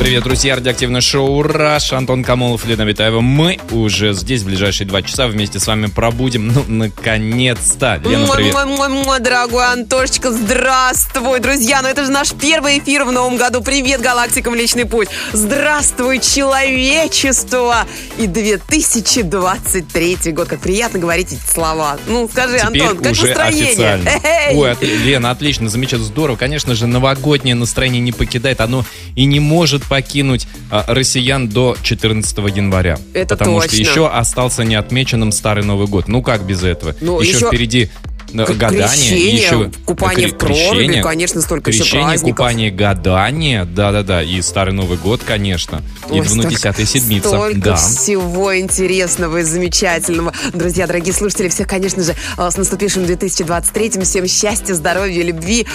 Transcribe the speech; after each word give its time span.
Привет, 0.00 0.24
друзья, 0.24 0.56
радиоактивное 0.56 1.02
шоу 1.02 1.42
«Раш». 1.42 1.92
Антон 1.92 2.24
Камолов, 2.24 2.64
Лена 2.64 2.80
Витаева. 2.82 3.20
Мы 3.20 3.58
уже 3.70 4.14
здесь 4.14 4.40
в 4.40 4.46
ближайшие 4.46 4.86
два 4.86 5.02
часа 5.02 5.26
вместе 5.28 5.60
с 5.60 5.66
вами 5.66 5.88
пробудем. 5.88 6.48
Ну, 6.48 6.64
наконец-то. 6.66 8.00
Лена, 8.02 8.24
Мой, 8.26 8.36
привет. 8.36 8.54
мой, 8.54 8.64
мой, 8.64 8.88
мой 8.88 9.20
дорогой 9.20 9.66
Антошечка, 9.66 10.32
здравствуй, 10.32 11.40
друзья. 11.40 11.82
Ну 11.82 11.88
это 11.88 12.06
же 12.06 12.10
наш 12.10 12.32
первый 12.32 12.78
эфир 12.78 13.04
в 13.04 13.12
новом 13.12 13.36
году. 13.36 13.60
Привет, 13.60 14.00
галактика 14.00 14.50
Млечный 14.50 14.86
Путь. 14.86 15.08
Здравствуй, 15.34 16.18
человечество. 16.20 17.86
И 18.16 18.26
2023 18.26 20.32
год. 20.32 20.48
Как 20.48 20.60
приятно 20.60 20.98
говорить 20.98 21.30
эти 21.34 21.52
слова. 21.52 21.98
Ну, 22.06 22.26
скажи, 22.32 22.58
Теперь 22.58 22.82
Антон, 22.84 22.96
как 23.02 23.12
уже 23.12 23.26
настроение? 23.26 23.66
официально. 23.68 24.08
Эй! 24.24 24.56
Ой, 24.56 24.70
от- 24.72 24.82
Лена, 24.82 25.30
отлично, 25.30 25.68
замечательно, 25.68 26.06
здорово. 26.06 26.36
Конечно 26.36 26.74
же, 26.74 26.86
новогоднее 26.86 27.54
настроение 27.54 28.00
не 28.00 28.12
покидает. 28.12 28.62
Оно 28.62 28.86
и 29.14 29.26
не 29.26 29.40
может 29.40 29.84
покинуть 29.90 30.46
а, 30.70 30.84
россиян 30.86 31.48
до 31.48 31.76
14 31.82 32.38
января. 32.56 32.96
Это 33.12 33.36
Потому 33.36 33.60
что 33.60 33.70
точно. 33.70 33.82
еще 33.90 34.08
остался 34.08 34.62
неотмеченным 34.62 35.32
Старый 35.32 35.64
Новый 35.64 35.88
год. 35.88 36.06
Ну 36.06 36.22
как 36.22 36.46
без 36.46 36.62
этого? 36.62 36.94
Ну, 37.00 37.20
еще, 37.20 37.32
еще 37.32 37.46
впереди 37.48 37.90
гадание. 38.32 38.88
крещение, 38.88 39.34
еще 39.36 39.70
купание 39.84 40.28
кре- 40.28 40.34
в 40.34 40.38
проруби, 40.38 40.54
крещение, 40.58 41.02
конечно, 41.02 41.40
столько 41.42 41.70
еще 41.70 41.80
крещение, 41.82 42.06
праздников. 42.06 42.36
купание, 42.36 42.70
гадание, 42.70 43.64
да-да-да, 43.64 44.22
и 44.22 44.40
Старый 44.42 44.72
Новый 44.74 44.98
год, 44.98 45.22
конечно, 45.26 45.82
и 46.12 46.20
Ой, 46.20 46.26
столько- 46.26 46.48
десятая 46.48 46.86
седмица. 46.86 47.28
Столько 47.28 47.58
Да. 47.60 47.76
всего 47.76 48.58
интересного 48.58 49.38
и 49.38 49.42
замечательного. 49.42 50.32
Друзья, 50.52 50.86
дорогие 50.86 51.12
слушатели, 51.14 51.48
всех, 51.48 51.66
конечно 51.66 52.02
же, 52.02 52.14
э, 52.36 52.50
с 52.50 52.56
наступившим 52.56 53.06
2023 53.06 54.02
Всем 54.04 54.26
счастья, 54.26 54.74
здоровья, 54.74 55.22
любви. 55.22 55.66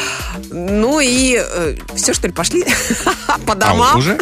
Ну 0.52 1.00
и 1.02 1.40
все, 1.96 2.14
что 2.14 2.28
ли, 2.28 2.34
пошли 2.34 2.64
по 3.46 3.54
А 3.54 3.56
домам. 3.56 3.98
уже? 4.00 4.18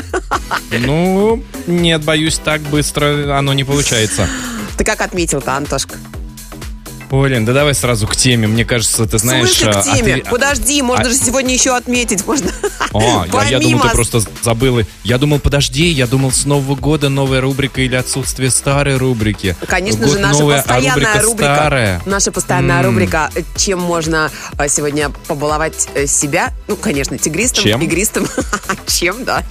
Ну, 0.72 1.44
нет, 1.68 2.04
боюсь, 2.04 2.40
так 2.44 2.62
быстро 2.62 3.38
оно 3.38 3.54
не 3.54 3.64
получается. 3.64 4.28
Ты 4.78 4.84
как 4.84 5.02
отметил-то, 5.02 5.54
Антошка? 5.56 5.96
Лен, 7.14 7.46
да 7.46 7.54
давай 7.54 7.74
сразу 7.76 8.08
к 8.08 8.16
теме. 8.16 8.48
Мне 8.48 8.66
кажется, 8.66 9.06
ты 9.06 9.18
В 9.18 9.22
знаешь... 9.22 9.50
смысле 9.52 9.72
к 9.74 9.76
а, 9.78 9.84
теме? 9.84 10.14
отве- 10.16 10.30
Подожди, 10.30 10.82
можно 10.82 11.06
а- 11.06 11.10
же 11.10 11.16
сегодня 11.16 11.54
еще 11.54 11.76
отметить. 11.76 12.26
Можно 12.26 12.52
А, 12.94 13.26
я, 13.44 13.44
я 13.50 13.60
думал, 13.60 13.82
ты 13.84 13.90
просто 13.90 14.22
забыла. 14.42 14.82
Я 15.04 15.18
думал, 15.18 15.40
подожди, 15.40 15.86
я 15.90 16.08
думал, 16.08 16.32
с 16.32 16.46
Нового 16.46 16.76
года 16.76 17.10
новая 17.10 17.42
рубрика 17.42 17.82
или 17.82 17.96
отсутствие 17.96 18.50
старой 18.50 18.98
рубрики. 18.98 19.56
Конечно 19.68 20.06
Год 20.08 20.16
же, 20.16 20.20
наша 20.20 20.40
новая, 20.40 20.60
а 20.60 20.62
постоянная 20.64 21.22
рубрика. 21.22 21.56
старая. 21.56 22.02
Наша 22.06 22.32
постоянная 22.32 22.80
М. 22.80 22.86
рубрика, 22.88 23.30
э, 23.36 23.42
чем 23.56 23.80
можно 23.80 24.32
э, 24.58 24.68
сегодня 24.68 25.10
побаловать 25.28 25.90
э, 25.96 26.08
себя. 26.08 26.52
Ну, 26.68 26.76
конечно, 26.76 27.18
тигристом, 27.18 27.64
Чем? 27.64 27.82
игристом. 27.82 28.28
Чем, 28.88 29.24
да. 29.24 29.44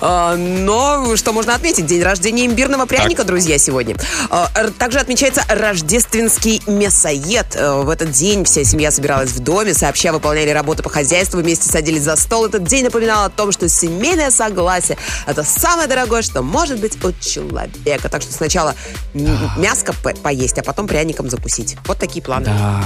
А, 0.00 0.36
Но 0.36 1.16
что 1.16 1.32
можно 1.32 1.54
отметить? 1.54 1.86
День 1.86 2.02
рождения 2.02 2.46
имбирного 2.46 2.86
пряника, 2.86 3.24
друзья, 3.24 3.58
сегодня. 3.58 3.96
А, 4.30 4.50
Также 4.78 4.98
отмечается 4.98 5.42
рождественский 5.48 6.62
мясоед. 6.78 7.54
Э, 7.54 7.82
В 7.82 7.88
этот 7.90 8.10
день 8.12 8.44
вся 8.44 8.64
семья 8.64 8.90
собиралась 8.90 9.30
в 9.30 9.40
доме, 9.40 9.74
сообща 9.74 10.12
выполняли 10.12 10.50
работы 10.50 10.82
по 10.82 10.90
хозяйству, 10.90 11.40
вместе 11.40 11.68
садились 11.68 12.02
за 12.02 12.16
стол. 12.16 12.46
Этот 12.46 12.64
день 12.64 12.84
напоминал 12.84 13.24
о 13.24 13.30
том, 13.30 13.52
что 13.52 13.68
семейное 13.68 14.30
согласие– 14.30 14.96
это 15.26 15.44
самое 15.44 15.88
дорогое, 15.88 16.22
что 16.22 16.42
может 16.42 16.80
быть 16.80 17.02
у 17.04 17.12
человека. 17.12 18.08
Так 18.08 18.22
что 18.22 18.32
сначала 18.32 18.74
мяско 19.14 19.92
по- 20.02 20.14
поесть, 20.14 20.58
а 20.58 20.62
потом 20.62 20.86
пряником 20.88 21.28
закусить. 21.30 21.76
Вот 21.86 21.98
такие 21.98 22.22
планы. 22.22 22.46
Да. 22.46 22.82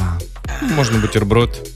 Можно 0.61 0.99
бутерброд, 0.99 1.69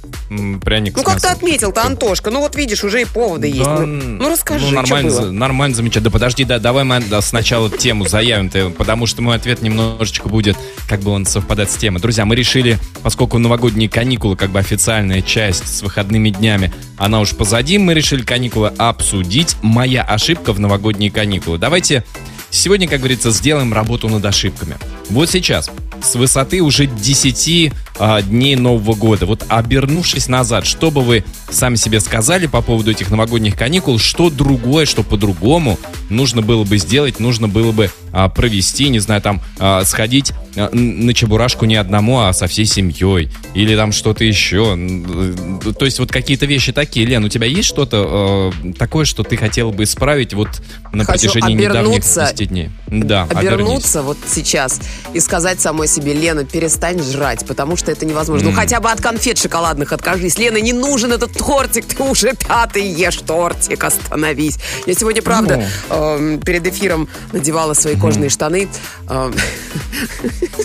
пряник 0.63 0.97
Ну, 0.97 1.03
с 1.03 1.05
как 1.05 1.15
ты 1.21 1.27
мясом. 1.27 1.33
отметил-то, 1.39 1.85
Антошка? 1.85 2.31
Ну, 2.31 2.41
вот 2.41 2.57
видишь, 2.57 2.85
уже 2.85 3.03
и 3.03 3.05
поводы 3.05 3.49
есть. 3.49 3.61
Да, 3.63 3.81
Ну, 3.81 3.87
ну, 4.23 4.29
расскажи, 4.29 4.61
ну, 4.65 4.67
что 4.71 4.77
нормально, 4.77 5.11
было. 5.11 5.23
за- 5.27 5.33
нормально, 5.33 5.77
замечательно. 5.77 6.05
Да 6.05 6.11
подожди, 6.11 6.45
да, 6.45 6.59
давай 6.59 6.85
мы 6.85 7.03
сначала 7.23 7.71
тему 7.71 8.07
заявим, 8.09 8.47
-то, 8.49 8.71
потому 8.71 9.07
что 9.07 9.23
мой 9.23 9.37
ответ 9.37 9.63
немножечко 9.63 10.29
будет, 10.29 10.57
как 10.89 11.01
бы 11.01 11.11
он 11.11 11.27
совпадать 11.27 11.71
с 11.71 11.77
темой. 11.77 12.01
Друзья, 12.01 12.25
мы 12.25 12.35
решили, 12.37 12.79
поскольку 13.03 13.39
новогодние 13.39 13.89
каникулы, 13.89 14.37
как 14.37 14.51
бы 14.51 14.59
официальная 14.59 15.23
часть 15.23 15.67
с 15.69 15.83
выходными 15.83 16.31
днями, 16.31 16.73
она 16.97 17.21
уж 17.21 17.31
позади, 17.35 17.79
мы 17.79 17.95
решили 17.95 18.23
каникулы 18.23 18.73
обсудить. 18.79 19.57
Моя 19.63 20.03
ошибка 20.03 20.53
в 20.53 20.61
новогодние 20.61 21.11
каникулы. 21.11 21.59
Давайте 21.59 22.05
сегодня, 22.51 22.89
как 22.89 22.99
говорится, 23.01 23.31
сделаем 23.31 23.73
работу 23.73 24.09
над 24.09 24.25
ошибками. 24.25 24.77
Вот 25.11 25.31
сейчас, 25.31 25.71
с 26.03 26.15
высоты 26.15 26.63
уже 26.63 26.87
10 26.87 27.73
а, 27.99 28.23
дней 28.23 28.57
Нового 28.57 28.95
года, 28.95 29.27
вот 29.27 29.45
обернувшись 29.49 30.29
назад, 30.29 30.67
что 30.67 30.91
бы 30.91 31.03
вы 31.03 31.25
сами 31.51 31.77
себе 31.77 32.01
сказали 32.01 32.47
по 32.47 32.63
поводу 32.63 32.91
этих 32.91 33.11
новогодних 33.11 33.57
каникул, 33.57 33.99
что 33.99 34.31
другое, 34.31 34.87
что 34.87 35.03
по-другому 35.03 35.79
нужно 36.09 36.43
было 36.43 36.65
бы 36.65 36.79
сделать, 36.79 37.21
нужно 37.21 37.49
было 37.49 37.73
бы 37.73 37.91
а, 38.13 38.29
провести, 38.29 38.89
не 38.89 38.99
знаю, 38.99 39.21
там, 39.21 39.43
а, 39.59 39.85
сходить 39.85 40.33
а, 40.57 40.71
на 40.73 41.13
чебурашку 41.13 41.67
не 41.67 41.77
одному, 41.77 42.21
а 42.21 42.33
со 42.33 42.47
всей 42.47 42.65
семьей, 42.65 43.31
или 43.55 43.77
там 43.77 43.93
что-то 43.93 44.25
еще. 44.25 44.75
Э, 44.77 45.73
То 45.79 45.85
есть 45.85 45.99
вот 45.99 46.11
какие-то 46.11 46.47
вещи 46.47 46.73
такие. 46.73 47.05
Лен, 47.05 47.25
у 47.25 47.29
тебя 47.29 47.47
есть 47.47 47.69
что-то 47.69 48.53
э, 48.65 48.73
такое, 48.73 49.05
что 49.05 49.23
ты 49.23 49.37
хотела 49.37 49.71
бы 49.71 49.85
исправить 49.85 50.33
вот 50.33 50.49
на 50.93 51.05
Хочу 51.05 51.27
протяжении 51.27 51.55
недавних 51.57 51.81
обернуться 51.81 52.33
10 52.33 52.49
дней? 52.49 52.71
Да, 52.87 53.25
обернись. 53.25 53.49
обернуться 53.53 54.03
вот 54.03 54.17
сейчас 54.27 54.81
и 55.13 55.21
сказать 55.21 55.61
самой 55.61 55.87
себе, 55.87 56.15
Лена, 56.15 56.45
перестань 56.45 57.03
жрать, 57.03 57.45
потому 57.47 57.77
что 57.77 57.86
это 57.93 58.07
невозможно. 58.07 58.51
Ну, 58.51 58.57
хотя 58.57 58.81
бы 58.81 58.91
от 58.91 59.01
конфет 59.01 59.39
шоколадных 59.39 59.93
откажись. 59.93 60.39
Лена, 60.39 60.59
не 60.59 60.73
нужен 60.73 61.13
этот 61.13 61.33
тортик, 61.33 61.87
ты 61.87 62.03
уже 62.03 62.35
пятый 62.35 62.87
ешь 62.87 63.19
тортик, 63.19 63.85
остановись. 63.85 64.59
Я 64.87 64.95
сегодня, 64.95 65.23
правда, 65.23 65.67
эм, 65.91 66.41
перед 66.41 66.67
эфиром 66.67 67.09
надевала 67.33 67.75
свои 67.75 67.97
кожаные 67.97 68.31
штаны 68.31 68.69
эм, 69.09 69.35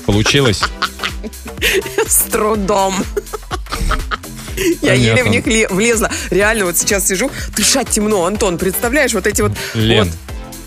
Получилось? 0.06 0.62
с 2.08 2.18
трудом. 2.32 2.96
Я 4.82 4.94
еле 4.94 5.14
в 5.14 5.26
Понятно. 5.26 5.30
них 5.30 5.48
ле- 5.48 5.68
влезла. 5.70 6.10
Реально, 6.30 6.66
вот 6.66 6.78
сейчас 6.78 7.08
сижу, 7.08 7.32
дышать 7.56 7.90
темно. 7.90 8.26
Антон, 8.26 8.58
представляешь, 8.58 9.14
вот 9.14 9.26
эти 9.28 9.42
вот... 9.42 9.54
Лен, 9.74 10.06
вот 10.08 10.18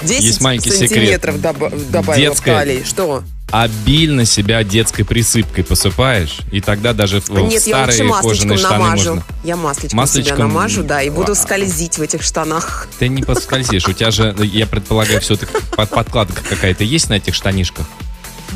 10 0.04 0.22
есть 0.24 0.40
маленький 0.40 0.70
секрет. 0.70 0.90
сантиметров 0.90 1.40
добав- 1.40 1.90
добавила 1.90 2.30
Детская- 2.30 2.54
в 2.54 2.58
талии. 2.58 2.82
Что? 2.84 3.22
Обильно 3.50 4.24
себя 4.24 4.64
детской 4.64 5.04
присыпкой 5.04 5.62
посыпаешь, 5.64 6.38
и 6.50 6.60
тогда 6.60 6.92
даже 6.92 7.20
в, 7.20 7.30
Нет, 7.30 7.52
я 7.52 7.60
старые 7.60 7.86
лучше 7.86 8.04
масличком 8.04 8.30
кожаные 8.30 8.58
штаны 8.58 8.74
намажу. 8.84 9.10
можно. 9.14 9.24
Я 9.44 9.56
масличком, 9.56 9.88
себя 9.90 9.96
Масличком? 10.00 10.38
намажу, 10.38 10.82
да, 10.82 11.02
и 11.02 11.10
буду 11.10 11.34
скользить 11.36 11.98
в 11.98 12.02
этих 12.02 12.22
штанах. 12.22 12.88
Ты 12.98 13.08
не 13.08 13.22
поскользишь. 13.22 13.86
У 13.86 13.92
тебя 13.92 14.10
же, 14.10 14.34
я 14.40 14.66
предполагаю, 14.66 15.20
все-таки 15.20 15.52
под, 15.76 15.88
подкладка 15.90 16.42
какая-то 16.48 16.82
есть 16.84 17.10
на 17.10 17.14
этих 17.14 17.34
штанишках? 17.34 17.86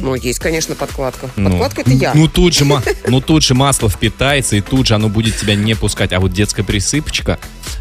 Ну, 0.01 0.15
есть, 0.15 0.39
конечно, 0.39 0.75
подкладка. 0.77 1.29
Ну, 1.37 1.51
Подкладка 1.51 1.81
это 1.83 1.91
я. 1.91 2.13
Ну 2.15 2.29
тут 2.29 2.55
же, 2.55 2.65
ну 3.09 3.21
тут 3.21 3.43
же 3.43 3.55
масло 3.55 3.89
впитается, 3.89 4.55
и 4.57 4.61
тут 4.61 4.87
же 4.87 4.95
оно 4.95 5.09
будет 5.09 5.37
тебя 5.37 5.55
не 5.57 5.75
пускать. 5.75 6.13
А 6.13 6.21
вот 6.21 6.33
детская 6.33 6.63
присыпочка, 6.63 7.39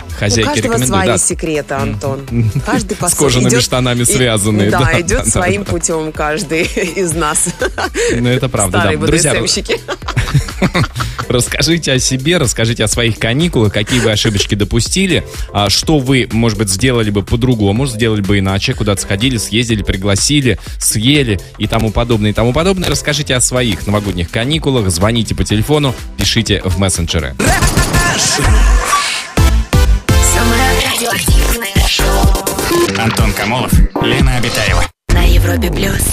У 0.07 0.19
хозяйки 0.19 0.47
каждого 0.47 0.73
рекомендуют. 0.73 0.87
свои 0.87 1.07
да. 1.07 1.17
секреты, 1.17 1.73
Антон. 1.73 2.25
Каждый 2.65 2.95
по 2.95 3.09
С 3.09 3.13
кожаными 3.13 3.59
штанами 3.59 4.03
связанные, 4.03 4.69
Да, 4.69 4.79
да, 4.79 4.99
идет 5.01 5.25
да, 5.25 5.31
своим 5.31 5.63
да. 5.63 5.71
путем 5.71 6.11
каждый 6.11 6.63
из 6.95 7.13
нас. 7.13 7.49
Ну 8.15 8.29
это 8.29 8.49
правда, 8.49 8.79
Старые 8.79 8.97
да. 8.97 9.05
Друзья. 9.07 9.33
Расскажите 11.29 11.91
о 11.91 11.99
себе, 11.99 12.37
расскажите 12.37 12.83
о 12.83 12.87
своих 12.87 13.19
каникулах, 13.19 13.73
какие 13.73 13.99
вы 13.99 14.11
ошибочки 14.11 14.55
допустили, 14.55 15.25
а 15.51 15.69
что 15.69 15.99
вы, 15.99 16.27
может 16.31 16.57
быть, 16.57 16.69
сделали 16.69 17.09
бы 17.09 17.21
по-другому, 17.21 17.85
сделали 17.85 18.21
бы 18.21 18.39
иначе, 18.39 18.73
куда-то 18.73 19.01
сходили, 19.01 19.38
съездили, 19.38 19.83
пригласили, 19.83 20.57
съели 20.79 21.39
и 21.57 21.67
тому 21.67 21.91
подобное, 21.91 22.31
и 22.31 22.33
тому 22.33 22.53
подобное. 22.53 22.89
Расскажите 22.89 23.35
о 23.35 23.41
своих 23.41 23.85
новогодних 23.88 24.29
каникулах, 24.29 24.89
звоните 24.89 25.35
по 25.35 25.44
телефону, 25.44 25.94
пишите 26.17 26.62
в 26.63 26.79
мессенджеры. 26.79 27.35
Антон 32.99 33.31
Камолов, 33.33 33.71
Лена 34.01 34.38
Обитаева. 34.38 34.83
на 35.13 35.23
Европе 35.23 35.69
плюс. 35.71 36.03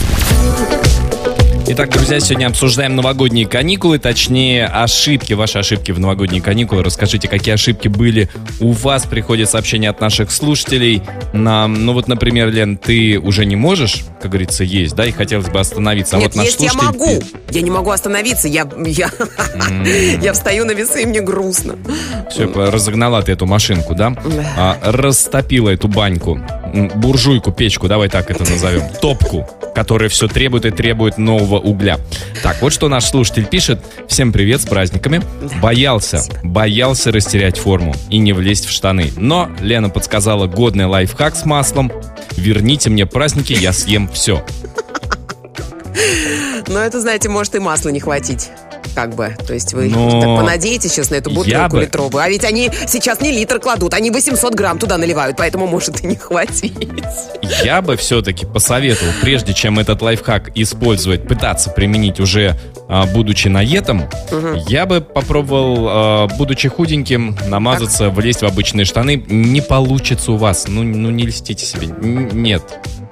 Итак, 1.67 1.89
друзья, 1.89 2.21
сегодня 2.21 2.47
обсуждаем 2.49 2.95
новогодние 2.95 3.47
каникулы, 3.47 3.99
точнее, 3.99 4.67
ошибки, 4.67 5.33
ваши 5.33 5.59
ошибки 5.59 5.93
в 5.93 5.99
новогодние 5.99 6.43
каникулы. 6.43 6.83
Расскажите, 6.83 7.27
какие 7.27 7.55
ошибки 7.55 7.89
были 7.89 8.29
у 8.61 8.73
вас. 8.73 9.07
Приходят 9.07 9.49
сообщения 9.49 9.89
от 9.89 9.99
наших 9.99 10.31
слушателей. 10.31 11.03
На, 11.33 11.67
ну 11.67 11.95
вот, 11.95 12.07
например, 12.07 12.51
Лен, 12.51 12.77
ты 12.77 13.19
уже 13.19 13.47
не 13.47 13.57
можешь, 13.57 14.05
как 14.21 14.33
говорится, 14.33 14.63
есть, 14.63 14.95
да, 14.95 15.07
и 15.07 15.11
хотелось 15.11 15.49
бы 15.49 15.59
остановиться. 15.59 16.17
А 16.17 16.21
Нет, 16.21 16.33
вот 16.33 16.37
наш 16.37 16.47
есть 16.47 16.61
я 16.61 16.69
слушатель 16.71 16.99
могу. 16.99 17.21
пи- 17.21 17.27
Я 17.57 17.63
не 17.63 17.71
могу 17.71 17.91
остановиться. 17.93 18.47
Я, 18.47 18.69
я, 18.85 19.11
я 20.21 20.33
встаю 20.35 20.67
на 20.67 20.73
весы, 20.73 21.03
и 21.03 21.07
мне 21.07 21.23
грустно. 21.23 21.77
Все, 22.31 22.45
разогнала 22.53 23.23
ты 23.23 23.33
эту 23.33 23.47
машинку, 23.47 23.95
да? 23.95 24.15
А, 24.59 24.77
растопила 24.83 25.71
эту 25.71 25.89
баньку. 25.89 26.39
Буржуйку, 26.75 27.53
печку, 27.53 27.89
давай 27.89 28.09
так 28.09 28.31
это 28.31 28.49
назовем, 28.49 28.83
топку, 29.01 29.49
которая 29.75 30.09
все 30.09 30.29
требует 30.29 30.67
и 30.67 30.71
требует 30.71 31.19
нового 31.19 31.59
угля. 31.59 31.99
Так, 32.43 32.61
вот 32.61 32.73
что 32.73 32.89
наш 32.89 33.05
слушатель 33.05 33.47
пишет. 33.47 33.81
Всем 34.09 34.33
привет 34.33 34.61
с 34.61 34.67
праздниками. 34.67 35.23
Боялся, 35.63 36.23
боялся 36.43 37.13
растерять 37.13 37.59
форму 37.59 37.95
и 38.11 38.19
не 38.19 38.33
влезть 38.33 38.67
в 38.67 38.71
штаны. 38.71 39.13
Но 39.17 39.51
Лена 39.61 39.89
подсказала 39.89 40.47
годный 40.47 40.87
лайфхак 40.87 41.37
с 41.37 41.45
маслом. 41.45 41.93
Верните 42.33 42.91
мне 42.91 43.07
праздники, 43.07 43.53
я 43.53 43.73
съем 43.73 44.09
все. 44.09 44.45
Но 46.67 46.81
это, 46.81 47.01
знаете, 47.01 47.29
может 47.29 47.55
и 47.55 47.59
масла 47.59 47.91
не 47.91 48.01
хватить. 48.01 48.51
Как 48.95 49.15
бы, 49.15 49.37
то 49.47 49.53
есть 49.53 49.73
вы 49.75 49.89
Но 49.89 50.21
так 50.21 50.37
понадеетесь 50.37 50.93
сейчас 50.93 51.11
на 51.11 51.17
эту 51.17 51.31
бутылку 51.31 51.77
бы- 51.77 51.83
литровую. 51.83 52.23
А 52.23 52.29
ведь 52.29 52.45
они 52.45 52.71
сейчас 52.87 53.21
не 53.21 53.33
литр 53.33 53.59
кладут, 53.59 53.95
они 53.95 54.11
800 54.11 54.55
грамм 54.55 54.79
туда 54.79 54.99
наливают, 54.99 55.37
поэтому 55.37 55.67
может 55.67 56.01
и 56.03 56.07
не 56.07 56.17
хватить. 56.17 56.75
Я 57.65 57.83
бы 57.83 57.97
все-таки 57.97 58.47
посоветовал, 58.47 59.13
прежде 59.21 59.53
чем 59.53 59.79
этот 59.79 60.01
лайфхак 60.03 60.57
использовать, 60.57 61.27
пытаться 61.27 61.71
применить 61.71 62.21
уже 62.21 62.59
а, 62.89 63.07
будучи 63.07 63.49
наетом, 63.49 64.09
я 64.69 64.87
бы 64.87 65.01
попробовал, 65.01 65.87
а, 65.89 66.29
будучи 66.37 66.69
худеньким, 66.69 67.37
намазаться, 67.49 68.11
влезть 68.11 68.43
в 68.43 68.47
обычные 68.47 68.85
штаны. 68.85 69.25
Не 69.27 69.61
получится 69.61 70.33
у 70.33 70.37
вас. 70.37 70.67
Ну, 70.69 70.83
ну 70.83 71.11
не 71.11 71.27
льстите 71.27 71.65
себе. 71.65 71.89
Нет. 71.89 72.63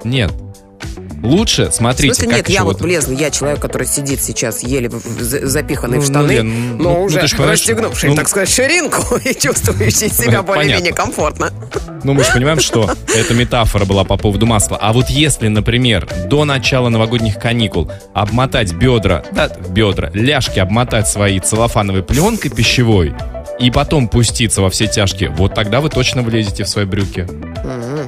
Нет. 0.03 0.31
Лучше, 1.23 1.69
В 1.69 1.73
смотрите, 1.73 2.15
смысле, 2.15 2.35
нет, 2.35 2.49
я 2.49 2.65
вот 2.65 2.81
влезла, 2.81 3.13
я 3.13 3.31
человек, 3.31 3.61
который 3.61 3.87
сидит 3.87 4.21
сейчас 4.21 4.61
еле 4.61 4.89
запиханный 4.89 5.99
в 5.99 6.01
Ну, 6.01 6.07
штаны, 6.07 6.43
ну, 6.43 6.75
но 6.75 6.93
ну, 6.95 7.03
уже 7.03 7.21
расстегнувший, 7.21 8.09
ну- 8.09 8.15
так 8.17 8.27
сказать, 8.27 8.49
ширинку 8.49 9.15
и 9.23 9.33
чувствующий 9.33 10.09
себя 10.09 10.43
более-менее 10.43 10.91
комфортно. 10.91 11.51
Ну, 12.03 12.13
мы 12.13 12.25
же 12.25 12.31
понимаем, 12.33 12.59
что 12.59 12.93
это 13.15 13.33
метафора 13.33 13.85
была 13.85 14.03
по 14.03 14.17
поводу 14.17 14.45
масла. 14.45 14.77
А 14.81 14.91
вот 14.91 15.09
если, 15.09 15.47
например, 15.47 16.09
до 16.25 16.43
начала 16.43 16.89
новогодних 16.89 17.39
каникул 17.39 17.89
обмотать 18.13 18.73
бедра, 18.73 19.23
да, 19.31 19.47
бедра, 19.69 20.09
ляжки 20.13 20.59
обмотать 20.59 21.07
своей 21.07 21.39
целлофановой 21.39 22.03
пленкой 22.03 22.51
пищевой 22.51 23.13
и 23.59 23.71
потом 23.71 24.09
пуститься 24.09 24.61
во 24.61 24.69
все 24.69 24.87
тяжкие, 24.87 25.29
вот 25.29 25.53
тогда 25.55 25.79
вы 25.79 25.89
точно 25.89 26.21
влезете 26.21 26.65
в 26.65 26.67
свои 26.67 26.83
брюки. 26.83 27.25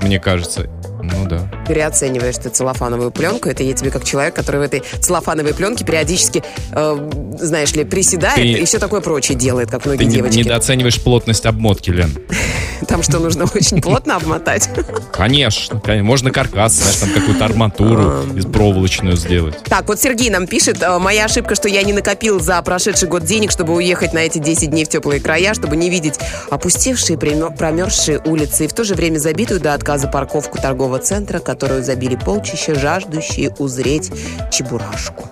Мне 0.01 0.19
кажется. 0.19 0.69
Ну 1.13 1.27
да. 1.27 1.49
Переоцениваешь 1.67 2.35
ты 2.37 2.49
целлофановую 2.49 3.11
пленку. 3.11 3.49
Это 3.49 3.63
я 3.63 3.73
тебе 3.73 3.91
как 3.91 4.03
человек, 4.03 4.33
который 4.35 4.57
в 4.61 4.63
этой 4.63 4.83
целлофановой 4.99 5.53
пленке 5.53 5.85
периодически, 5.85 6.43
э, 6.71 7.09
знаешь 7.39 7.73
ли, 7.73 7.83
приседает 7.83 8.35
Ты- 8.35 8.47
и 8.53 8.65
все 8.65 8.79
такое 8.79 9.01
прочее 9.01 9.37
делает, 9.37 9.69
как 9.71 9.83
Ты 9.83 9.89
многие 9.89 10.05
не- 10.05 10.15
девочки. 10.15 10.37
недооцениваешь 10.39 11.01
плотность 11.01 11.45
обмотки, 11.45 11.89
Лен. 11.91 12.11
Там 12.87 13.03
что, 13.03 13.19
нужно 13.19 13.45
очень 13.45 13.81
плотно 13.81 14.17
обмотать? 14.17 14.69
Конечно, 15.13 15.79
конечно. 15.79 16.03
Можно 16.05 16.31
каркас, 16.31 16.73
знаешь, 16.73 16.97
там 16.97 17.09
какую-то 17.11 17.45
арматуру 17.45 18.23
из 18.35 18.45
проволочную 18.45 19.15
сделать. 19.15 19.55
Так, 19.63 19.87
вот 19.87 19.99
Сергей 20.01 20.29
нам 20.29 20.45
пишет, 20.45 20.83
э, 20.83 20.97
моя 20.99 21.25
ошибка, 21.25 21.55
что 21.55 21.69
я 21.69 21.83
не 21.83 21.93
накопил 21.93 22.39
за 22.41 22.61
прошедший 22.61 23.07
год 23.07 23.23
денег, 23.23 23.51
чтобы 23.51 23.73
уехать 23.73 24.11
на 24.13 24.19
эти 24.19 24.39
10 24.39 24.71
дней 24.71 24.83
в 24.83 24.89
теплые 24.89 25.21
края, 25.21 25.53
чтобы 25.53 25.77
не 25.77 25.89
видеть 25.89 26.15
опустевшие, 26.49 27.17
промерзшие 27.17 28.19
улицы 28.25 28.65
и 28.65 28.67
в 28.67 28.73
то 28.73 28.83
же 28.83 28.93
время 28.95 29.17
забитую 29.19 29.59
до 29.61 29.73
отказа 29.73 30.07
парковку 30.07 30.57
торгового 30.57 30.94
центра, 30.97 31.39
которую 31.39 31.83
забили 31.83 32.15
полчища, 32.15 32.75
жаждущие 32.75 33.49
узреть 33.59 34.11
чебурашку. 34.51 35.25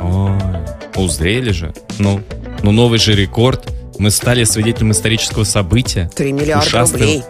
Ой, 0.00 0.32
узрели 0.96 1.50
же. 1.50 1.72
Ну, 1.98 2.20
ну 2.62 2.72
новый 2.72 2.98
же 2.98 3.14
рекорд. 3.14 3.72
Мы 3.98 4.10
стали 4.10 4.44
свидетелем 4.44 4.92
исторического 4.92 5.44
события. 5.44 6.08
3 6.14 6.32
миллиарда 6.32 6.66
Ушастый- 6.68 6.92
рублей. 6.92 7.22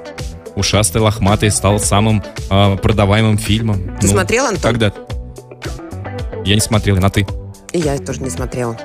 Ушастый 0.54 1.00
лохматый 1.00 1.50
стал 1.50 1.78
самым 1.78 2.22
а, 2.50 2.76
продаваемым 2.76 3.38
фильмом. 3.38 3.96
Ты 4.00 4.08
смотрел, 4.08 4.46
Антон? 4.46 4.60
Когда? 4.62 4.92
Я 6.44 6.54
не 6.54 6.60
смотрел, 6.60 6.96
на 6.96 7.10
ты. 7.10 7.26
И 7.72 7.78
я 7.78 7.96
тоже 7.98 8.22
не 8.22 8.30
смотрела. 8.30 8.76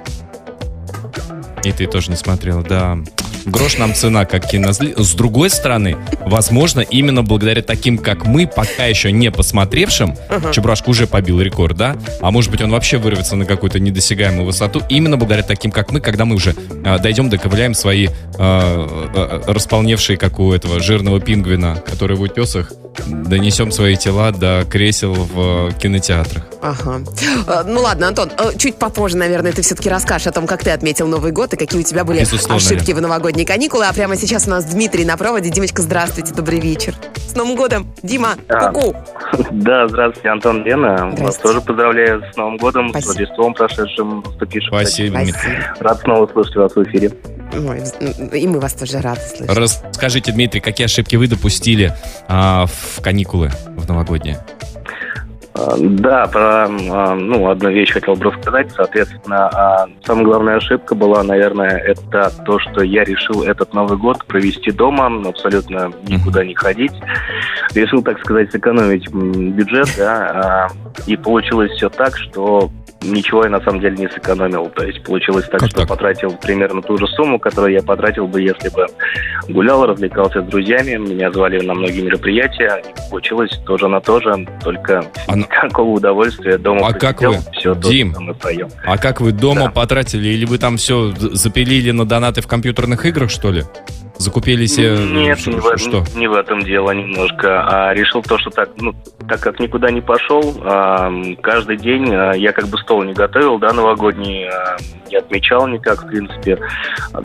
И 1.64 1.72
ты 1.72 1.88
тоже 1.88 2.12
не 2.12 2.18
смотрела, 2.18 2.62
да. 2.62 3.00
Грош 3.46 3.78
нам 3.78 3.94
цена, 3.94 4.26
как 4.26 4.48
кинозли. 4.48 4.94
С 4.98 5.14
другой 5.14 5.50
стороны, 5.50 5.98
возможно, 6.26 6.82
именно 6.82 7.24
благодаря 7.24 7.62
таким, 7.62 7.98
как 7.98 8.26
мы, 8.26 8.48
пока 8.48 8.86
еще 8.86 9.12
не 9.12 9.32
посмотревшим, 9.32 10.16
Чебурашка 10.52 10.90
уже 10.90 11.08
побил 11.08 11.42
рекорд, 11.42 11.78
да? 11.78 11.98
А 12.22 12.32
может 12.32 12.52
быть, 12.52 12.62
он 12.62 12.72
вообще 12.72 12.98
вырвется 12.98 13.36
на 13.36 13.46
какую-то 13.46 13.80
недосягаемую 13.80 14.46
высоту. 14.46 14.82
Именно 14.90 15.18
благодаря 15.18 15.44
таким, 15.44 15.72
как 15.72 15.92
мы, 15.92 16.00
когда 16.00 16.26
мы 16.26 16.36
уже 16.36 16.56
а, 16.86 17.00
дойдем, 17.00 17.30
доковыляем 17.30 17.74
свои 17.74 18.08
а, 18.08 19.12
а, 19.16 19.52
располневшие, 19.52 20.18
как 20.18 20.40
у 20.40 20.54
этого 20.54 20.80
жирного 20.80 21.20
пингвина, 21.20 21.82
который 21.86 22.16
в 22.16 22.22
утесах, 22.22 22.72
донесем 23.08 23.72
свои 23.72 23.96
тела 23.96 24.32
до 24.32 24.66
кресел 24.70 25.14
в 25.14 25.70
э, 25.70 25.72
кинотеатрах. 25.80 26.44
Ага. 26.62 27.02
Э, 27.48 27.64
Ну 27.66 27.82
ладно, 27.82 28.08
Антон, 28.08 28.32
э, 28.38 28.52
чуть 28.58 28.76
попозже, 28.76 29.18
наверное, 29.18 29.52
ты 29.52 29.62
все-таки 29.62 29.90
расскажешь 29.90 30.28
о 30.28 30.32
том, 30.32 30.48
как 30.48 30.64
ты 30.64 30.72
отметил 30.72 31.08
Новый 31.08 31.32
год 31.32 31.54
и 31.54 31.58
какие 31.58 31.82
у 31.82 31.84
тебя 31.84 32.04
были 32.04 32.20
Безусловно, 32.20 32.56
ошибки 32.56 32.92
в 32.92 33.02
новогодние 33.34 33.46
каникулы. 33.46 33.86
А 33.86 33.94
прямо 33.94 34.16
сейчас 34.16 34.48
у 34.48 34.52
нас 34.52 34.66
Дмитрий 34.66 35.06
на 35.06 35.18
проводе. 35.18 35.50
Димочка, 35.50 35.82
здравствуйте, 35.82 36.34
добрый 36.34 36.60
вечер. 36.60 36.96
С 37.16 37.36
Новым 37.36 37.56
годом! 37.56 37.88
Дима, 38.04 38.36
А. 38.48 38.72
ку-ку! 38.72 38.96
Да, 39.52 39.88
здравствуйте, 39.88 40.30
Антон 40.30 40.64
Лена. 40.64 41.10
Вас 41.18 41.38
тоже 41.38 41.60
поздравляю 41.62 42.22
с 42.32 42.38
Новым 42.38 42.58
годом, 42.58 42.90
Спасибо. 42.90 43.12
с 43.12 43.16
Рождеством 43.18 43.54
прошедшим, 43.56 44.24
наступившим. 44.24 44.68
Спасибо, 44.70 45.18
Дмитрий. 45.18 45.34
Спасибо. 45.34 45.76
Рад 45.80 46.00
снова 46.02 46.28
слышать 46.32 46.56
вас 46.56 46.76
в 46.76 46.84
эфире. 46.84 47.12
Ой, 47.54 47.82
и 48.40 48.48
мы 48.48 48.60
вас 48.60 48.74
тоже 48.74 49.00
рады 49.02 49.22
слышать. 49.22 49.58
Расскажите, 49.58 50.32
Дмитрий, 50.32 50.62
какие 50.62 50.86
ошибки 50.86 51.16
вы 51.16 51.28
допустили 51.28 51.94
а, 52.28 52.66
в 52.68 53.02
каникулы 53.02 53.52
в 53.78 53.88
новогодние? 53.88 54.40
А, 55.56 55.76
Да, 55.78 56.26
про 56.28 56.66
а, 56.66 57.16
ну, 57.16 57.50
одну 57.50 57.70
вещь 57.70 57.92
хотел 57.92 58.16
бы 58.16 58.26
рассказать. 58.26 58.72
Соответственно, 58.72 59.50
а, 59.50 59.88
самая 60.04 60.26
главная 60.26 60.56
ошибка 60.58 60.96
была, 60.96 61.24
наверное, 61.24 61.78
это 61.78 62.32
то, 62.46 62.60
что 62.60 62.84
я 62.84 63.04
решил 63.04 63.44
этот 63.44 63.74
Новый 63.74 63.98
год 63.98 64.26
провести 64.26 64.72
дома, 64.72 65.08
абсолютно 65.28 65.92
никуда 66.08 66.44
не 66.44 66.56
ходить. 66.56 66.94
Решил, 67.74 68.02
так 68.02 68.20
сказать, 68.20 68.52
сэкономить 68.52 69.12
бюджет, 69.12 69.90
да, 69.98 70.70
и 71.08 71.16
получилось 71.16 71.72
все 71.72 71.90
так, 71.90 72.18
что 72.18 72.70
ничего 73.04 73.44
я 73.44 73.50
на 73.50 73.62
самом 73.62 73.82
деле 73.82 73.98
не 73.98 74.10
сэкономил. 74.10 74.70
То 74.76 74.84
есть 74.86 75.04
получилось 75.04 75.46
так, 75.50 75.60
Как 75.60 75.70
что 75.70 75.80
так? 75.82 75.90
потратил 75.90 76.36
примерно 76.42 76.82
ту 76.82 76.98
же 76.98 77.08
сумму, 77.08 77.40
которую 77.40 77.74
я 77.74 77.82
потратил 77.82 78.28
бы, 78.28 78.42
если 78.42 78.70
бы 78.70 78.86
гулял, 79.50 79.86
развлекался 79.86 80.42
с 80.42 80.46
друзьями, 80.46 80.96
меня 80.96 81.32
звали 81.32 81.60
на 81.66 81.74
многие 81.74 82.02
мероприятия. 82.02 82.82
Получилось 83.10 83.52
тоже 83.66 83.88
на 83.88 84.02
то 84.02 84.20
же, 84.20 84.48
только 84.64 85.06
А 85.28 85.36
никакого 85.36 85.90
удовольствия 85.98 86.58
дома 86.58 86.88
А 86.88 86.94
как 86.94 87.22
вы? 87.22 87.38
все 87.58 87.76
Дим. 87.76 88.14
своем. 88.42 88.70
А 88.86 88.98
как 88.98 89.22
вы 89.22 89.32
дома 89.32 89.66
Да. 89.66 89.70
потратили? 89.72 90.30
Или 90.30 90.46
вы 90.46 90.58
там 90.58 90.78
все 90.78 91.12
запилили 91.18 91.92
на 91.92 92.06
донаты 92.06 92.42
в 92.42 92.48
компьютерных 92.48 93.06
играх, 93.06 93.30
что 93.30 93.52
ли? 93.52 93.64
Закупили 94.24 94.66
себе... 94.66 94.96
Нет, 94.98 95.40
ш- 95.40 95.52
не, 95.52 95.58
в, 95.60 95.78
что? 95.78 96.04
не 96.16 96.28
в 96.28 96.34
этом 96.34 96.62
дело 96.62 96.92
немножко. 96.92 97.68
А 97.68 97.94
решил 97.94 98.22
то, 98.22 98.38
что 98.38 98.50
так, 98.50 98.70
ну, 98.78 98.94
так 99.28 99.40
как 99.42 99.60
никуда 99.60 99.92
не 99.92 100.02
пошел, 100.02 100.56
а, 100.64 101.12
каждый 101.42 101.78
день 101.78 102.08
а, 102.14 102.32
я 102.34 102.52
как 102.54 102.68
бы 102.68 102.78
стол 102.78 103.04
не 103.04 103.14
готовил, 103.14 103.60
да, 103.60 103.74
новогодний, 103.74 104.48
а, 104.48 104.78
не 105.10 105.18
отмечал 105.18 105.68
никак, 105.68 106.04
в 106.04 106.08
принципе. 106.08 106.58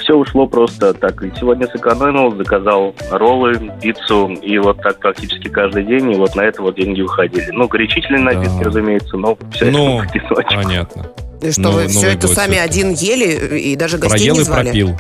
Все 0.01 0.15
ушло 0.15 0.47
просто 0.47 0.93
так. 0.95 1.23
И 1.23 1.31
сегодня 1.39 1.67
сэкономил, 1.69 2.37
заказал 2.37 2.95
роллы, 3.11 3.71
пиццу, 3.81 4.29
и 4.43 4.59
вот 4.59 4.83
так 4.83 4.99
практически 4.99 5.49
каждый 5.49 5.85
день, 5.85 6.13
и 6.13 6.17
вот 6.17 6.35
на 6.35 6.43
это 6.43 6.63
вот 6.63 6.75
деньги 6.77 7.01
уходили. 7.01 7.49
Ну, 7.53 7.69
горячительные 7.69 8.25
Да. 8.25 8.33
напитки, 8.33 8.63
разумеется, 8.65 9.17
но 9.17 9.39
все 9.53 9.71
Ну, 9.71 10.03
это. 10.03 10.43
Понятно. 10.55 11.07
И 11.41 11.53
что 11.53 11.61
Ну, 11.63 11.71
вы 11.71 11.87
все 11.87 12.09
это 12.15 12.27
год 12.27 12.35
сами 12.37 12.55
всё-таки. 12.55 12.69
один 12.81 12.91
ели 12.95 13.59
и 13.61 13.77
даже 13.77 13.97
гостей 13.99 14.19
Проел 14.19 14.35
не 14.35 14.41
и 14.41 14.45
звали? 14.45 14.65
пропил. 14.65 14.97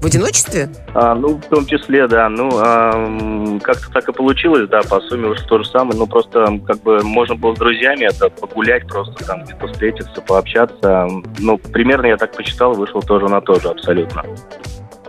В 0.00 0.06
одиночестве? 0.06 0.68
А, 0.94 1.14
ну, 1.14 1.36
в 1.36 1.46
том 1.46 1.66
числе, 1.66 2.06
да. 2.06 2.28
Ну, 2.28 2.50
а, 2.54 3.58
как-то 3.62 3.90
так 3.92 4.08
и 4.08 4.12
получилось, 4.12 4.68
да, 4.68 4.82
по 4.82 5.00
сумме 5.00 5.28
уж 5.28 5.40
то 5.42 5.58
же 5.58 5.64
самое. 5.64 5.98
Ну, 5.98 6.06
просто, 6.06 6.60
как 6.66 6.82
бы, 6.82 7.02
можно 7.02 7.34
было 7.34 7.54
с 7.54 7.58
друзьями 7.58 8.04
это 8.04 8.28
погулять, 8.28 8.86
просто 8.86 9.24
там 9.24 9.44
где-то 9.44 9.66
встретиться, 9.68 10.20
пообщаться. 10.20 11.08
Ну, 11.38 11.58
примерно 11.58 12.06
я 12.06 12.16
так 12.16 12.32
посчитал, 12.36 12.74
вышло 12.74 13.00
тоже 13.02 13.28
на 13.28 13.40
то 13.40 13.58
же, 13.58 13.68
абсолютно. 13.68 14.22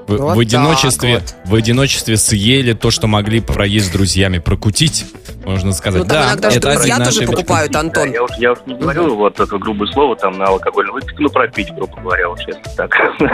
Вы- 0.07 0.17
Вот 0.17 0.35
в 0.37 0.39
одиночестве, 0.39 1.19
так 1.19 1.35
в 1.45 1.55
одиночестве 1.55 2.17
съели 2.17 2.73
то, 2.73 2.91
что 2.91 3.07
могли 3.07 3.39
проесть 3.41 3.87
с 3.87 3.89
друзьями, 3.89 4.39
прокутить 4.39 5.05
можно 5.45 5.71
сказать. 5.71 6.01
Ну, 6.03 6.07
да, 6.07 6.25
иногда 6.27 6.49
это 6.49 6.59
друзья 6.73 6.97
тоже 6.97 7.21
нашей- 7.21 7.27
покупают, 7.27 7.75
Антон. 7.75 8.11
Я 8.11 8.23
уж, 8.23 8.31
я 8.37 8.51
уж 8.51 8.59
не 8.65 8.75
говорю 8.75 9.15
вот 9.15 9.39
это 9.39 9.57
грубое 9.57 9.89
слово 9.93 10.15
там 10.17 10.37
на 10.37 10.45
алкогольном 10.45 10.95
выпивке, 10.95 11.15
ну, 11.19 11.29
пропить, 11.29 11.69
грубо 11.73 12.01
говоря, 12.01 12.27
вот 12.29 12.39
честно 12.39 12.61
так. 12.75 12.91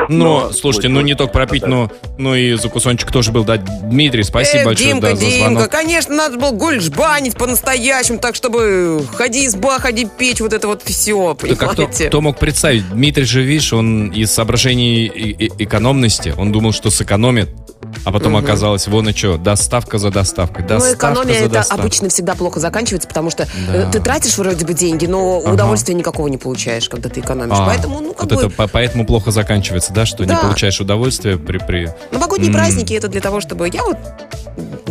Но, 0.10 0.42
Но 0.46 0.52
слушайте, 0.52 0.90
вот- 0.90 0.94
ну 0.96 1.02
не 1.02 1.16
только 1.16 1.34
пропить, 1.34 1.64
да. 1.64 1.68
но, 1.70 1.92
но 2.20 2.36
и 2.36 2.54
за 2.54 2.70
кусончик 2.70 3.12
тоже 3.12 3.32
был. 3.32 3.44
Да, 3.44 3.58
Дмитрий, 3.58 4.22
спасибо 4.24 4.60
Эх, 4.60 4.66
большое 4.66 4.90
Димка, 4.90 5.10
да, 5.10 5.16
за 5.16 5.22
Димка, 5.26 5.38
звонок. 5.50 5.70
конечно, 5.72 6.16
надо 6.16 6.38
было 6.38 6.52
гульжбанить 6.52 7.36
по-настоящему, 7.36 8.20
так, 8.20 8.36
чтобы 8.36 9.04
ходи 9.16 9.48
изба, 9.48 9.80
ходи 9.80 10.08
печь, 10.18 10.40
вот 10.40 10.54
это 10.54 10.68
вот 10.68 10.84
все, 10.84 11.30
а 11.32 11.36
кто, 11.36 11.48
понимаете? 11.48 12.08
кто 12.10 12.22
мог 12.22 12.38
представить? 12.38 12.88
Дмитрий 12.90 13.26
же, 13.26 13.42
видишь, 13.42 13.74
он 13.74 14.10
из 14.10 14.32
соображений 14.32 15.08
экономности, 15.58 16.34
он 16.38 16.52
думал, 16.64 16.72
что 16.74 16.90
сэкономит, 16.90 17.50
а 18.06 18.12
потом 18.14 18.38
оказалось, 18.38 18.88
вон 18.88 19.10
и 19.10 19.14
что, 19.14 19.36
доставка 19.38 19.98
за 19.98 20.12
доставкой, 20.12 20.62
Ну, 20.64 20.70
доставка 20.70 20.96
экономия 20.98 21.40
за 21.40 21.46
это 21.46 21.54
доставкой. 21.56 21.84
обычно 21.86 22.08
всегда 22.10 22.36
плохо 22.36 22.62
заканчивается, 22.62 23.10
потому 23.10 23.30
что 23.30 23.46
Да. 23.68 23.90
э, 23.90 23.92
ты 23.92 24.00
тратишь 24.00 24.38
вроде 24.38 24.66
бы 24.66 24.74
деньги, 24.74 25.06
но 25.06 25.42
Ага. 25.44 25.52
удовольствия 25.56 25.94
никакого 25.94 26.30
не 26.30 26.38
получаешь, 26.38 26.88
когда 26.88 27.10
ты 27.10 27.20
экономишь. 27.20 27.58
А, 27.60 27.66
Поэтому, 27.66 28.00
ну, 28.00 28.14
как 28.14 28.22
вот 28.32 28.34
бы, 28.34 28.40
это 28.46 28.50
по- 28.50 28.68
поэтому 28.68 29.06
плохо 29.06 29.32
заканчивается, 29.32 29.92
да, 29.92 30.06
что 30.06 30.24
не 30.24 30.30
Да. 30.30 30.38
получаешь 30.38 30.80
удовольствие 30.80 31.38
при... 31.38 31.58
при... 31.58 31.90
новогодние 32.14 32.48
М. 32.50 32.54
праздники 32.56 32.94
это 32.94 33.10
для 33.10 33.20
того, 33.20 33.42
чтобы 33.42 33.68
я 33.68 33.84
вот... 33.84 33.98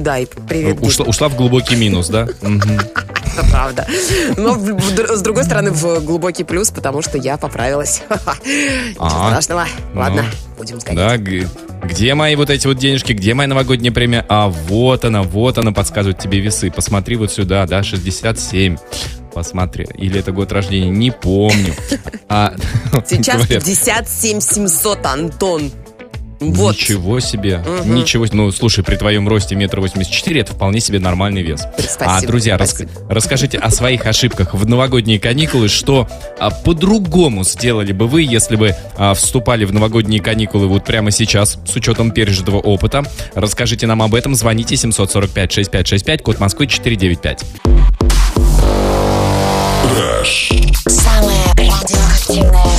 Да, 0.03 0.19
и 0.19 0.27
привет. 0.49 0.79
Ушла, 0.81 1.07
ушла 1.07 1.29
в 1.29 1.37
глубокий 1.37 1.77
минус, 1.77 2.09
да? 2.09 2.27
Это 2.43 3.51
правда. 3.51 3.87
Но 4.37 4.57
с 4.59 5.23
другой 5.23 5.45
стороны, 5.45 5.71
в 5.71 6.01
глубокий 6.05 6.45
плюс, 6.45 6.71
потому 6.71 7.03
что 7.03 7.19
я 7.19 7.37
поправилась. 7.37 8.03
Ничего 8.45 8.97
А, 9.07 9.29
страшного. 9.31 9.67
ну, 9.95 10.01
Ладно, 10.01 10.25
будем. 10.59 10.79
Да, 10.95 11.17
г- 11.17 11.49
где 11.85 12.15
мои 12.15 12.35
вот 12.37 12.51
эти 12.51 12.67
вот 12.67 12.79
денежки, 12.79 13.13
где 13.13 13.33
моя 13.35 13.49
новогодняя 13.49 13.93
премия? 13.93 14.27
А 14.29 14.49
вот 14.49 15.05
она, 15.05 15.23
вот 15.23 15.57
она 15.59 15.73
подсказывает 15.73 16.19
тебе 16.19 16.41
весы. 16.41 16.71
Посмотри 16.71 17.17
вот 17.17 17.33
сюда, 17.33 17.65
да, 17.67 17.83
67. 17.83 18.77
Посмотри. 19.33 19.87
Или 19.95 20.21
это 20.21 20.33
год 20.33 20.53
рождения, 20.53 20.91
не 20.91 21.11
помню. 21.11 21.75
А, 22.29 22.55
Сейчас 23.07 23.43
говорят, 23.43 23.63
57 23.65 24.41
700, 24.41 25.05
Антон. 25.07 25.71
Вот. 26.51 26.75
Ничего 26.75 27.21
себе. 27.21 27.59
Мгм. 27.59 27.95
Ничего 27.95 28.27
себе. 28.27 28.37
Ну, 28.37 28.51
слушай, 28.53 28.83
при 28.85 28.97
твоем 28.97 29.29
росте 29.29 29.55
метр 29.55 29.81
восемьдесят 29.81 30.13
четыре 30.13 30.41
это 30.41 30.53
вполне 30.55 30.81
себе 30.81 30.99
нормальный 30.99 31.43
вес. 31.43 31.63
Спасибо, 31.79 32.17
а, 32.17 32.21
друзья, 32.23 32.59
рас- 32.59 32.71
спасибо. 32.71 32.91
расскажите 33.09 33.59
о 33.59 33.71
своих 33.71 34.07
ошибках 34.07 34.55
в 34.55 34.67
новогодние 34.67 35.21
каникулы, 35.21 35.69
что 35.69 36.09
а, 36.39 36.51
по-другому 36.51 37.45
сделали 37.45 37.93
бы 37.93 38.07
вы, 38.09 38.23
если 38.23 38.57
бы 38.57 38.75
а, 38.97 39.15
вступали 39.15 39.65
в 39.65 39.73
новогодние 39.73 40.21
каникулы 40.21 40.67
вот 40.67 40.85
прямо 40.85 41.11
сейчас, 41.11 41.59
с 41.67 41.77
учетом 41.77 42.11
пережитого 42.11 42.59
опыта. 42.59 43.05
Расскажите 43.35 43.87
нам 43.87 44.03
об 44.03 44.15
этом, 44.15 44.35
звоните 44.35 44.75
745-6565, 44.75 46.19
код 46.23 46.41
Москвы 46.41 46.67
495. 46.67 47.45
Самое 50.87 51.39
радиоактивное 51.57 52.72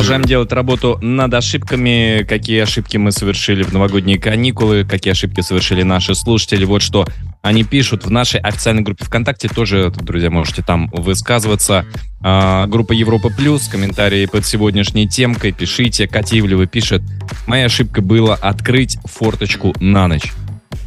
Продолжаем 0.00 0.24
делать 0.24 0.50
работу 0.52 0.98
над 1.02 1.34
ошибками. 1.34 2.24
Какие 2.26 2.62
ошибки 2.62 2.96
мы 2.96 3.12
совершили 3.12 3.62
в 3.62 3.74
новогодние 3.74 4.18
каникулы, 4.18 4.82
какие 4.82 5.10
ошибки 5.10 5.42
совершили 5.42 5.82
наши 5.82 6.14
слушатели. 6.14 6.64
Вот 6.64 6.80
что 6.80 7.06
они 7.42 7.64
пишут 7.64 8.06
в 8.06 8.10
нашей 8.10 8.40
официальной 8.40 8.82
группе 8.82 9.04
ВКонтакте. 9.04 9.48
Тоже, 9.48 9.92
друзья, 9.94 10.30
можете 10.30 10.62
там 10.62 10.88
высказываться. 10.88 11.84
А, 12.22 12.66
группа 12.66 12.92
Европа 12.92 13.28
Плюс, 13.28 13.68
комментарии 13.68 14.24
под 14.24 14.46
сегодняшней 14.46 15.06
темкой. 15.06 15.52
Пишите. 15.52 16.08
Катя 16.08 16.38
Ивлева 16.38 16.64
пишет. 16.66 17.02
Моя 17.46 17.66
ошибка 17.66 18.00
была 18.00 18.36
открыть 18.36 18.96
форточку 19.04 19.74
на 19.80 20.08
ночь. 20.08 20.32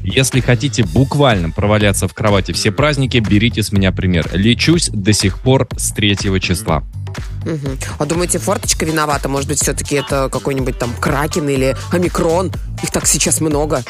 Если 0.03 0.39
хотите 0.39 0.85
буквально 0.85 1.51
проваляться 1.51 2.07
в 2.07 2.15
кровати 2.15 2.51
все 2.51 2.71
праздники, 2.71 3.19
берите 3.19 3.61
с 3.61 3.71
меня 3.71 3.91
пример. 3.91 4.27
Лечусь 4.33 4.89
до 4.89 5.13
сих 5.13 5.39
пор 5.39 5.67
с 5.77 5.91
третьего 5.91 6.39
числа. 6.39 6.83
Мгм. 7.45 7.77
А 7.99 8.05
думаете, 8.05 8.39
форточка 8.39 8.85
виновата? 8.85 9.29
Может 9.29 9.47
быть, 9.47 9.61
все-таки 9.61 9.95
это 9.95 10.29
какой-нибудь 10.31 10.77
там 10.79 10.93
кракен 10.99 11.47
или 11.49 11.75
омикрон? 11.91 12.51
Их 12.81 12.91
так 12.91 13.07
сейчас 13.07 13.41
много. 13.41 13.83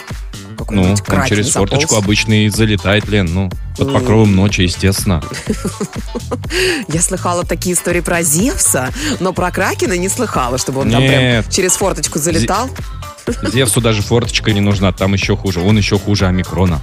Ну, 0.70 0.82
он 0.84 0.96
через 1.25 1.51
заполз. 1.51 1.70
форточку 1.72 1.96
обычно 1.96 2.46
и 2.46 2.50
залетает, 2.50 3.08
Лен, 3.10 3.25
ну, 3.34 3.51
под 3.77 3.88
М. 3.88 3.94
покровом 3.94 4.36
ночи, 4.36 4.62
естественно. 4.62 5.22
Я 6.88 7.01
слыхала 7.01 7.44
такие 7.44 7.75
истории 7.75 8.01
про 8.01 8.22
Зевса, 8.24 8.89
но 9.20 9.34
про 9.34 9.51
кракена 9.51 9.98
не 9.98 10.10
слыхала, 10.10 10.58
чтобы 10.58 10.82
он 10.82 10.92
там 10.92 11.01
прям 11.01 11.44
через 11.50 11.74
форточку 11.74 12.20
залетал. 12.20 12.70
Зевсу 13.44 13.82
даже 13.82 14.01
форточка 14.01 14.51
не 14.51 14.62
нужна, 14.62 14.92
там 14.92 15.13
еще 15.13 15.36
хуже. 15.36 15.62
Он 15.62 15.77
еще 15.77 15.98
хуже 15.98 16.25
омикрона. 16.25 16.82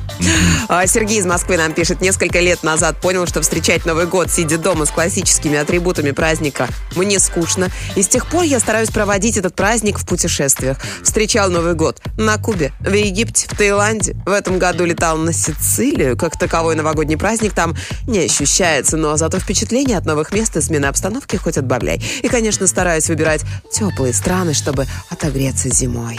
А, 0.68 0.86
Сергей 0.86 1.18
из 1.18 1.26
Москвы 1.26 1.56
нам 1.56 1.72
пишет, 1.72 2.00
несколько 2.00 2.40
лет 2.40 2.62
назад 2.62 3.00
понял, 3.00 3.26
что 3.26 3.42
встречать 3.42 3.84
Новый 3.86 4.06
год, 4.06 4.30
сидя 4.30 4.58
дома 4.58 4.84
с 4.84 4.90
классическими 4.90 5.58
атрибутами 5.58 6.12
праздника, 6.12 6.68
мне 6.96 7.18
скучно. 7.18 7.68
И 7.96 8.02
с 8.02 8.08
тех 8.08 8.26
пор 8.26 8.44
я 8.44 8.60
стараюсь 8.60 8.90
проводить 8.90 9.36
этот 9.36 9.54
праздник 9.54 9.98
в 9.98 10.06
путешествиях. 10.06 10.78
Встречал 11.02 11.50
Новый 11.50 11.74
год 11.74 12.00
на 12.16 12.38
Кубе, 12.38 12.72
в 12.80 12.92
Египте, 12.92 13.48
в 13.48 13.56
Таиланде. 13.56 14.16
В 14.24 14.30
этом 14.30 14.58
году 14.58 14.84
летал 14.84 15.16
на 15.16 15.32
Сицилию. 15.32 16.16
Как 16.16 16.38
таковой 16.38 16.76
новогодний 16.76 17.16
праздник 17.16 17.52
там 17.52 17.74
не 18.06 18.20
ощущается, 18.20 18.96
но 18.96 19.16
зато 19.16 19.38
впечатление 19.38 19.98
от 19.98 20.06
новых 20.06 20.32
мест 20.32 20.56
и 20.56 20.60
смены 20.60 20.86
обстановки 20.86 21.36
хоть 21.36 21.58
отбавляй. 21.58 22.02
И, 22.22 22.28
конечно, 22.28 22.66
стараюсь 22.66 23.08
выбирать 23.08 23.42
теплые 23.72 24.12
страны, 24.12 24.54
чтобы 24.54 24.86
отогреться 25.10 25.68
зимой. 25.68 26.18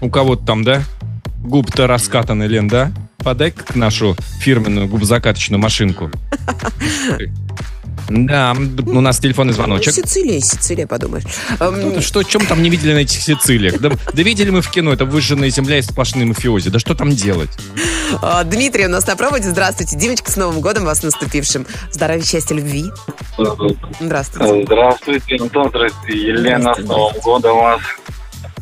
У 0.00 0.10
кого-то 0.10 0.44
там, 0.44 0.64
да? 0.64 0.82
Губ-то 1.42 1.86
раскатаны, 1.86 2.44
Лен, 2.44 2.68
да? 2.68 2.92
Подай-ка 3.18 3.64
к 3.64 3.74
нашу 3.74 4.16
фирменную 4.40 4.88
губзакаточную 4.88 5.60
машинку. 5.60 6.10
Да, 8.08 8.54
у 8.54 9.00
нас 9.00 9.18
телефонный 9.18 9.52
Ну, 9.52 9.56
звоночек. 9.56 9.94
Сицилия, 9.94 10.38
Сицилия, 10.40 10.86
подумаешь. 10.86 11.24
Эм, 11.58 12.02
Что, 12.02 12.22
чем 12.22 12.44
там 12.44 12.62
не 12.62 12.68
видели 12.68 12.92
на 12.92 12.98
этих 12.98 13.20
Сицилиях? 13.22 13.80
Да, 13.80 13.90
да 13.90 14.22
видели 14.22 14.50
мы 14.50 14.60
в 14.60 14.70
кино, 14.70 14.92
это 14.92 15.06
выжженная 15.06 15.48
земля 15.50 15.78
и 15.78 15.82
сплошные 15.82 16.26
мафиози. 16.26 16.68
Да 16.70 16.78
что 16.78 16.94
там 16.94 17.10
делать? 17.10 17.50
А, 18.20 18.44
Дмитрий 18.44 18.86
у 18.86 18.90
нас 18.90 19.06
на 19.06 19.16
проводе. 19.16 19.48
Здравствуйте, 19.48 19.96
Димочка, 19.96 20.30
с 20.30 20.36
Новым 20.36 20.60
годом 20.60 20.84
вас 20.84 21.02
наступившим. 21.02 21.66
Здоровья, 21.92 22.22
счастья, 22.22 22.54
любви. 22.54 22.90
Здравствуйте. 24.00 24.64
Здравствуйте, 24.66 25.36
Антон, 25.36 25.70
здравствуйте, 25.70 26.26
Елена, 26.28 26.74
с 26.74 26.78
Новым 26.80 27.18
годом 27.20 27.56
вас. 27.56 27.80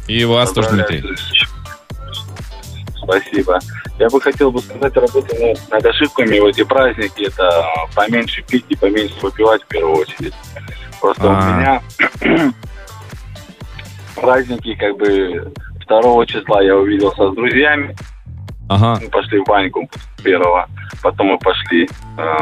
И 0.07 0.25
вас 0.25 0.53
тоже, 0.53 0.71
Дмитрий. 0.71 1.05
Спасибо. 2.97 3.59
Я 3.99 4.09
бы 4.09 4.21
хотел 4.21 4.51
бы 4.51 4.61
сказать, 4.61 4.95
работать 4.97 5.37
ну, 5.39 5.55
над 5.71 5.87
ошибками 5.87 6.39
в 6.39 6.47
эти 6.47 6.65
праздники, 6.65 7.27
это 7.27 7.65
поменьше 7.95 8.43
пить 8.43 8.65
и 8.69 8.77
поменьше 8.77 9.15
выпивать 9.21 9.63
в 9.63 9.67
первую 9.67 9.97
очередь. 9.97 10.35
Просто 11.01 11.23
А. 11.25 11.83
у 12.21 12.31
меня 12.31 12.53
праздники 14.17 14.75
как 14.75 14.97
бы 14.99 15.53
2 15.87 16.27
числа 16.27 16.63
я 16.63 16.77
увиделся 16.77 17.31
с 17.31 17.35
друзьями, 17.35 17.95
Ага. 18.69 18.99
мы 19.03 19.09
пошли 19.11 19.41
в 19.41 19.45
баньку 19.45 19.89
первого, 20.23 20.69
потом 21.03 21.29
мы 21.29 21.39
пошли 21.39 21.85
э, 21.85 22.37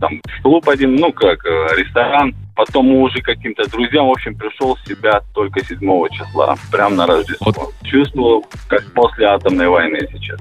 там 0.00 0.20
в 0.24 0.42
клуб 0.42 0.68
один, 0.68 0.96
ну 0.96 1.12
как 1.12 1.44
э, 1.44 1.66
ресторан, 1.76 2.34
потом 2.64 2.92
уже 2.94 3.20
каким-то 3.22 3.66
друзьям, 3.70 4.06
в 4.08 4.10
общем, 4.10 4.34
пришел 4.34 4.76
в 4.76 4.88
себя 4.88 5.20
только 5.34 5.64
7 5.64 5.78
числа, 6.10 6.56
прям 6.70 6.96
на 6.96 7.06
Рождество. 7.06 7.72
Чувствовал, 7.82 8.46
как 8.68 8.92
после 8.92 9.26
атомной 9.26 9.68
войны 9.68 9.98
сейчас. 10.12 10.38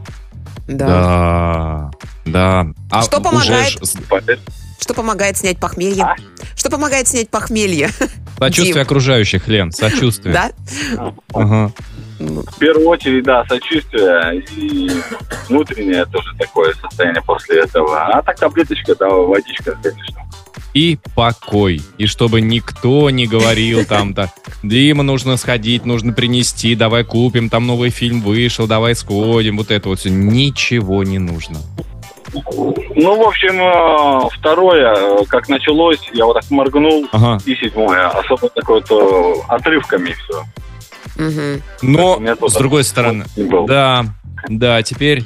Да. 0.68 0.88
Да. 0.88 1.92
Да. 2.26 2.68
А 2.92 3.02
Что 3.02 3.18
уже 3.18 3.24
помогает? 3.30 3.80
Поэтому 4.10 4.42
Что 4.80 4.94
помогает 4.94 5.38
снять 5.38 5.60
похмелье? 5.60 6.04
А? 6.04 6.16
Что 6.56 6.70
помогает 6.70 7.08
снять 7.08 7.30
похмелье? 7.30 7.90
Сочувствие 8.38 8.74
Дим. 8.74 8.84
окружающих, 8.84 9.48
Лен, 9.48 9.72
сочувствие. 9.72 10.34
Да? 10.34 10.52
Ага. 11.34 11.72
В 12.20 12.60
первую 12.60 12.88
очередь, 12.88 13.24
да, 13.24 13.46
сочувствие 13.46 14.44
и 14.58 14.92
внутреннее 15.48 16.06
тоже 16.06 16.36
такое 16.38 16.74
состояние 16.74 17.22
после 17.26 17.62
этого. 17.62 18.08
А 18.08 18.22
так 18.22 18.38
таблеточка, 18.38 18.94
да, 18.96 19.08
водичка, 19.08 19.78
конечно. 19.82 20.22
И 20.74 20.98
покой. 21.16 21.82
И 21.98 22.06
чтобы 22.06 22.42
никто 22.42 23.10
не 23.10 23.26
говорил 23.26 23.86
там-то, 23.86 24.32
Дима, 24.64 25.04
нужно 25.04 25.36
сходить, 25.38 25.86
нужно 25.86 26.14
принести, 26.14 26.76
давай 26.76 27.04
купим, 27.04 27.50
там 27.50 27.66
новый 27.66 27.90
фильм 27.90 28.22
вышел, 28.22 28.68
давай 28.68 28.96
сходим, 28.96 29.58
вот 29.58 29.72
это 29.72 29.90
вот 29.90 30.00
все. 30.00 30.10
Ничего 30.10 31.04
не 31.04 31.18
нужно. 31.18 31.60
Ну, 32.32 33.18
в 33.24 33.28
общем, 33.28 33.60
э, 33.60 34.30
второе, 34.38 34.94
э, 34.96 35.26
как 35.28 35.50
началось, 35.50 36.00
я 36.14 36.26
вот 36.26 36.34
так 36.36 36.50
моргнул, 36.52 37.08
Ага. 37.12 37.40
и 37.46 37.56
седьмое, 37.56 38.08
особо 38.10 38.50
такое 38.50 38.84
вот 38.88 38.92
э, 38.92 39.42
отрывками 39.48 40.14
все. 40.14 40.44
мгм. 41.16 41.62
Но, 41.82 42.20
с 42.48 42.54
другой 42.54 42.84
стороны, 42.84 43.26
да, 43.68 44.06
да, 44.48 44.82
теперь, 44.84 45.26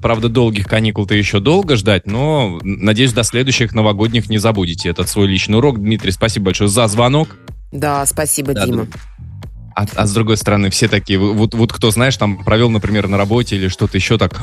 правда, 0.00 0.28
долгих 0.28 0.66
каникул-то 0.66 1.14
еще 1.14 1.40
долго 1.40 1.76
ждать, 1.76 2.06
но, 2.06 2.58
надеюсь, 2.62 3.12
до 3.12 3.22
следующих 3.22 3.74
новогодних 3.74 4.28
не 4.28 4.38
забудете 4.38 4.88
этот 4.88 5.08
свой 5.08 5.26
личный 5.26 5.58
урок. 5.58 5.78
Дмитрий, 5.78 6.12
спасибо 6.12 6.46
большое 6.46 6.68
за 6.68 6.86
звонок. 6.86 7.36
Да, 7.72 8.04
спасибо, 8.06 8.52
Да, 8.54 8.66
Дима. 8.66 8.86
А, 9.74 9.86
а 9.94 10.06
с 10.06 10.12
другой 10.12 10.36
стороны, 10.36 10.68
все 10.70 10.88
такие, 10.88 11.18
вот, 11.18 11.54
вот 11.54 11.72
кто, 11.72 11.90
знаешь, 11.90 12.16
там 12.16 12.44
провел, 12.44 12.70
например, 12.70 13.08
на 13.08 13.16
работе 13.16 13.56
или 13.56 13.68
что-то 13.68 13.96
еще 13.96 14.18
так, 14.18 14.38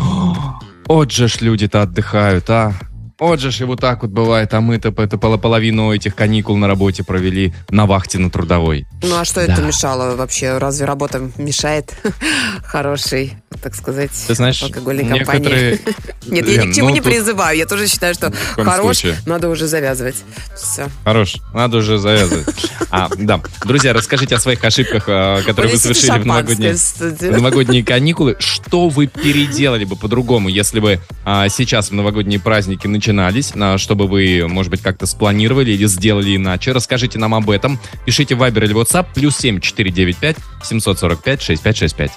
вот 0.87 1.11
же 1.11 1.27
ж 1.27 1.41
люди-то 1.41 1.83
отдыхают, 1.83 2.49
а. 2.49 2.73
Вот 3.19 3.39
же 3.41 3.51
ж 3.51 3.61
и 3.61 3.63
вот 3.65 3.81
так 3.81 4.01
вот 4.01 4.11
бывает, 4.11 4.53
а 4.53 4.61
мы-то 4.61 4.89
это 4.97 5.17
пол- 5.17 5.37
половину 5.37 5.93
этих 5.93 6.15
каникул 6.15 6.55
на 6.55 6.67
работе 6.67 7.03
провели 7.03 7.53
на 7.69 7.85
вахте 7.85 8.17
на 8.17 8.29
трудовой. 8.31 8.87
Ну 9.03 9.17
а 9.19 9.25
что 9.25 9.45
Да. 9.45 9.53
это 9.53 9.61
мешало 9.61 10.15
вообще? 10.15 10.57
Разве 10.57 10.85
работа 10.85 11.29
мешает 11.37 11.93
хорошей, 12.63 13.33
так 13.61 13.75
сказать, 13.75 14.11
Ты 14.27 14.35
знаешь, 14.35 14.63
алкогольной 14.63 15.03
некоторые... 15.03 15.77
компании? 15.77 15.95
Нет, 16.27 16.47
я 16.47 16.53
ни 16.53 16.61
Лен, 16.61 16.71
к 16.71 16.75
чему 16.75 16.89
ну, 16.89 16.93
не 16.95 17.01
тут 17.01 17.11
призываю. 17.11 17.57
Я 17.57 17.65
тоже 17.65 17.87
считаю, 17.87 18.13
что 18.13 18.31
хорош, 18.55 18.99
случае. 18.99 19.17
надо 19.25 19.49
уже 19.49 19.67
завязывать. 19.67 20.15
Все. 20.55 20.87
Хорош, 21.03 21.37
надо 21.53 21.77
уже 21.77 21.97
завязывать. 21.97 22.47
А, 22.89 23.09
да. 23.17 23.41
Друзья, 23.65 23.93
расскажите 23.93 24.35
о 24.35 24.39
своих 24.39 24.63
ошибках, 24.63 25.05
а, 25.07 25.41
которые 25.43 25.73
вы 25.73 25.77
совершили 25.79 26.19
в 26.19 26.25
новогодние, 26.25 26.73
в 26.75 27.21
новогодние 27.31 27.83
каникулы. 27.83 28.35
Что 28.39 28.89
вы 28.89 29.07
переделали 29.07 29.85
бы 29.85 29.95
по-другому, 29.95 30.49
если 30.49 30.79
бы 30.79 30.99
а, 31.25 31.49
сейчас 31.49 31.89
в 31.89 31.93
новогодние 31.93 32.39
праздники 32.39 32.87
начинались, 33.13 33.53
чтобы 33.81 34.07
вы, 34.07 34.45
может 34.47 34.69
быть, 34.69 34.81
как-то 34.81 35.05
спланировали 35.05 35.71
или 35.71 35.85
сделали 35.87 36.35
иначе? 36.35 36.71
Расскажите 36.71 37.17
нам 37.17 37.33
об 37.33 37.49
этом. 37.49 37.79
Пишите 38.05 38.35
в 38.35 38.43
Viber 38.43 38.63
или 38.63 38.75
WhatsApp 38.75 39.07
плюс 39.15 39.37
7 39.37 39.59
495 39.59 40.37
745 40.63 41.41
6565. 41.41 42.11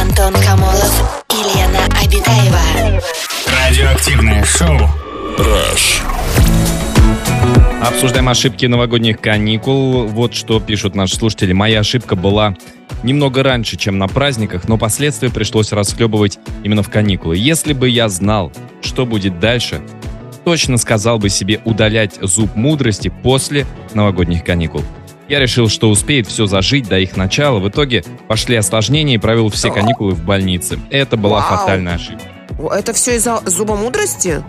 Антон 0.00 0.34
Камолов 0.42 1.24
и 1.30 1.58
Лена 1.58 1.84
Обитаева. 2.02 3.02
Радиоактивное 3.46 4.44
шоу. 4.44 4.78
Rush. 5.38 6.02
Обсуждаем 7.82 8.28
ошибки 8.28 8.66
новогодних 8.66 9.20
каникул. 9.20 10.06
Вот 10.06 10.34
что 10.34 10.58
пишут 10.58 10.94
наши 10.94 11.16
слушатели. 11.16 11.52
Моя 11.52 11.80
ошибка 11.80 12.16
была 12.16 12.56
немного 13.02 13.42
раньше, 13.42 13.76
чем 13.76 13.98
на 13.98 14.08
праздниках, 14.08 14.68
но 14.68 14.78
последствия 14.78 15.30
пришлось 15.30 15.72
расхлебывать 15.72 16.38
именно 16.64 16.82
в 16.82 16.90
каникулы. 16.90 17.36
Если 17.36 17.72
бы 17.72 17.88
я 17.88 18.08
знал, 18.08 18.52
что 18.80 19.06
будет 19.06 19.40
дальше, 19.40 19.80
точно 20.44 20.78
сказал 20.78 21.18
бы 21.18 21.28
себе 21.28 21.60
удалять 21.64 22.18
зуб 22.22 22.54
мудрости 22.56 23.12
после 23.22 23.66
новогодних 23.94 24.44
каникул. 24.44 24.82
Я 25.28 25.40
решил, 25.40 25.68
что 25.68 25.90
успеет 25.90 26.26
все 26.26 26.46
зажить 26.46 26.88
до 26.88 26.98
их 26.98 27.16
начала. 27.16 27.58
В 27.58 27.68
итоге 27.68 28.02
пошли 28.28 28.56
осложнения 28.56 29.16
и 29.16 29.18
провел 29.18 29.50
все 29.50 29.70
каникулы 29.70 30.12
в 30.12 30.24
больнице. 30.24 30.78
Это 30.90 31.18
была 31.18 31.40
Вау. 31.40 31.58
фатальная 31.58 31.96
ошибка. 31.96 32.24
Это 32.72 32.94
все 32.94 33.16
из-за 33.16 33.42
зуба 33.44 33.76
мудрости? 33.76 34.42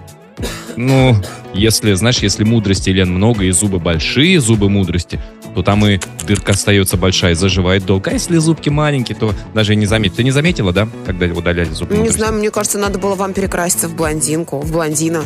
Ну, 0.78 1.16
если, 1.54 1.94
знаешь, 1.94 2.20
если 2.20 2.46
мудрости, 2.46 2.90
Лен, 2.92 3.14
много 3.14 3.44
и 3.44 3.52
зубы 3.52 3.80
большие, 3.80 4.40
зубы 4.40 4.70
мудрости, 4.70 5.20
то 5.56 5.64
там 5.64 5.86
и 5.86 6.00
дырка 6.28 6.52
остается 6.52 6.98
большая, 6.98 7.36
заживает 7.36 7.86
долго. 7.86 8.12
А 8.12 8.14
если 8.14 8.38
зубки 8.38 8.70
маленькие, 8.70 9.18
то 9.18 9.34
даже 9.54 9.74
и 9.74 9.76
не 9.76 9.86
заметить. 9.86 10.18
Ты 10.18 10.24
не 10.24 10.32
заметила, 10.32 10.72
да, 10.72 10.88
когда 11.06 11.26
удаляли 11.26 11.70
зубы 11.70 11.98
Не 11.98 12.10
знаю, 12.10 12.34
мне 12.34 12.52
кажется, 12.52 12.78
надо 12.78 13.00
было 13.00 13.16
вам 13.16 13.34
перекраситься 13.34 13.88
в 13.88 13.96
блондинку, 13.96 14.60
в 14.60 14.72
блондина, 14.72 15.24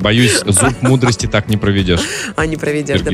Боюсь, 0.00 0.40
зуб 0.46 0.74
мудрости 0.82 1.26
так 1.26 1.48
не 1.48 1.56
проведешь. 1.56 2.00
а 2.36 2.46
не 2.46 2.56
проведешь. 2.56 3.00
да. 3.02 3.10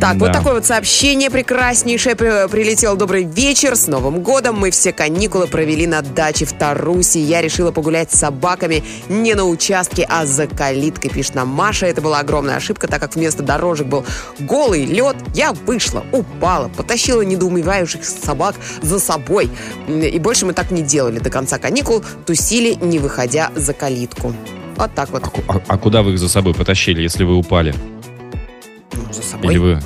Так, 0.00 0.16
вот 0.16 0.32
такое 0.32 0.54
вот 0.54 0.66
сообщение 0.66 1.30
прекраснейшее 1.30 2.14
при- 2.16 2.48
прилетело. 2.48 2.96
Добрый 2.96 3.24
вечер, 3.24 3.76
с 3.76 3.86
Новым 3.86 4.20
годом. 4.20 4.58
Мы 4.58 4.70
все 4.70 4.92
каникулы 4.92 5.46
провели 5.46 5.86
на 5.86 6.02
даче 6.02 6.44
в 6.44 6.52
Тарусе. 6.52 7.20
Я 7.20 7.42
решила 7.42 7.70
погулять 7.72 8.12
с 8.12 8.18
собаками 8.18 8.82
не 9.08 9.34
на 9.34 9.44
участке, 9.44 10.06
а 10.08 10.26
за 10.26 10.46
калиткой, 10.46 11.10
пишет 11.10 11.34
нам 11.34 11.48
Маша. 11.48 11.86
Это 11.86 12.00
была 12.00 12.20
огромная 12.20 12.56
ошибка, 12.56 12.86
так 12.88 13.00
как 13.00 13.14
вместо 13.14 13.42
дорожек 13.42 13.86
был 13.86 14.04
голый 14.40 14.84
лед. 14.84 15.16
Я 15.34 15.52
вышла, 15.52 16.04
упала, 16.12 16.68
потащила 16.68 17.22
недоумевающих 17.22 18.04
собак 18.04 18.56
за 18.82 18.98
собой. 18.98 19.50
И 19.88 20.18
больше 20.18 20.46
мы 20.46 20.52
так 20.52 20.70
не 20.70 20.82
делали. 20.82 21.18
До 21.18 21.30
конца 21.30 21.58
каникул 21.58 22.02
тусили, 22.26 22.74
не 22.80 22.98
выходя 22.98 23.50
за 23.54 23.72
калитку. 23.72 24.34
Вот 24.76 24.94
так 24.94 25.10
вот. 25.10 25.24
А, 25.24 25.52
а- 25.54 25.62
а 25.68 25.78
куда 25.78 26.02
вы 26.02 26.12
их 26.12 26.18
за 26.18 26.28
собой 26.28 26.54
потащили, 26.54 27.00
если 27.02 27.24
вы 27.24 27.36
упали? 27.36 27.74
Ну, 28.92 29.12
За 29.12 29.22
собой. 29.22 29.50
Или 29.52 29.58
вы... 29.58 29.80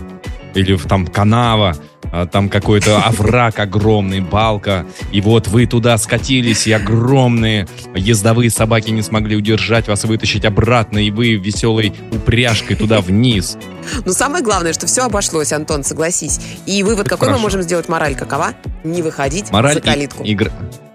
Или 0.54 0.76
там 0.76 1.06
канава, 1.06 1.76
а, 2.10 2.26
там 2.26 2.48
какой-то 2.48 2.98
овраг 3.04 3.58
огромный, 3.58 4.20
балка, 4.20 4.86
и 5.12 5.20
вот 5.20 5.46
вы 5.46 5.66
туда 5.66 5.98
скатились, 5.98 6.66
и 6.66 6.72
огромные 6.72 7.68
ездовые 7.94 8.50
собаки 8.50 8.90
не 8.90 9.02
смогли 9.02 9.36
удержать 9.36 9.86
вас, 9.88 10.04
вытащить 10.04 10.44
обратно, 10.46 10.98
и 10.98 11.10
вы 11.10 11.34
веселой 11.34 11.92
упряжкой 12.10 12.76
туда 12.76 13.00
вниз. 13.02 13.58
Но 14.06 14.12
самое 14.12 14.42
главное, 14.42 14.72
что 14.72 14.86
все 14.86 15.02
обошлось, 15.02 15.52
Антон, 15.52 15.84
согласись. 15.84 16.40
И 16.66 16.82
вывод 16.82 17.02
Это 17.06 17.10
какой 17.10 17.28
мы 17.28 17.32
хорошо. 17.34 17.42
можем 17.42 17.62
сделать? 17.62 17.88
Мораль 17.88 18.16
какова? 18.16 18.54
Не 18.84 19.02
выходить 19.02 19.50
Мораль 19.52 19.74
за 19.74 19.80
и- 19.80 19.82
калитку. 19.82 20.22
игра- 20.24 20.52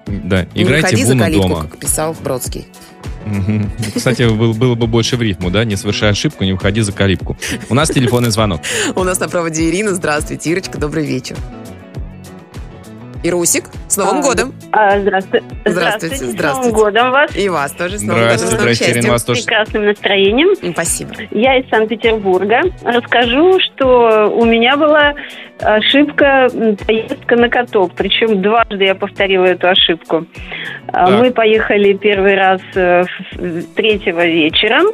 Да, 0.07 0.45
Не 0.55 0.63
играйте 0.63 0.87
выходи 0.87 1.03
в 1.03 1.07
за 1.07 1.17
калитку, 1.17 1.47
дома. 1.47 1.61
как 1.61 1.77
писал 1.77 2.15
Бродский. 2.21 2.65
Кстати, 3.95 4.23
был- 4.23 4.53
было 4.53 4.75
бы 4.75 4.87
больше 4.87 5.17
в 5.17 5.21
рифму, 5.21 5.49
да? 5.49 5.63
Не 5.65 5.75
совершай 5.75 6.11
ошибку, 6.11 6.43
не 6.43 6.53
выходи 6.53 6.81
за 6.81 6.91
калитку. 6.91 7.37
У 7.69 7.73
нас 7.75 7.89
телефонный 7.89 8.31
звонок. 8.31 8.61
У 8.95 9.03
нас 9.03 9.19
на 9.19 9.29
проводе 9.29 9.69
Ирина. 9.69 9.93
Здравствуйте, 9.93 10.51
Ирочка, 10.51 10.77
добрый 10.77 11.05
вечер. 11.05 11.37
Ирусик, 13.23 13.65
с 13.87 13.95
Новым 13.97 14.17
А, 14.19 14.21
годом! 14.21 14.53
А, 14.71 14.99
здравствуйте. 14.99 15.45
Здравствуйте, 15.65 16.15
С 16.17 16.21
Новым 16.21 16.35
здравствуйте. 16.35 16.75
годом 16.75 17.11
вас. 17.11 17.35
И 17.37 17.47
вас 17.49 17.71
тоже 17.71 17.97
с 17.97 18.01
Новым 18.01 18.23
Здрасте, 18.23 18.45
годом, 18.45 18.59
здрасте, 18.59 18.91
Ирина, 18.91 19.09
вас 19.11 19.23
тоже. 19.23 19.41
С 19.41 19.45
прекрасным 19.45 19.85
настроением. 19.85 20.73
Спасибо. 20.73 21.11
Я 21.31 21.57
из 21.57 21.69
Санкт-Петербурга. 21.69 22.61
Расскажу, 22.83 23.59
что 23.61 24.29
у 24.35 24.43
меня 24.45 24.75
была 24.75 25.13
ошибка 25.61 26.49
поездка 26.85 27.35
на 27.37 27.47
каток. 27.49 27.93
Причем 27.95 28.41
дважды 28.41 28.83
я 28.83 28.95
повторила 28.95 29.45
эту 29.45 29.69
ошибку. 29.69 30.25
А, 30.87 31.07
Так. 31.07 31.19
Мы 31.21 31.31
поехали 31.31 31.93
первый 31.93 32.35
раз 32.35 32.61
э, 32.75 33.03
в- 33.33 33.63
третьего 33.75 34.25
вечером. 34.25 34.87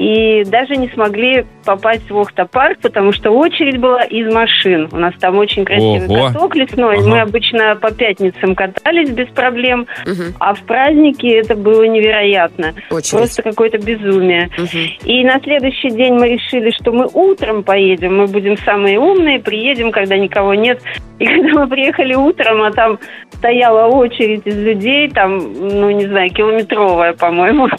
И 0.00 0.44
даже 0.44 0.76
не 0.76 0.88
смогли 0.88 1.44
попасть 1.66 2.10
в 2.10 2.16
Охта-парк, 2.16 2.78
потому 2.80 3.12
что 3.12 3.32
очередь 3.32 3.78
была 3.78 4.02
из 4.02 4.32
машин. 4.32 4.88
У 4.92 4.96
нас 4.96 5.12
там 5.20 5.36
очень 5.36 5.66
красивый 5.66 6.08
Ого. 6.08 6.28
каток 6.28 6.56
лесной. 6.56 6.96
Ага. 6.96 7.06
Мы 7.06 7.20
обычно 7.20 7.76
по 7.76 7.92
пятницам 7.92 8.54
катались 8.54 9.10
без 9.10 9.28
проблем. 9.28 9.86
Мгм. 10.06 10.34
А 10.38 10.54
в 10.54 10.62
праздники 10.62 11.26
это 11.26 11.54
было 11.54 11.82
невероятно. 11.82 12.72
Очередь. 12.90 13.10
Просто 13.10 13.42
какое-то 13.42 13.76
безумие. 13.76 14.48
Мгм. 14.56 14.88
И 15.04 15.22
на 15.22 15.38
следующий 15.40 15.90
день 15.90 16.14
мы 16.14 16.30
решили, 16.30 16.70
что 16.70 16.92
мы 16.92 17.06
утром 17.12 17.62
поедем, 17.62 18.16
мы 18.16 18.26
будем 18.26 18.56
самые 18.56 18.98
умные, 18.98 19.38
приедем, 19.38 19.92
когда 19.92 20.16
никого 20.16 20.54
нет. 20.54 20.80
И 21.18 21.26
когда 21.26 21.60
мы 21.60 21.68
приехали 21.68 22.14
утром, 22.14 22.62
а 22.62 22.72
там 22.72 22.98
стояла 23.34 23.86
очередь 23.88 24.46
из 24.46 24.56
людей, 24.56 25.10
там, 25.10 25.36
ну, 25.38 25.90
не 25.90 26.06
знаю, 26.06 26.30
километровая, 26.30 27.12
по-моему. 27.12 27.68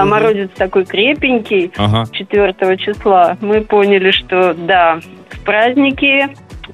А 0.00 0.04
морозец 0.04 0.50
такой 0.56 0.84
крепенький, 0.84 1.72
Ага. 1.76 2.06
4 2.12 2.54
числа, 2.78 3.36
мы 3.40 3.60
поняли, 3.60 4.10
что 4.10 4.54
да, 4.54 5.00
в 5.30 5.40
праздники, 5.40 6.28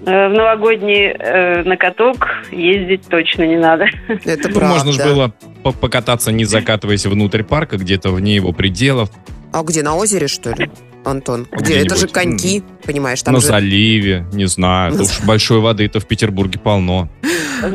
э, 0.07 0.29
в 0.29 0.33
новогодние 0.33 1.17
э, 1.19 1.63
на 1.65 1.77
каток 1.77 2.29
ездить 2.53 3.09
точно 3.09 3.45
не 3.47 3.57
надо. 3.57 3.87
Это 4.25 4.49
Ну, 4.49 4.55
правда. 4.55 4.75
можно 4.75 4.93
же 4.93 5.03
было 5.05 5.33
по- 5.63 5.73
покататься, 5.73 6.33
не 6.33 6.45
закатываясь 6.45 7.07
внутрь 7.07 7.43
парка, 7.43 7.77
где-то 7.77 8.11
вне 8.11 8.35
его 8.37 8.53
пределов, 8.53 9.11
А 9.53 9.63
где, 9.63 9.83
на 9.83 9.95
озере, 9.97 10.27
что 10.29 10.51
ли, 10.53 10.71
Антон? 11.05 11.47
Где? 11.51 11.65
Где-нибудь. 11.65 11.87
Это 11.87 11.97
же 12.01 12.09
коньки, 12.09 12.63
понимаешь, 12.85 13.23
там 13.23 13.35
на 13.35 13.41
же... 13.41 13.47
заливе, 13.47 14.27
не 14.33 14.47
знаю. 14.47 14.95
На 14.95 15.03
Уж 15.03 15.21
большой 15.25 15.61
воды-то 15.61 15.99
в 16.01 16.07
Петербурге 16.07 16.59
полно. 16.59 17.09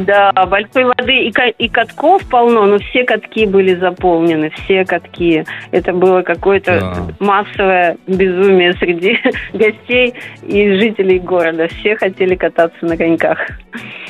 Да, 0.06 0.32
большой 0.48 0.86
воды 0.86 1.28
и, 1.28 1.34
и 1.58 1.70
катков 1.70 2.24
полно, 2.30 2.66
но 2.66 2.78
все 2.80 3.04
катки 3.04 3.46
были 3.46 3.76
заполнены, 3.76 4.52
все 4.64 4.86
катки. 4.86 5.44
Это 5.72 5.94
было 5.94 6.22
какое-то 6.22 6.80
Да. 6.80 7.08
массовое 7.20 7.98
безумие 8.08 8.74
среди 8.74 9.18
гостей 9.54 10.14
и 10.48 10.80
жителей 10.80 11.20
города. 11.20 11.68
Все 11.80 11.96
хотели 11.96 12.36
кататься 12.36 12.86
на 12.86 12.98
коньках. 12.98 13.38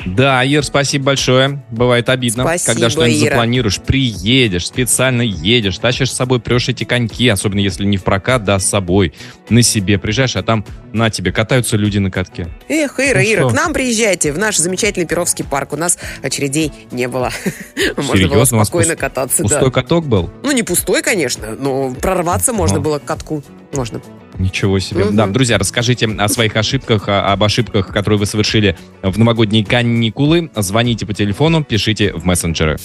Да, 0.06 0.42
Ир, 0.42 0.64
спасибо 0.64 1.06
большое. 1.06 1.62
Бывает 1.70 2.08
обидно, 2.08 2.42
Спасибо, 2.44 2.72
когда 2.74 2.90
что-нибудь 2.90 3.22
Ира. 3.22 3.30
запланируешь, 3.30 3.80
приедешь, 3.80 4.66
специально 4.66 5.22
едешь, 5.22 5.78
тащишь 5.78 6.10
с 6.10 6.16
собой, 6.16 6.40
прешь 6.40 6.68
эти 6.68 6.84
коньки, 6.84 7.28
особенно 7.28 7.60
если 7.60 7.84
не 7.84 7.96
в 7.96 8.04
прокат, 8.04 8.44
да, 8.44 8.58
с 8.58 8.66
собой, 8.68 9.12
на 9.48 9.62
себе. 9.62 9.98
Приезжаешь, 9.98 10.34
а 10.36 10.42
там 10.42 10.64
на 10.92 11.08
тебе 11.10 11.30
катаются 11.32 11.76
люди 11.76 11.98
на 11.98 12.10
катке. 12.10 12.48
Эх, 12.68 12.98
Ира, 12.98 13.20
Ну 13.20 13.32
Ира, 13.32 13.40
что? 13.42 13.50
к 13.50 13.52
нам 13.54 13.72
приезжайте 13.72 14.32
в 14.32 14.38
наш 14.38 14.56
замечательный 14.56 15.06
Перовский 15.06 15.44
парк. 15.44 15.61
У 15.72 15.76
нас 15.76 15.98
очередей 16.22 16.72
не 16.90 17.08
было. 17.08 17.30
Можно 17.96 18.02
было 18.12 18.16
Серьезно? 18.16 18.56
У 18.56 18.58
вас 18.60 18.68
спокойно 18.68 18.96
кататься, 18.96 19.42
да. 19.42 19.48
Пустой 19.48 19.70
каток 19.70 20.06
был? 20.06 20.30
Ну, 20.42 20.52
не 20.52 20.62
пустой, 20.62 21.02
конечно, 21.02 21.54
но 21.58 21.92
прорваться 21.94 22.52
можно 22.52 22.78
А. 22.78 22.80
было 22.80 22.98
к 22.98 23.04
катку. 23.04 23.42
Можно. 23.74 24.00
Ничего 24.38 24.78
себе. 24.78 25.04
Мгм. 25.04 25.16
Да, 25.16 25.26
друзья, 25.26 25.58
расскажите 25.58 26.06
о 26.06 26.28
своих 26.28 26.56
ошибках, 26.56 27.08
о- 27.08 27.32
об 27.32 27.44
ошибках, 27.44 27.88
которые 27.88 28.18
вы 28.18 28.26
совершили 28.26 28.76
в 29.02 29.18
новогодние 29.18 29.64
каникулы. 29.64 30.50
Звоните 30.56 31.06
по 31.06 31.12
телефону, 31.14 31.62
пишите 31.62 32.12
в 32.12 32.24
мессенджеры. 32.24 32.78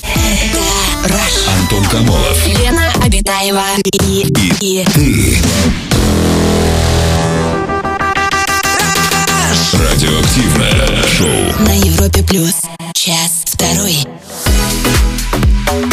Антон 1.61 1.83
Камолов. 1.85 2.47
Лена 2.47 2.91
Обитаева 3.03 3.63
и, 4.03 4.25
и, 4.61 4.85
Радиоактивное 9.73 11.03
шоу. 11.07 11.65
на 11.65 11.73
Европе 11.73 12.23
плюс. 12.23 12.61
Час 12.93 13.43
второй. 13.45 13.97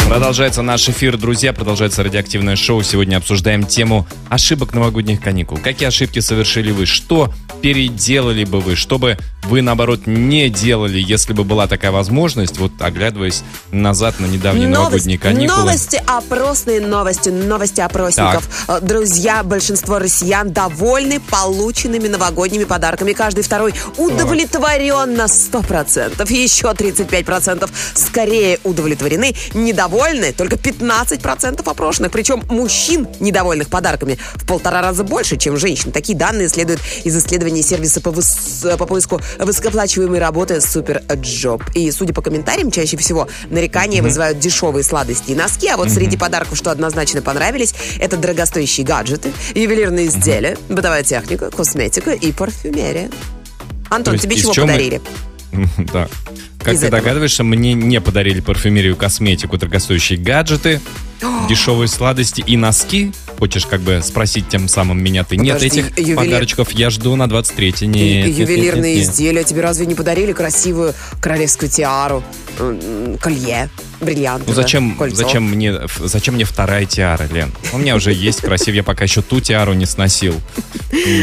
Продолжается 0.07 0.61
наш 0.61 0.87
эфир, 0.87 1.17
друзья, 1.17 1.51
продолжается 1.51 2.01
радиоактивное 2.01 2.55
шоу. 2.55 2.83
Сегодня 2.83 3.17
обсуждаем 3.17 3.65
тему 3.65 4.07
ошибок 4.29 4.73
новогодних 4.73 5.19
каникул. 5.19 5.57
Какие 5.57 5.89
ошибки 5.89 6.19
совершили 6.19 6.71
вы? 6.71 6.85
Что 6.85 7.33
переделали 7.61 8.45
бы 8.45 8.61
вы? 8.61 8.77
Что 8.77 8.97
бы 8.97 9.17
вы, 9.47 9.61
наоборот, 9.61 10.01
не 10.07 10.49
делали, 10.49 10.99
если 10.99 11.33
бы 11.33 11.43
была 11.43 11.67
такая 11.67 11.91
возможность? 11.91 12.57
Вот 12.57 12.71
оглядываясь 12.79 13.43
назад 13.71 14.19
на 14.19 14.25
недавние 14.25 14.67
новогодние 14.67 15.17
каникулы. 15.19 15.59
новости, 15.59 16.01
опросные 16.07 16.81
новости, 16.81 17.29
новости 17.29 17.79
опросников. 17.81 18.47
Э, 18.67 18.79
Друзья, 18.81 19.43
большинство 19.43 19.99
россиян 19.99 20.51
довольны 20.51 21.19
полученными 21.19 22.07
новогодними 22.07 22.63
подарками. 22.63 23.13
Каждый 23.13 23.43
второй 23.43 23.73
удовлетворен 23.97 25.15
на 25.15 25.25
100%. 25.25 26.25
И 26.31 26.35
еще 26.41 26.67
35% 26.67 27.69
скорее 27.93 28.59
удовлетворены. 28.63 29.35
Недовольны 29.53 30.33
только 30.33 30.55
15% 30.55 31.61
опрошенных. 31.69 32.11
Причем 32.11 32.43
мужчин, 32.49 33.07
недовольных 33.19 33.69
подарками, 33.69 34.17
в 34.35 34.45
полтора 34.47 34.81
раза 34.81 35.03
больше, 35.03 35.37
чем 35.37 35.57
женщин. 35.57 35.91
Такие 35.91 36.17
данные 36.17 36.49
следуют 36.49 36.81
из 37.03 37.15
исследований 37.15 37.61
сервиса 37.61 38.01
по, 38.01 38.09
выс- 38.09 38.75
по 38.77 38.85
поиску 38.85 39.21
высокооплачиваемой 39.39 40.19
работы 40.19 40.55
Super 40.55 41.05
Job. 41.17 41.61
И, 41.73 41.89
судя 41.91 42.13
по 42.13 42.21
комментариям, 42.21 42.71
чаще 42.71 42.97
всего 42.97 43.27
нарекания 43.49 44.01
вызывают 44.01 44.39
дешевые 44.39 44.83
сладости 44.83 45.31
и 45.31 45.35
носки. 45.35 45.67
А 45.67 45.77
вот 45.77 45.89
среди 45.89 46.17
подарков, 46.17 46.57
что 46.57 46.71
однозначно 46.71 47.21
понравились, 47.21 47.73
это 47.99 48.17
дорогостоящие 48.17 48.85
гаджеты, 48.85 49.31
ювелирные 49.53 50.07
изделия, 50.07 50.57
бытовая 50.69 51.03
техника, 51.03 51.49
косметика 51.51 52.11
и 52.11 52.31
парфюмерия. 52.31 53.09
Антон, 53.89 54.17
тебе 54.17 54.35
чего 54.35 54.53
чего 54.53 54.65
мы- 54.65 54.71
подарили? 54.73 55.01
Да. 55.93 56.07
Как 56.65 56.79
ты 56.79 56.85
этого. 56.87 56.99
догадываешься, 57.01 57.43
мне 57.43 57.73
не 57.73 58.01
подарили 58.01 58.41
парфюмерию, 58.41 58.95
косметику, 58.95 59.57
дорогостоящие 59.57 60.19
гаджеты, 60.19 60.81
дешевые 61.49 61.87
сладости 61.87 62.43
и 62.45 62.57
носки. 62.57 63.11
Хочешь 63.39 63.65
как 63.65 63.81
бы 63.81 64.01
спросить 64.03 64.47
тем 64.47 64.67
самым 64.69 65.03
меня 65.03 65.25
ты? 65.25 65.35
Нет, 65.35 65.55
Подожди, 65.57 65.81
этих 65.81 65.97
ювелир- 65.97 66.15
подарочков 66.15 66.71
я 66.71 66.89
жду 66.89 67.15
на 67.17 67.27
23 67.27 67.67
И- 67.81 67.85
Нет, 67.87 67.95
и 67.95 68.13
нет, 68.15 68.25
нет, 68.27 68.37
ювелирные 68.49 68.95
нет, 68.95 69.03
нет. 69.05 69.13
изделия. 69.13 69.43
Тебе 69.43 69.61
разве 69.61 69.85
не 69.85 69.93
подарили 69.93 70.31
красивую 70.31 70.93
королевскую 71.19 71.69
тиару, 71.69 72.23
колье, 73.19 73.69
бриллианты? 73.99 74.45
Ну 74.47 74.53
зачем, 74.53 74.95
кольцо? 74.95 75.17
зачем 75.17 75.43
мне, 75.43 75.73
зачем 75.99 76.35
мне 76.35 76.45
вторая 76.45 76.85
тиара, 76.85 77.27
Лен? 77.31 77.51
У 77.73 77.77
меня 77.77 77.95
уже 77.95 78.13
есть 78.13 78.39
красивая, 78.41 78.77
я 78.77 78.83
пока 78.83 79.03
еще 79.03 79.21
ту 79.21 79.41
тиару 79.41 79.73
не 79.73 79.85
сносил. 79.85 80.39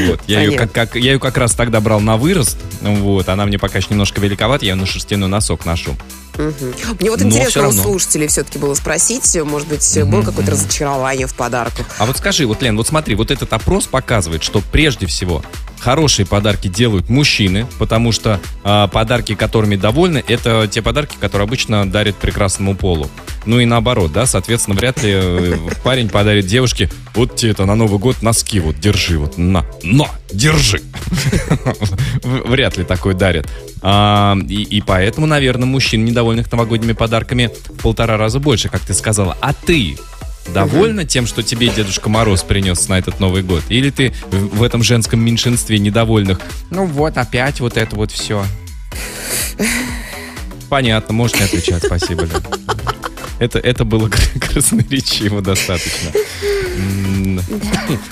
Вот. 0.07 0.21
Я, 0.27 0.43
ее 0.43 0.59
как, 0.59 0.73
как, 0.73 0.97
я 0.97 1.13
ее 1.13 1.19
как 1.19 1.39
раз 1.39 1.55
тогда 1.55 1.81
брал 1.81 2.01
на 2.01 2.19
вырост, 2.19 2.59
вот, 2.83 3.29
она 3.31 3.47
мне 3.47 3.59
пока 3.59 3.79
еще 3.79 3.89
немножко 3.91 4.21
великовата, 4.21 4.67
я 4.67 4.73
ее 4.73 4.77
на 4.77 4.85
шерстяной 4.87 5.29
носок 5.33 5.67
ношу. 5.67 5.97
Мне 6.39 7.11
вот 7.11 7.21
Но 7.21 7.27
интересно 7.27 7.69
всё 7.69 7.69
у 7.69 7.73
слушателей 7.73 8.27
все-таки 8.27 8.59
было 8.59 8.75
спросить, 8.75 9.37
может 9.45 9.69
быть, 9.69 9.99
было 10.07 10.23
какое-то 10.23 10.53
разочарование 10.53 11.27
в 11.27 11.35
подарках. 11.35 11.87
А 11.99 12.07
вот 12.07 12.17
скажи, 12.17 12.47
вот, 12.47 12.63
Лен, 12.63 12.77
вот 12.77 12.87
смотри, 12.87 13.15
вот 13.15 13.31
этот 13.31 13.53
опрос 13.53 13.87
показывает, 13.87 14.43
что 14.43 14.63
прежде 14.73 15.07
всего 15.07 15.43
хорошие 15.83 16.25
подарки 16.25 16.69
делают 16.69 17.09
мужчины, 17.09 17.67
потому 17.79 18.13
что 18.13 18.41
а, 18.63 18.87
подарки, 18.87 19.35
которыми 19.35 19.77
довольны, 19.77 20.23
это 20.27 20.69
те 20.71 20.81
подарки, 20.81 21.17
которые 21.21 21.47
обычно 21.47 21.91
дарят 21.91 22.17
прекрасному 22.17 22.77
полу. 22.77 23.11
Ну 23.45 23.59
и 23.59 23.65
наоборот, 23.65 24.13
да, 24.13 24.27
соответственно, 24.27 24.77
вряд 24.77 25.03
ли 25.03 25.11
э, 25.15 25.57
парень 25.83 26.09
подарит 26.09 26.47
девушке, 26.47 26.89
вот 27.15 27.35
тебе 27.35 27.51
это 27.51 27.67
на 27.67 27.75
Новый 27.75 27.99
год 27.99 28.23
носки, 28.23 28.61
вот, 28.61 28.79
держи, 28.79 29.19
вот, 29.19 29.37
на, 29.37 29.67
на, 29.83 30.07
держи. 30.33 30.81
Вряд 32.23 32.77
ли 32.77 32.85
такой 32.85 33.15
дарят. 33.15 33.49
А, 33.83 34.37
и, 34.49 34.63
и 34.63 34.81
поэтому, 34.81 35.27
наверное, 35.27 35.67
мужчин, 35.67 36.05
недовольных 36.05 36.51
новогодними 36.53 36.93
подарками, 36.93 37.51
в 37.69 37.83
полтора 37.83 38.17
раза 38.17 38.39
больше, 38.39 38.69
как 38.69 38.83
ты 38.83 38.95
сказала. 38.95 39.37
А 39.41 39.53
ты 39.53 39.97
довольна 40.49 41.05
тем, 41.05 41.27
что 41.27 41.43
тебе 41.43 41.69
Дедушка 41.69 42.09
Мороз 42.09 42.43
принес 42.43 42.89
на 42.89 42.99
этот 42.99 43.21
Новый 43.21 43.43
год? 43.43 43.63
Или 43.69 43.91
ты 43.91 44.13
в 44.31 44.63
этом 44.63 44.83
женском 44.83 45.21
меньшинстве 45.21 45.79
недовольных? 45.79 46.41
Ну 46.71 46.87
вот, 46.87 47.17
опять 47.19 47.61
вот 47.61 47.77
это 47.77 47.95
вот 47.97 48.11
все. 48.11 48.45
Понятно, 50.69 51.13
можешь 51.13 51.37
не 51.39 51.45
отвечать, 51.45 51.83
спасибо, 51.85 52.23
Лен. 52.23 52.43
Это, 53.39 53.59
это 53.59 53.85
было 53.85 54.09
кра- 54.09 54.41
красноречиво 54.41 55.43
достаточно. 55.43 56.11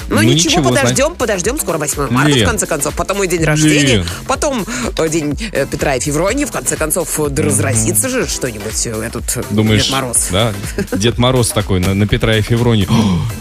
Ну, 0.08 0.22
ничего, 0.22 0.62
подождем, 0.68 1.14
подождем. 1.14 1.58
Скоро 1.58 1.78
8 1.78 2.10
марта, 2.10 2.36
в 2.36 2.44
конце 2.44 2.66
концов. 2.66 2.94
Потом 2.94 3.22
и 3.22 3.26
день 3.26 3.44
рождения. 3.44 4.04
Потом 4.26 4.64
э, 4.96 5.08
день 5.08 5.38
э, 5.52 5.66
Петра 5.66 5.94
и 5.96 6.00
Февронии. 6.00 6.44
В 6.44 6.52
конце 6.52 6.76
концов, 6.76 7.18
э, 7.20 7.28
да 7.30 7.42
разразится 7.42 8.08
же 8.08 8.26
что-нибудь 8.26 8.86
этот 8.86 9.46
Думаешь, 9.50 9.84
Дед 9.84 9.92
Мороз. 9.92 10.28
да? 10.30 10.52
Дед 10.92 11.18
Мороз 11.18 11.48
такой 11.50 11.80
на, 11.80 11.94
на 11.94 12.06
Петра 12.06 12.36
и 12.36 12.42
Февронии. 12.42 12.88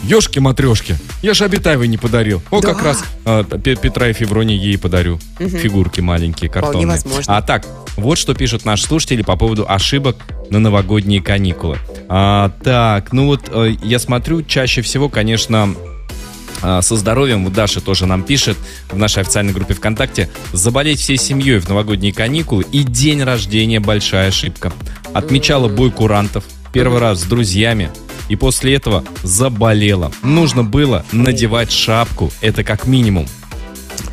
Ешки-матрешки, 0.04 0.96
я 1.22 1.34
же 1.34 1.46
Обитаевой 1.46 1.88
не 1.88 1.98
подарил. 1.98 2.42
О, 2.52 2.62
Да. 2.62 2.74
как 2.74 2.84
раз 2.84 3.04
а, 3.26 3.44
Пе- 3.44 3.76
Петра 3.76 4.10
и 4.10 4.14
Февронии 4.14 4.58
ей 4.58 4.78
подарю. 4.78 5.20
Фигурки 5.38 6.02
маленькие, 6.02 6.50
картонные. 6.50 7.00
А 7.28 7.42
так, 7.42 7.66
вот 7.98 8.18
что 8.18 8.34
пишут 8.34 8.66
наши 8.66 8.86
слушатели 8.86 9.22
по 9.22 9.36
поводу 9.36 9.66
ошибок 9.68 10.18
на 10.50 10.60
новогодние 10.60 11.22
каникулы. 11.22 11.78
А, 12.08 12.52
так, 12.64 13.14
ну 13.14 13.28
вот 13.28 13.50
э, 13.50 13.76
я 13.84 14.00
смотрю, 14.00 14.42
чаще 14.44 14.82
всего, 14.82 15.10
конечно, 15.10 15.76
а, 16.62 16.82
со 16.82 16.96
здоровьем. 16.96 17.46
Вот 17.46 17.54
Даша 17.54 17.82
тоже 17.82 18.06
нам 18.06 18.24
пишет 18.24 18.58
в 18.92 18.98
нашей 18.98 19.22
официальной 19.22 19.54
группе 19.54 19.74
ВКонтакте. 19.74 20.30
Заболеть 20.54 21.00
всей 21.00 21.18
семьей 21.18 21.60
в 21.60 21.70
новогодние 21.70 22.14
каникулы 22.14 22.66
и 22.72 22.84
день 22.84 23.24
рождения 23.24 23.80
большая 23.80 24.30
ошибка. 24.30 24.72
Отмечала 25.14 25.68
бой 25.68 25.92
курантов. 25.92 26.44
Первый 26.74 27.00
раз 27.00 27.22
с 27.22 27.24
друзьями. 27.24 27.90
И 28.28 28.36
после 28.36 28.76
этого 28.76 29.04
заболела. 29.24 30.12
Нужно 30.22 30.64
было 30.64 31.04
надевать 31.12 31.72
шапку. 31.72 32.32
Это 32.42 32.64
как 32.64 32.86
минимум. 32.86 33.28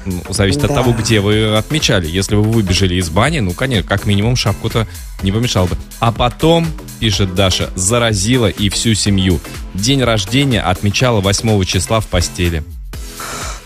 Ну, 0.06 0.22
Зависит 0.32 0.62
от 0.64 0.70
Да. 0.70 0.76
того, 0.76 0.92
где 0.92 1.20
вы 1.20 1.56
отмечали. 1.56 2.06
Если 2.06 2.34
вы 2.36 2.42
выбежали 2.42 2.94
из 2.94 3.10
бани, 3.10 3.40
ну, 3.40 3.52
конечно, 3.52 3.88
как 3.88 4.06
минимум 4.06 4.36
шапку-то 4.36 4.86
не 5.22 5.32
помешало 5.32 5.66
бы. 5.66 5.76
А 5.98 6.12
потом, 6.12 6.66
пишет 7.00 7.34
Даша, 7.34 7.70
заразила 7.74 8.46
и 8.48 8.68
всю 8.68 8.94
семью. 8.94 9.40
День 9.74 10.02
рождения 10.02 10.60
отмечала 10.62 11.20
8 11.20 11.64
числа 11.64 12.00
в 12.00 12.06
постели. 12.06 12.62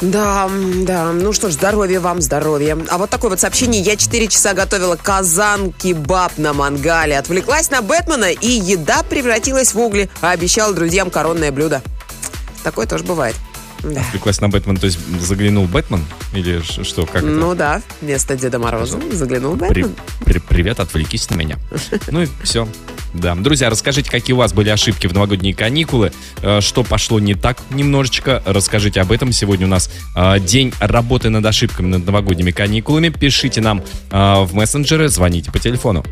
Да, 0.01 0.49
да. 0.87 1.13
Ну 1.13 1.33
что 1.35 1.51
ж, 1.51 1.53
здоровья 1.53 2.01
вам, 2.01 2.23
здоровья. 2.23 2.79
А 2.89 2.97
вот 2.97 3.11
такое 3.11 3.31
вот 3.31 3.41
сообщение. 3.41 3.83
Я 3.83 3.97
4 3.97 4.29
часа 4.29 4.55
готовила 4.55 4.97
казан-кебаб 4.97 6.39
на 6.39 6.55
мангале. 6.55 7.19
Отвлеклась 7.19 7.71
на 7.71 7.83
Бэтмена, 7.83 8.31
и 8.33 8.49
еда 8.49 9.03
превратилась 9.03 9.75
в 9.75 9.79
угли. 9.79 10.09
А 10.23 10.31
обещала 10.31 10.73
друзьям 10.73 11.11
коронное 11.11 11.53
блюдо. 11.53 11.83
Такое 12.63 12.87
тоже 12.87 13.05
бывает. 13.05 13.37
Да. 13.83 14.01
Отвлеклась 14.03 14.41
на 14.41 14.49
Бэтмен, 14.49 14.77
то 14.77 14.87
есть 14.87 14.99
заглянул 15.21 15.67
Бэтмен? 15.67 16.05
Или 16.35 16.61
что, 16.83 17.07
как 17.07 17.23
Ну 17.23 17.55
да, 17.55 17.83
вместо 18.01 18.37
Деда 18.37 18.59
Мороза 18.59 18.99
заглянул 19.13 19.57
это? 19.57 19.67
При- 19.67 19.83
Бэтмен. 19.83 19.97
при- 20.25 20.39
привет, 20.39 20.81
отвлекись 20.81 21.29
на 21.31 21.37
меня. 21.37 21.59
Ну 22.11 22.23
и 22.23 22.29
все. 22.43 22.69
Да. 23.15 23.35
Друзья, 23.35 23.71
расскажите, 23.71 24.11
какие 24.11 24.35
у 24.35 24.39
вас 24.39 24.53
были 24.53 24.69
ошибки 24.69 25.07
в 25.09 25.13
новогодние 25.13 25.55
каникулы, 25.55 26.13
э, 26.43 26.61
что 26.61 26.85
пошло 26.85 27.19
не 27.19 27.35
так 27.35 27.59
немножечко. 27.71 28.41
Расскажите 28.47 29.01
об 29.01 29.11
этом. 29.11 29.33
Сегодня 29.33 29.67
у 29.67 29.71
нас 29.71 29.91
э, 30.15 30.39
день 30.39 30.73
работы 30.79 31.29
над 31.29 31.45
ошибками 31.45 31.89
над 31.89 32.07
новогодними 32.07 32.53
каникулами. 32.53 33.09
Пишите 33.09 33.61
нам 33.61 33.83
э, 34.11 34.43
в 34.45 34.55
мессенджеры, 34.55 35.09
звоните 35.09 35.51
по 35.51 35.59
телефону. 35.59 36.05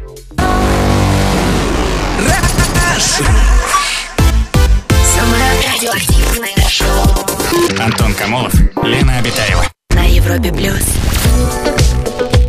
Антон 8.08 8.24
Камолов, 8.24 8.54
Лена 8.84 9.18
Обитаева. 9.18 9.64
на 9.90 10.04
Европе 10.04 10.50
плюс. 10.50 10.82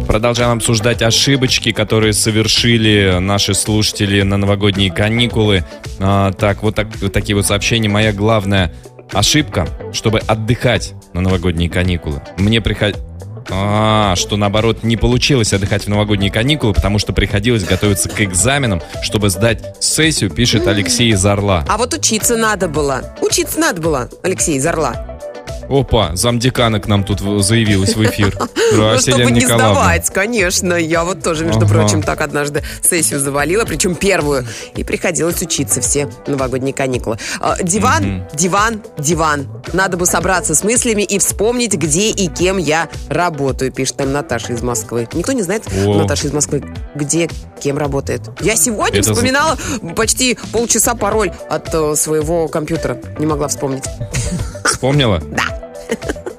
Продолжаем 0.07 0.51
обсуждать 0.51 1.01
ошибочки, 1.01 1.73
которые 1.73 2.13
совершили 2.13 3.17
наши 3.19 3.53
слушатели 3.53 4.21
на 4.21 4.37
новогодние 4.37 4.89
каникулы. 4.89 5.65
А, 5.99 6.31
так, 6.31 6.63
вот, 6.63 6.75
так, 6.75 6.87
вот 7.01 7.11
такие 7.11 7.35
вот 7.35 7.45
сообщения. 7.45 7.89
Моя 7.89 8.13
главная 8.13 8.73
ошибка, 9.11 9.67
чтобы 9.91 10.19
отдыхать 10.19 10.93
на 11.13 11.19
новогодние 11.19 11.69
каникулы. 11.69 12.21
Мне 12.37 12.61
приходилось... 12.61 13.03
А, 13.51 14.15
что 14.15 14.37
наоборот 14.37 14.83
не 14.83 14.95
получилось 14.95 15.51
отдыхать 15.53 15.83
в 15.83 15.87
новогодние 15.89 16.31
каникулы, 16.31 16.73
потому 16.73 16.99
что 16.99 17.11
приходилось 17.11 17.63
готовиться 17.65 18.07
к 18.07 18.21
экзаменам, 18.21 18.81
чтобы 19.01 19.29
сдать 19.29 19.75
сессию, 19.83 20.29
пишет 20.29 20.67
Алексей 20.67 21.09
из 21.09 21.25
Орла. 21.25 21.65
А 21.67 21.77
вот 21.77 21.93
учиться 21.93 22.37
надо 22.37 22.69
было. 22.69 23.15
Учиться 23.21 23.59
надо 23.59 23.81
было, 23.81 24.09
Алексей 24.23 24.57
из 24.57 24.65
Орла. 24.65 25.18
Опа, 25.69 26.15
замдекана 26.15 26.79
к 26.79 26.87
нам 26.87 27.03
тут 27.03 27.19
заявилась 27.43 27.95
в 27.95 28.03
эфир. 28.03 28.37
Ну, 28.71 28.99
чтобы 28.99 29.31
не 29.31 29.41
сдавать, 29.41 30.11
конечно. 30.11 30.75
Я 30.75 31.03
вот 31.03 31.23
тоже, 31.23 31.43
между 31.43 31.67
прочим, 31.67 32.03
так 32.03 32.21
однажды 32.21 32.61
сессию 32.83 33.19
завалила, 33.19 33.65
причем 33.65 33.95
первую. 33.95 34.45
И 34.75 34.83
приходилось 34.83 35.41
учиться 35.41 35.81
все 35.81 36.07
новогодние 36.27 36.73
каникулы. 36.73 37.17
А, 37.39 37.57
Диван, 37.63 38.27
диван, 38.33 38.83
диван. 38.99 39.47
Надо 39.73 39.97
бы 39.97 40.05
собраться 40.05 40.53
с 40.53 40.63
мыслями 40.63 41.01
и 41.01 41.17
вспомнить, 41.17 41.73
где 41.73 42.11
и 42.11 42.27
кем 42.27 42.57
я 42.57 42.89
работаю, 43.09 43.71
пишет 43.71 43.97
нам 43.99 44.11
Наташа 44.11 44.53
из 44.53 44.61
Москвы. 44.61 45.07
Никто 45.13 45.31
не 45.31 45.41
знает. 45.41 45.63
Наташа 45.73 46.27
из 46.27 46.33
Москвы, 46.33 46.63
где, 46.93 47.27
кем 47.59 47.79
работает. 47.79 48.21
Я 48.41 48.55
сегодня 48.55 49.01
вспоминала 49.01 49.57
почти 49.95 50.37
полчаса 50.51 50.93
пароль 50.93 51.31
от 51.49 51.73
э, 51.73 51.95
своего 51.95 52.47
компьютера. 52.47 53.01
Не 53.17 53.25
могла 53.25 53.47
вспомнить. 53.47 53.85
Вспомнила? 54.63 55.19
Да. 55.19 55.58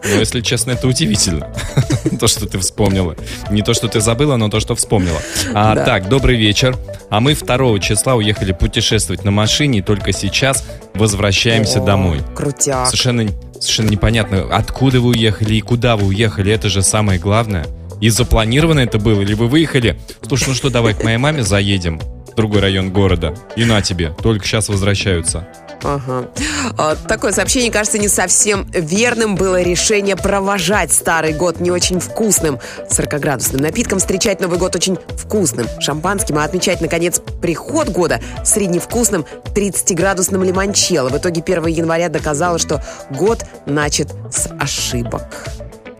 Ну, 0.02 0.18
если 0.18 0.40
честно, 0.40 0.72
это 0.72 0.88
удивительно. 0.88 1.52
То, 2.20 2.26
что 2.26 2.46
ты 2.46 2.58
вспомнила. 2.58 3.16
Не 3.50 3.62
то, 3.62 3.74
что 3.74 3.86
ты 3.86 4.00
забыла, 4.00 4.36
но 4.36 4.48
то, 4.48 4.58
что 4.60 4.74
вспомнила. 4.74 5.18
А, 5.54 5.74
Да. 5.74 5.84
Так, 5.84 6.08
добрый 6.08 6.36
вечер. 6.36 6.76
А 7.10 7.20
мы 7.20 7.34
2 7.34 7.78
числа 7.80 8.14
уехали 8.14 8.52
путешествовать 8.52 9.24
на 9.24 9.30
машине, 9.30 9.80
и 9.80 9.82
только 9.82 10.12
сейчас 10.12 10.64
возвращаемся 10.94 11.80
О, 11.80 11.84
домой. 11.84 12.20
Крутяк. 12.34 12.86
Совершенно, 12.86 13.28
совершенно 13.54 13.90
непонятно, 13.90 14.46
откуда 14.50 15.00
вы 15.00 15.10
уехали 15.10 15.54
и 15.54 15.60
куда 15.60 15.96
вы 15.96 16.08
уехали. 16.08 16.52
Это 16.52 16.68
же 16.68 16.82
самое 16.82 17.18
главное. 17.18 17.66
И 18.00 18.08
запланировано 18.08 18.80
это 18.80 18.98
было? 18.98 19.20
Или 19.20 19.34
вы 19.34 19.46
выехали? 19.48 20.00
Слушай, 20.26 20.48
ну 20.48 20.54
что, 20.54 20.70
давай 20.70 20.94
к 20.94 21.04
моей 21.04 21.18
маме 21.18 21.42
заедем 21.42 22.00
в 22.00 22.34
другой 22.34 22.60
район 22.60 22.90
города. 22.90 23.34
И 23.56 23.64
на 23.64 23.82
тебе, 23.82 24.14
только 24.22 24.46
сейчас 24.46 24.68
возвращаются. 24.68 25.46
Ага. 25.82 26.28
А, 26.76 26.94
Такое 26.94 27.32
сообщение 27.32 27.70
кажется 27.72 27.98
не 27.98 28.08
совсем 28.08 28.66
верным. 28.72 29.34
Было 29.36 29.62
решение 29.62 30.16
провожать 30.16 30.92
старый 30.92 31.32
год 31.32 31.60
не 31.60 31.70
очень 31.70 32.00
вкусным 32.00 32.58
40-градусным 32.90 33.62
напитком, 33.62 33.98
встречать 33.98 34.40
Новый 34.40 34.58
год 34.58 34.76
очень 34.76 34.98
вкусным 35.16 35.66
шампанским, 35.80 36.38
а 36.38 36.44
отмечать, 36.44 36.80
наконец, 36.80 37.20
приход 37.40 37.88
года 37.88 38.20
средневкусным 38.44 39.24
30-градусным 39.54 40.44
лимончелло. 40.44 41.08
В 41.08 41.16
итоге 41.16 41.42
1 41.42 41.66
января 41.66 42.08
доказало, 42.08 42.58
что 42.58 42.82
год 43.10 43.44
начат 43.66 44.08
с 44.30 44.48
ошибок. 44.60 45.24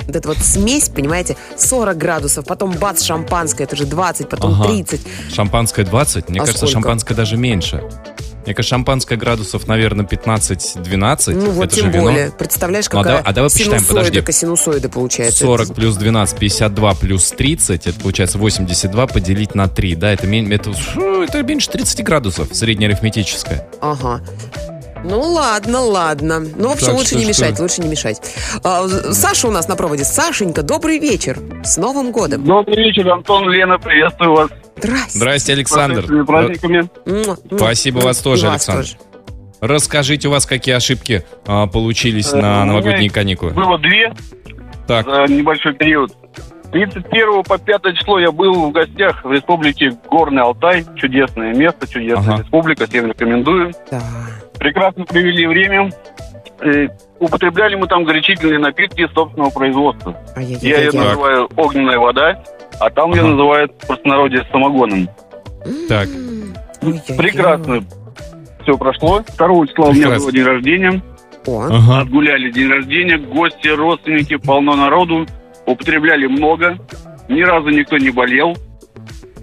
Вот 0.07 0.17
эта 0.17 0.29
вот 0.29 0.39
смесь, 0.39 0.89
понимаете, 0.89 1.37
40 1.57 1.97
градусов, 1.97 2.45
потом 2.45 2.73
бац, 2.73 3.03
шампанское, 3.03 3.65
это 3.65 3.77
же 3.77 3.87
20, 3.87 4.29
потом 4.29 4.55
Ага. 4.61 4.69
30. 4.69 5.01
Шампанское 5.33 5.85
20? 5.85 6.29
Мне 6.29 6.41
А 6.41 6.43
кажется, 6.43 6.67
сколько? 6.67 6.73
шампанское 6.73 7.15
даже 7.15 7.37
меньше. 7.37 7.85
Мне 8.47 8.55
кажется, 8.55 8.71
шампанское 8.75 9.17
градусов, 9.17 9.67
наверное, 9.67 10.05
15-12. 10.07 11.35
Ну 11.35 11.51
вот 11.51 11.67
Это 11.67 11.75
тем 11.77 11.87
же 11.87 11.93
вино. 11.93 12.03
более. 12.05 12.31
Представляешь, 12.33 12.87
Ну, 12.91 12.99
а 13.01 13.03
какая 13.03 13.17
давай- 13.19 13.31
а 13.31 13.35
давай 13.35 13.51
посчитаем, 13.51 13.79
синусоида, 13.83 13.99
подожди. 14.01 14.21
косинусоида 14.23 14.89
получается. 14.89 15.39
40 15.45 15.75
плюс 15.75 15.97
12, 15.97 16.39
52 16.39 16.95
плюс 16.95 17.31
30, 17.31 17.87
это 17.87 18.01
получается 18.01 18.39
82 18.39 19.07
поделить 19.07 19.55
на 19.55 19.69
3, 19.69 19.95
да, 19.95 20.13
это, 20.13 20.27
это, 20.27 20.71
это 21.29 21.43
меньше 21.43 21.71
30 21.71 22.03
градусов, 22.03 22.49
среднеарифметическое. 22.53 23.69
Ага. 23.81 24.21
Ну 25.03 25.19
ладно, 25.21 25.81
ладно. 25.81 26.41
Ну, 26.41 26.69
в 26.69 26.73
общем, 26.73 26.87
Так 26.89 26.95
лучше 26.97 27.11
что 27.11 27.19
не 27.19 27.25
мешать, 27.25 27.59
лучше 27.59 27.81
не 27.81 27.89
мешать. 27.89 28.21
А, 28.63 28.87
Саша 29.13 29.49
у 29.49 29.51
нас 29.51 29.67
на 29.67 29.75
проводе. 29.75 30.05
Сашенька, 30.05 30.63
добрый 30.63 30.99
вечер. 30.99 31.39
С 31.65 31.79
Новым 31.79 32.13
годом. 32.13 32.45
Добрый 32.45 32.77
вечер, 32.77 33.09
Антон, 33.11 33.49
Лена, 33.51 33.79
приветствую 33.79 34.33
вас. 34.35 34.51
Здрасте. 34.83 35.19
Здрасте, 35.19 35.53
Александр. 35.53 36.05
С 36.05 36.27
праздниками. 36.27 36.89
Спасибо 37.57 37.99
вас 37.99 38.19
тоже, 38.19 38.47
И 38.47 38.49
вас 38.49 38.69
Александр. 38.69 38.83
тоже. 38.83 38.97
Расскажите, 39.61 40.29
у 40.29 40.31
вас 40.31 40.47
какие 40.47 40.75
ошибки 40.75 41.25
а, 41.47 41.67
получились 41.67 42.33
Э, 42.33 42.37
на 42.37 42.41
меня 42.41 42.65
новогодние 42.65 43.11
каникулы? 43.11 43.53
Было 43.53 43.79
две 43.79 44.13
Так, 44.87 45.05
за 45.07 45.27
небольшой 45.33 45.75
период. 45.75 46.13
31 46.73 47.43
по 47.43 47.59
5 47.59 47.83
число 47.99 48.19
я 48.21 48.31
был 48.31 48.69
в 48.69 48.73
гостях 48.73 49.25
в 49.25 49.31
республике 49.33 49.91
Горный 50.09 50.43
Алтай. 50.43 50.85
Чудесное 50.97 51.53
место, 51.55 51.87
чудесная 51.89 52.35
Ага. 52.35 52.43
республика, 52.43 52.87
всем 52.87 53.09
рекомендую. 53.09 53.73
Да. 53.91 54.01
Прекрасно 54.59 55.05
провели 55.05 55.47
время. 55.47 55.91
Э, 56.63 56.89
употребляли 57.19 57.75
мы 57.75 57.87
там 57.87 58.05
горячительные 58.05 58.59
напитки 58.59 59.07
собственного 59.15 59.51
производства. 59.51 60.17
Я 60.37 60.43
ее 60.43 60.57
Ай-яй-яй-яй. 60.57 60.93
называю 61.09 61.49
огненная 61.57 61.99
вода, 61.99 62.43
а 62.81 62.91
там 62.91 63.13
ее 63.13 63.23
называют 63.23 63.73
в 63.83 63.87
простонародье 63.87 64.45
самогоном. 64.51 65.09
так. 65.89 66.09
Прекрасно 67.17 67.83
все 68.63 68.77
прошло. 68.77 69.21
2 69.21 69.67
числа 69.67 69.87
у 69.87 69.93
меня 69.93 70.03
Прекрасно. 70.03 70.25
был 70.27 70.33
день 70.33 70.45
рождения. 70.45 71.03
О, 71.47 71.63
ага. 71.71 72.01
Отгуляли 72.01 72.51
день 72.51 72.69
рождения, 72.69 73.19
гости, 73.19 73.69
родственники, 73.69 74.37
полно 74.37 74.77
народу. 74.77 75.27
Употребляли 75.67 76.27
много. 76.27 76.79
Ни 77.29 77.43
разу 77.43 77.69
никто 77.71 77.97
не 77.99 78.11
болел. 78.11 78.57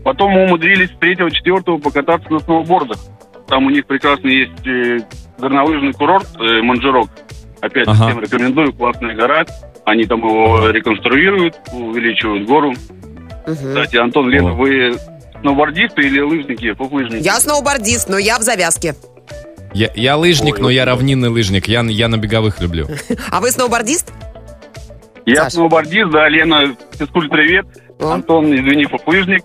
Потом 0.04 0.32
мы 0.32 0.44
умудрились 0.46 0.90
с 0.90 0.96
3-4 1.00 1.80
покататься 1.82 2.32
на 2.32 2.40
сноубордах. 2.40 2.98
Там 3.48 3.66
у 3.66 3.70
них 3.70 3.86
прекрасно 3.86 4.28
есть 4.28 4.66
э, 4.68 5.00
горнолыжный 5.40 5.94
курорт 5.94 6.28
э, 6.40 6.62
Манжерок. 6.62 7.10
Опять 7.62 7.88
Ага. 7.88 8.08
всем 8.10 8.20
рекомендую. 8.22 8.74
Классная 8.74 9.16
гора. 9.16 9.46
Они 9.86 10.04
там 10.06 10.20
его 10.20 10.70
реконструируют, 10.70 11.56
увеличивают 11.72 12.48
гору. 12.48 12.74
Мгм. 13.48 13.56
Кстати, 13.56 13.96
Антон, 13.98 14.30
Лена, 14.30 14.52
О. 14.52 14.54
вы 14.56 14.98
сноубордисты 15.42 16.02
или 16.02 16.20
лыжники, 16.22 16.74
поплыжники? 16.74 17.24
Я 17.24 17.40
сноубордист, 17.40 18.10
но 18.10 18.18
я 18.18 18.38
в 18.38 18.42
завязке. 18.42 18.96
Я, 19.74 19.90
я 19.96 20.18
лыжник, 20.18 20.56
Ой, 20.56 20.62
но 20.62 20.70
я 20.70 20.86
равнинный 20.86 21.30
лыжник, 21.30 21.68
я, 21.68 21.82
я 21.82 22.08
на 22.08 22.18
беговых 22.18 22.60
люблю. 22.62 22.88
А 23.32 23.40
вы 23.42 23.52
сноубордист? 23.52 24.12
Я 25.26 25.44
Саш. 25.44 25.54
сноубордист, 25.54 26.10
да, 26.12 26.28
Лена, 26.30 26.76
физкульт 26.98 27.30
привет. 27.30 27.66
О. 28.00 28.12
Антон, 28.14 28.54
извини, 28.56 28.86
поплыжник. 28.86 29.44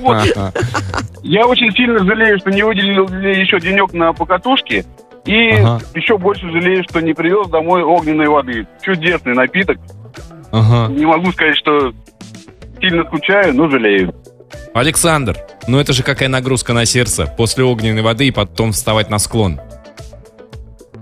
Вот, 0.00 0.26
я 1.22 1.46
очень 1.46 1.70
сильно 1.72 1.98
жалею, 2.04 2.38
что 2.38 2.50
не 2.50 2.62
выделил 2.62 3.06
еще 3.08 3.58
денек 3.60 3.92
на 3.92 4.12
покатушке. 4.12 4.84
И 5.24 5.50
Ага. 5.52 5.80
еще 5.94 6.18
больше 6.18 6.50
жалею, 6.50 6.82
что 6.88 7.00
не 7.00 7.14
привез 7.14 7.48
домой 7.48 7.82
огненной 7.82 8.26
воды. 8.28 8.66
Чудесный 8.82 9.34
напиток. 9.34 9.78
Ага. 10.50 10.92
Не 10.92 11.06
могу 11.06 11.30
сказать, 11.32 11.56
что 11.56 11.92
сильно 12.82 13.04
скучаю, 13.04 13.54
но 13.54 13.70
жалею. 13.70 14.14
Александр, 14.74 15.36
ну 15.68 15.78
это 15.78 15.92
же 15.92 16.02
какая 16.02 16.28
нагрузка 16.28 16.72
на 16.72 16.84
сердце 16.84 17.26
после 17.38 17.64
огненной 17.64 18.02
воды 18.02 18.26
и 18.26 18.30
потом 18.30 18.72
вставать 18.72 19.08
на 19.10 19.18
склон. 19.18 19.60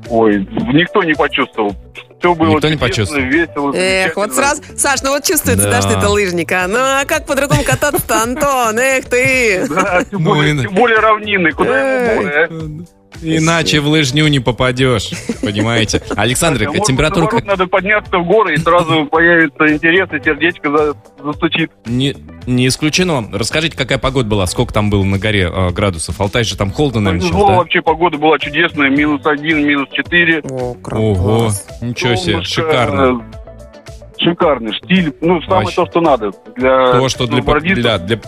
Ой, 0.08 0.38
никто 0.72 1.02
не 1.04 1.14
почувствовал. 1.14 1.74
Все 2.18 2.34
было 2.34 2.50
Никто 2.56 2.68
не 2.68 2.76
почувствовал. 2.76 3.22
весело, 3.24 3.72
Эх, 3.74 4.14
вот 4.16 4.34
сразу... 4.34 4.62
Саш, 4.76 5.00
ну 5.02 5.10
вот 5.10 5.24
чувствуется, 5.24 5.64
да, 5.70 5.80
Да. 5.80 5.82
что 5.82 5.98
это 5.98 6.08
лыжник, 6.10 6.52
а? 6.52 6.66
Ну, 6.68 6.76
а 6.78 7.04
как 7.06 7.24
по-другому 7.26 7.62
кататься-то, 7.64 8.22
Антон? 8.22 8.78
Эх 8.78 9.06
ты! 9.06 9.66
Да, 9.70 10.04
тем, 10.04 10.22
Ну 10.22 10.34
более, 10.34 10.54
и- 10.54 10.58
тем 10.60 10.74
более 10.74 10.98
равнины. 10.98 11.52
Куда 11.52 11.80
ему 11.80 12.28
а? 12.28 12.84
Иначе 13.22 13.80
в 13.80 13.86
лыжню 13.88 14.26
не 14.28 14.40
попадешь, 14.40 15.10
понимаете? 15.42 16.00
Александр, 16.16 16.62
А 16.64 16.66
может, 16.68 16.84
температура 16.84 17.22
наоборот, 17.24 17.44
надо 17.46 17.66
подняться 17.66 18.18
в 18.18 18.24
горы, 18.26 18.54
и 18.54 18.56
сразу 18.56 19.04
появится 19.06 19.72
интерес, 19.72 20.08
и 20.12 20.24
сердечко 20.24 20.70
за- 20.70 20.94
застучит. 21.22 21.70
не, 21.84 22.16
не 22.46 22.66
исключено. 22.68 23.28
Расскажите, 23.32 23.76
какая 23.76 23.98
погода 23.98 24.28
была, 24.28 24.46
сколько 24.46 24.72
там 24.72 24.88
было 24.90 25.04
на 25.04 25.18
горе 25.18 25.50
э, 25.52 25.70
градусов? 25.70 26.20
Алтай 26.20 26.44
же 26.44 26.56
там 26.56 26.70
холодно, 26.70 27.00
наверное, 27.00 27.22
сейчас, 27.26 27.32
Повезло, 27.32 27.48
да? 27.50 27.56
вообще 27.58 27.82
погода 27.82 28.16
была 28.18 28.38
чудесная, 28.38 28.88
минус 28.90 29.20
один, 29.26 29.66
минус 29.66 29.88
четыре. 29.92 30.40
О, 30.48 30.76
Ого, 30.92 31.50
ничего 31.82 32.14
себе, 32.16 32.32
Солнышко, 32.34 32.54
шикарно. 32.62 33.24
Шикарный 34.18 34.72
штиль, 34.74 35.14
ну, 35.22 35.40
самое 35.42 35.62
Вообще. 35.64 35.76
то, 35.76 35.86
что 35.86 36.00
надо. 36.02 36.30
Для 36.56 36.92
То, 36.92 37.08
что 37.08 37.26
для, 37.26 37.40
для, 37.42 37.98
для, 37.98 38.20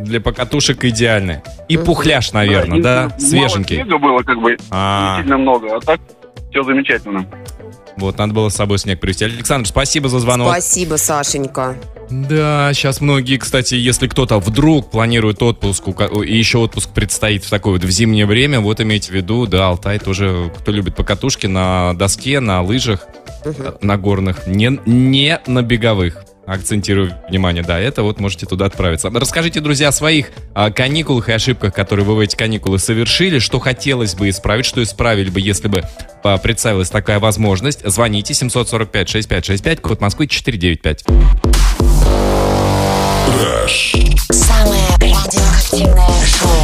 для 0.00 0.20
покатушек 0.20 0.84
идеально. 0.84 1.42
И 1.68 1.76
пухляж, 1.76 2.32
наверное, 2.32 2.82
да? 2.82 3.02
мало 3.08 3.18
Свеженький. 3.20 3.76
снега 3.76 3.98
было, 3.98 4.22
как 4.22 4.40
бы, 4.40 4.56
А, 4.70 5.16
не 5.18 5.22
сильно 5.22 5.38
много, 5.38 5.76
а 5.76 5.80
так 5.80 6.00
все 6.50 6.62
замечательно. 6.62 7.26
вот, 7.96 8.18
надо 8.18 8.32
было 8.34 8.48
с 8.48 8.54
собой 8.54 8.78
снег 8.78 9.00
привезти. 9.00 9.24
Александр, 9.24 9.68
спасибо 9.68 10.08
за 10.08 10.18
звонок. 10.20 10.48
Спасибо, 10.48 10.96
Сашенька. 10.96 11.76
Да, 12.10 12.70
сейчас 12.74 13.00
многие, 13.00 13.38
кстати, 13.38 13.74
если 13.76 14.08
кто-то 14.08 14.38
вдруг 14.38 14.90
планирует 14.90 15.42
отпуск, 15.42 15.84
и 16.26 16.36
еще 16.36 16.58
отпуск 16.58 16.90
предстоит 16.90 17.44
в 17.44 17.50
такое 17.50 17.74
вот 17.74 17.84
в 17.84 17.90
зимнее 17.90 18.26
время, 18.26 18.60
вот 18.60 18.80
имейте 18.80 19.10
в 19.10 19.14
виду, 19.14 19.46
да, 19.46 19.68
Алтай 19.68 19.98
тоже, 19.98 20.52
кто 20.58 20.70
любит 20.70 20.96
покатушки 20.96 21.46
на 21.46 21.94
доске, 21.94 22.40
на 22.40 22.60
лыжах, 22.62 23.06
э, 23.44 23.72
на 23.80 23.96
горных, 23.96 24.46
не, 24.46 24.78
не 24.84 25.40
на 25.46 25.62
беговых. 25.62 26.24
Акцентирую 26.46 27.14
внимание, 27.28 27.62
да, 27.62 27.78
это 27.78 28.02
вот 28.02 28.20
можете 28.20 28.46
туда 28.46 28.66
отправиться. 28.66 29.10
Расскажите, 29.10 29.60
друзья, 29.60 29.88
о 29.88 29.92
своих 29.92 30.30
а, 30.54 30.70
каникулах 30.70 31.28
и 31.28 31.32
ошибках, 31.32 31.72
которые 31.74 32.04
вы 32.04 32.16
в 32.16 32.20
эти 32.20 32.36
каникулы 32.36 32.78
совершили, 32.78 33.38
что 33.38 33.58
хотелось 33.60 34.14
бы 34.14 34.28
исправить, 34.28 34.66
что 34.66 34.82
исправили 34.82 35.30
бы, 35.30 35.40
если 35.40 35.68
бы 35.68 35.82
а, 36.22 36.36
представилась 36.38 36.90
такая 36.90 37.18
возможность. 37.18 37.80
Звоните 37.88 38.34
745-6565, 38.34 39.80
код 39.80 40.00
Москвы 40.00 40.26
495. 40.26 41.04
Самое 44.30 44.82
радиоактивное 45.00 46.26
шоу. 46.26 46.63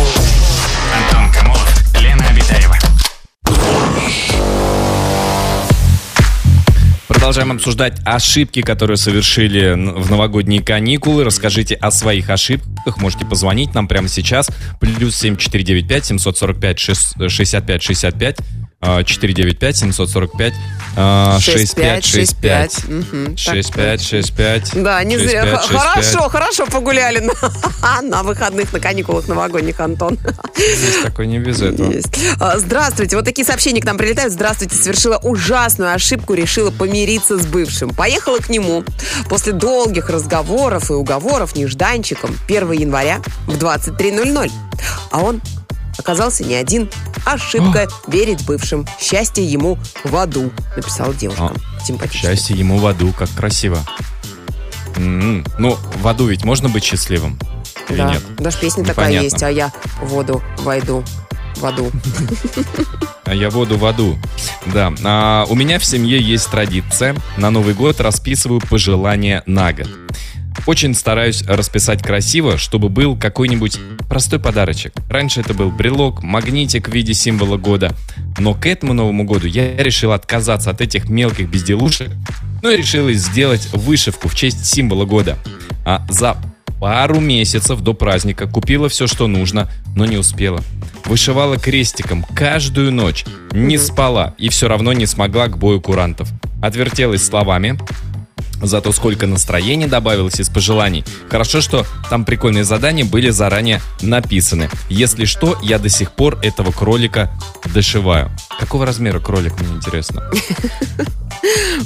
Продолжаем 7.31 7.59
обсуждать 7.59 8.01
ошибки, 8.05 8.61
которые 8.61 8.97
совершили 8.97 9.75
в 9.75 10.11
новогодние 10.11 10.65
каникулы. 10.65 11.23
Расскажите 11.23 11.77
о 11.77 11.93
своих 11.93 12.29
ошибках. 12.29 12.97
Можете 12.97 13.25
позвонить 13.25 13.73
нам 13.73 13.87
прямо 13.87 14.09
сейчас. 14.09 14.51
Плюс 14.81 15.15
7495 15.15 16.07
745 16.07 16.81
65 17.31 17.83
65 17.85 18.37
а, 18.81 19.05
495 19.05 19.77
745 19.77 20.55
а, 20.97 21.39
6565 21.41 22.85
Мгм, 22.89 23.27
так 23.27 23.39
6565 23.39 24.83
Да, 24.83 25.05
не 25.05 25.19
зря. 25.19 25.43
65, 25.43 25.61
Х- 25.61 25.63
65. 25.63 25.81
Хорошо, 25.81 26.29
хорошо 26.31 26.67
погуляли 26.67 27.19
на, 27.21 28.01
на 28.03 28.23
выходных, 28.23 28.73
на 28.73 28.81
каникулах 28.81 29.29
новогодних, 29.29 29.79
Антон. 29.81 30.19
Есть 30.57 31.03
такой 31.03 31.27
не 31.27 31.39
без 31.39 31.61
этого. 31.61 31.93
Есть. 31.93 32.09
А, 32.41 32.59
Здравствуйте. 32.59 33.17
Вот 33.17 33.25
такие 33.25 33.45
сообщения 33.45 33.81
к 33.81 33.85
нам 33.85 33.99
прилетают. 33.99 34.33
Здравствуйте. 34.33 34.75
Совершила 34.77 35.19
ужасную 35.19 35.93
ошибку. 35.95 36.35
Решила 36.35 36.71
помириться 36.71 37.39
с 37.39 37.47
бывшим. 37.47 37.91
Поехала 37.95 38.39
к 38.39 38.49
нему. 38.49 38.85
После 39.29 39.53
долгих 39.53 40.09
разговоров 40.11 40.91
и 40.91 40.95
уговоров 40.95 41.55
нежданчиком 41.55 42.37
1 42.49 42.73
января 42.73 43.21
в 43.47 43.57
23.00. 43.57 44.51
А 45.11 45.21
он 45.21 45.41
оказался 45.99 46.45
не 46.45 46.55
один. 46.55 46.89
Ошибка 47.25 47.89
верить 48.07 48.45
бывшим. 48.45 48.87
Счастье 49.01 49.45
ему 49.45 49.79
в 50.05 50.17
аду. 50.17 50.51
Написала 50.77 51.13
девушка. 51.15 51.53
Симпатично. 51.85 52.29
Счастье 52.31 52.57
ему 52.57 52.79
в 52.79 52.87
аду, 52.87 53.13
как 53.13 53.29
красиво. 53.31 53.79
М, 54.97 55.45
Ну, 55.59 55.77
в 56.03 56.09
аду 56.09 56.27
ведь 56.27 56.45
можно 56.45 56.69
быть 56.69 56.85
счастливым? 56.85 57.39
Или 57.89 57.99
Да, 57.99 58.13
нет? 58.13 58.23
даже 58.37 58.59
песня 58.59 58.85
такая 58.85 59.07
Непонятно. 59.07 59.25
есть, 59.25 59.43
а 59.43 59.51
я 59.51 59.73
в 60.03 60.09
воду 60.09 60.43
войду. 60.59 61.05
В 61.57 61.67
аду. 61.67 61.91
А 63.25 63.35
я 63.35 63.49
воду 63.49 63.79
в 63.79 63.87
аду. 63.87 64.19
Да. 64.67 64.93
А, 65.05 65.45
у 65.49 65.55
меня 65.55 65.79
в 65.79 65.85
семье 65.85 66.21
есть 66.21 66.51
традиция. 66.51 67.15
На 67.37 67.51
Новый 67.51 67.75
год 67.75 68.01
расписываю 68.01 68.61
пожелания 68.61 69.45
на 69.47 69.73
год. 69.73 69.89
Очень 70.67 70.95
стараюсь 70.95 71.43
расписать 71.43 72.03
красиво, 72.03 72.59
чтобы 72.59 72.89
был 72.89 73.17
какой-нибудь 73.17 73.79
простой 74.09 74.39
подарочек. 74.39 74.93
Раньше 75.09 75.41
это 75.41 75.55
был 75.55 75.71
брелок, 75.71 76.23
магнитик 76.23 76.89
в 76.89 76.93
виде 76.93 77.15
символа 77.15 77.57
года. 77.57 77.95
Но 78.39 78.55
к 78.55 78.67
этому 78.67 78.93
Новому 78.93 79.25
году 79.25 79.47
я 79.47 79.77
решил 79.77 80.13
отказаться 80.13 80.71
от 80.71 80.81
этих 80.81 81.09
мелких 81.09 81.49
безделушек, 81.49 82.11
ну 82.63 82.71
и 82.71 82.77
решил 82.77 83.11
сделать 83.11 83.69
вышивку 83.73 84.29
в 84.29 84.35
честь 84.35 84.67
символа 84.67 85.05
года. 85.05 85.39
А 85.85 86.07
за 86.11 86.37
пару 86.81 87.21
месяцев 87.21 87.81
до 87.81 87.95
праздника 87.95 88.47
купила 88.47 88.89
все, 88.89 89.07
что 89.07 89.27
нужно, 89.27 89.71
но 89.95 90.07
не 90.07 90.17
успела. 90.17 90.63
Вышивала 91.05 91.59
крестиком 91.59 92.25
каждую 92.35 92.93
ночь, 92.93 93.25
не 93.53 93.79
спала 93.79 94.35
и 94.39 94.49
все 94.49 94.69
равно 94.69 94.93
не 94.93 95.07
смогла 95.07 95.49
к 95.49 95.59
бою 95.59 95.81
курантов. 95.81 96.29
Отвертелась 96.63 97.25
словами, 97.25 97.79
Зато 98.63 98.93
сколько 98.93 99.27
настроения 99.27 99.87
добавилось 99.87 100.39
из 100.41 100.49
пожеланий. 100.49 101.05
Хорошо, 101.31 101.61
что 101.61 101.87
там 102.11 102.25
прикольные 102.25 102.65
задания 102.65 103.05
были 103.05 103.31
заранее 103.31 103.81
написаны. 104.03 104.69
Если 104.89 105.25
что, 105.25 105.59
я 105.63 105.79
до 105.79 105.89
сих 105.89 106.13
пор 106.13 106.39
этого 106.43 106.71
кролика 106.73 107.31
дошиваю. 107.73 108.31
Какого 108.59 108.85
размера 108.87 109.19
кролик, 109.21 109.59
мне 109.61 109.77
интересно? 109.77 110.23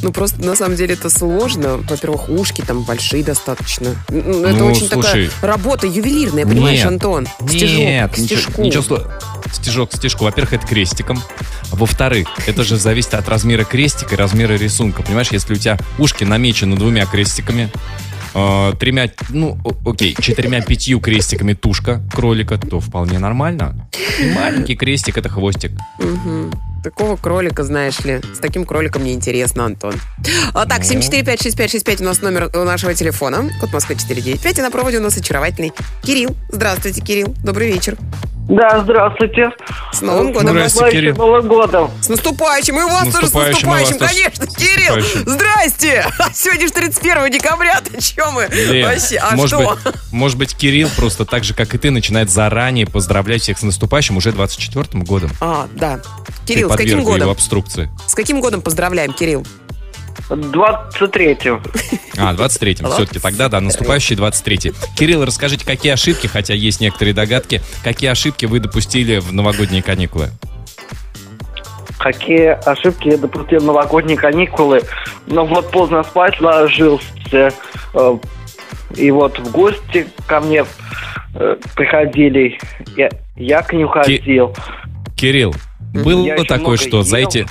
Ну, 0.03 0.11
просто 0.13 0.43
на 0.45 0.57
самом 0.57 0.75
деле 0.75 0.95
это 0.95 1.09
сложно. 1.09 1.77
Во-первых, 1.77 2.29
ушки 2.29 2.61
там 2.67 2.83
большие 2.83 3.23
достаточно. 3.23 3.95
Ну, 4.09 4.45
Это 4.45 4.59
Ну, 4.59 4.67
очень 4.67 4.89
слушай. 4.89 5.29
такая 5.29 5.31
работа 5.43 5.87
ювелирная, 5.87 6.45
понимаешь, 6.45 6.79
Нет. 6.81 6.89
Антон? 6.89 7.29
Нет, 7.41 8.13
к 8.13 8.19
ничего, 8.19 8.41
стежку. 8.41 8.63
ничего 8.63 8.83
сло- 8.83 9.11
Стежок 9.53 9.91
к 9.93 9.97
стежку. 9.97 10.25
Во-первых, 10.25 10.55
это 10.55 10.67
крестиком. 10.67 11.23
Во-вторых, 11.71 12.27
это 12.47 12.65
же 12.65 12.77
зависит 12.77 13.15
от 13.15 13.29
размера 13.29 13.63
крестика 13.63 14.17
и 14.17 14.19
размера 14.19 14.55
рисунка. 14.55 15.03
Понимаешь, 15.03 15.29
если 15.31 15.55
у 15.55 15.57
тебя 15.57 15.79
ушки 15.99 16.25
намечены 16.25 16.64
двумя 16.67 17.07
крестиками, 17.07 17.71
э, 18.35 18.73
тремя, 18.79 19.11
ну, 19.31 19.59
окей, 19.87 20.17
четырьмя-пятью 20.19 21.01
крестиками 21.01 21.55
тушка 21.55 22.03
кролика, 22.13 22.59
то 22.59 22.81
вполне 22.81 23.19
нормально. 23.19 23.89
И 24.21 24.31
маленький 24.31 24.77
крестик— 24.77 25.17
это 25.19 25.29
хвостик. 25.29 25.73
Мгм. 25.99 26.53
Такого 26.83 27.17
кролика, 27.17 27.65
знаешь 27.65 27.99
ли. 28.01 28.21
С 28.35 28.39
таким 28.41 28.67
кроликом 28.67 29.03
мне 29.03 29.15
интересно, 29.15 29.65
Антон. 29.65 29.95
А, 30.53 30.67
так, 30.67 30.81
Ну. 30.81 30.85
7456565 30.85 32.03
у 32.03 32.05
нас 32.05 32.21
номер 32.21 32.51
у 32.55 32.65
нашего 32.65 32.93
телефона. 32.93 33.51
Код 33.59 33.73
Москвы 33.73 33.97
495. 33.97 34.59
И 34.59 34.63
на 34.63 34.71
проводе 34.71 34.99
у 34.99 35.03
нас 35.03 35.17
очаровательный 35.17 35.73
Кирилл. 36.03 36.37
Здравствуйте, 36.51 37.01
Кирилл. 37.01 37.35
Добрый 37.43 37.73
вечер. 37.73 37.97
Да, 38.49 38.81
здравствуйте. 38.81 39.51
С 39.93 40.03
Новым 40.03 40.33
годом. 40.33 40.51
Здрасте, 40.51 40.91
Кирилл. 40.91 41.17
Новым 41.17 41.49
годом. 41.49 41.91
С 42.03 42.09
наступающим! 42.09 42.79
И 42.79 42.83
у 42.83 42.89
вас 42.89 43.05
тоже 43.05 43.29
с 43.29 43.33
наступающим, 43.33 43.69
вас 43.69 43.89
тоже 43.89 43.99
конечно, 43.99 44.47
с 44.47 44.55
Кирилл! 44.55 45.25
Здрасте! 45.27 46.07
Сегодня 46.35 46.67
же 46.67 46.73
31 46.75 47.31
декабря, 47.31 47.81
ты 47.81 48.01
че 48.03 48.31
мы? 48.33 48.47
Лен, 48.53 48.87
Вообще, 48.87 49.17
а 49.17 49.35
может, 49.35 49.59
что? 49.59 49.79
Быть, 49.83 49.95
может 50.13 50.39
быть, 50.39 50.55
Кирилл 50.55 50.91
просто 50.95 51.25
так 51.25 51.43
же, 51.43 51.55
как 51.55 51.75
и 51.75 51.79
ты, 51.79 51.91
начинает 51.91 52.31
заранее 52.31 52.87
поздравлять 52.87 53.43
всех 53.43 53.59
с 53.59 53.63
наступающим 53.63 54.19
уже 54.19 54.31
24-м 54.31 55.05
годом. 55.05 55.31
А, 55.41 55.67
да. 55.73 56.01
Ты 56.47 56.55
Кирилл, 56.55 56.69
с 56.69 56.73
каким 56.73 56.99
подвергла 56.99 57.01
его 57.01 57.13
годом? 57.13 57.31
обструкции. 57.31 57.91
С 58.07 58.15
каким 58.15 58.41
годом 58.43 58.61
поздравляем, 58.61 59.15
Кирилл? 59.15 59.47
23-м. 60.31 61.63
А, 62.19 62.35
23-м. 62.35 62.91
Все-таки 62.91 63.19
тогда, 63.19 63.49
да, 63.49 63.61
наступающий 63.61 64.17
23-й. 64.17 64.73
Кирилл, 64.97 65.25
расскажите, 65.25 65.65
какие 65.67 65.93
ошибки, 65.93 66.27
хотя 66.27 66.55
есть 66.55 66.81
некоторые 66.81 67.15
догадки, 67.15 67.61
какие 67.83 68.11
ошибки 68.11 68.47
вы 68.47 68.61
допустили 68.61 69.19
в 69.19 69.33
новогодние 69.33 69.83
каникулы? 69.83 70.31
Какие 71.99 72.59
ошибки 72.69 73.09
я 73.09 73.17
допустил 73.19 73.61
в 73.61 73.65
новогодние 73.65 74.17
каникулы. 74.17 74.83
Ну 75.27 75.45
вот 75.47 75.71
поздно 75.71 76.03
спать 76.03 76.41
ложился. 76.41 77.53
э, 77.95 78.19
И 78.97 79.11
вот 79.11 79.39
в 79.39 79.51
гости 79.53 80.07
ко 80.27 80.41
мне 80.41 80.65
э, 81.35 81.57
приходили. 81.75 82.59
Я, 82.97 83.09
я 83.37 83.63
к 83.63 83.73
ним 83.73 83.89
ходил. 83.89 84.55
Кирилл, 85.17 85.55
было 85.95 86.27
Я 86.27 86.45
такое, 86.45 86.77
что 86.77 87.03
за 87.03 87.19
ел. 87.19 87.29
эти, 87.29 87.47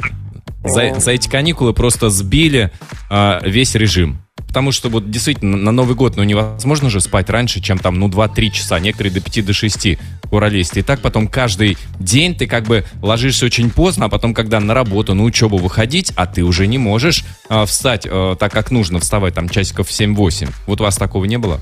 за, 0.63 0.99
за 0.99 1.11
эти 1.11 1.29
каникулы 1.29 1.73
просто 1.73 2.09
сбили 2.09 2.71
а, 3.09 3.39
весь 3.43 3.75
режим? 3.75 4.23
Потому 4.47 4.71
что 4.71 4.89
вот 4.89 5.09
действительно 5.09 5.57
на 5.57 5.71
Новый 5.71 5.95
год, 5.95 6.15
ну 6.15 6.23
невозможно 6.23 6.89
же 6.89 7.01
спать 7.01 7.29
раньше, 7.29 7.59
чем 7.59 7.79
там, 7.79 7.99
ну 7.99 8.07
2-3 8.07 8.51
часа, 8.51 8.79
некоторые 8.79 9.11
до 9.11 9.19
5 9.19 9.45
до 9.45 9.53
6 9.53 9.97
уралисты. 10.31 10.81
И 10.81 10.83
так 10.83 11.01
потом 11.01 11.27
каждый 11.27 11.77
день 11.99 12.35
ты 12.35 12.45
как 12.45 12.65
бы 12.65 12.85
ложишься 13.01 13.47
очень 13.47 13.71
поздно, 13.71 14.05
а 14.05 14.09
потом, 14.09 14.33
когда 14.33 14.59
на 14.59 14.75
работу, 14.75 15.15
на 15.15 15.23
учебу 15.23 15.57
выходить, 15.57 16.13
а 16.15 16.27
ты 16.27 16.43
уже 16.43 16.67
не 16.67 16.77
можешь 16.77 17.23
а, 17.49 17.65
встать 17.65 18.07
а, 18.09 18.35
так, 18.35 18.51
как 18.51 18.69
нужно, 18.69 18.99
вставать 18.99 19.33
там 19.33 19.49
часиков 19.49 19.87
в 19.87 19.91
7-8. 19.91 20.49
Вот 20.67 20.81
у 20.81 20.83
вас 20.83 20.97
такого 20.97 21.25
не 21.25 21.37
было? 21.37 21.59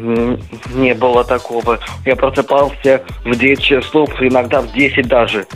Не 0.00 0.94
было 0.94 1.24
такого. 1.24 1.78
Я 2.06 2.16
просыпался 2.16 3.02
в 3.24 3.36
9 3.36 3.60
часов, 3.60 4.10
иногда 4.22 4.62
в 4.62 4.72
10 4.72 5.06
даже. 5.06 5.46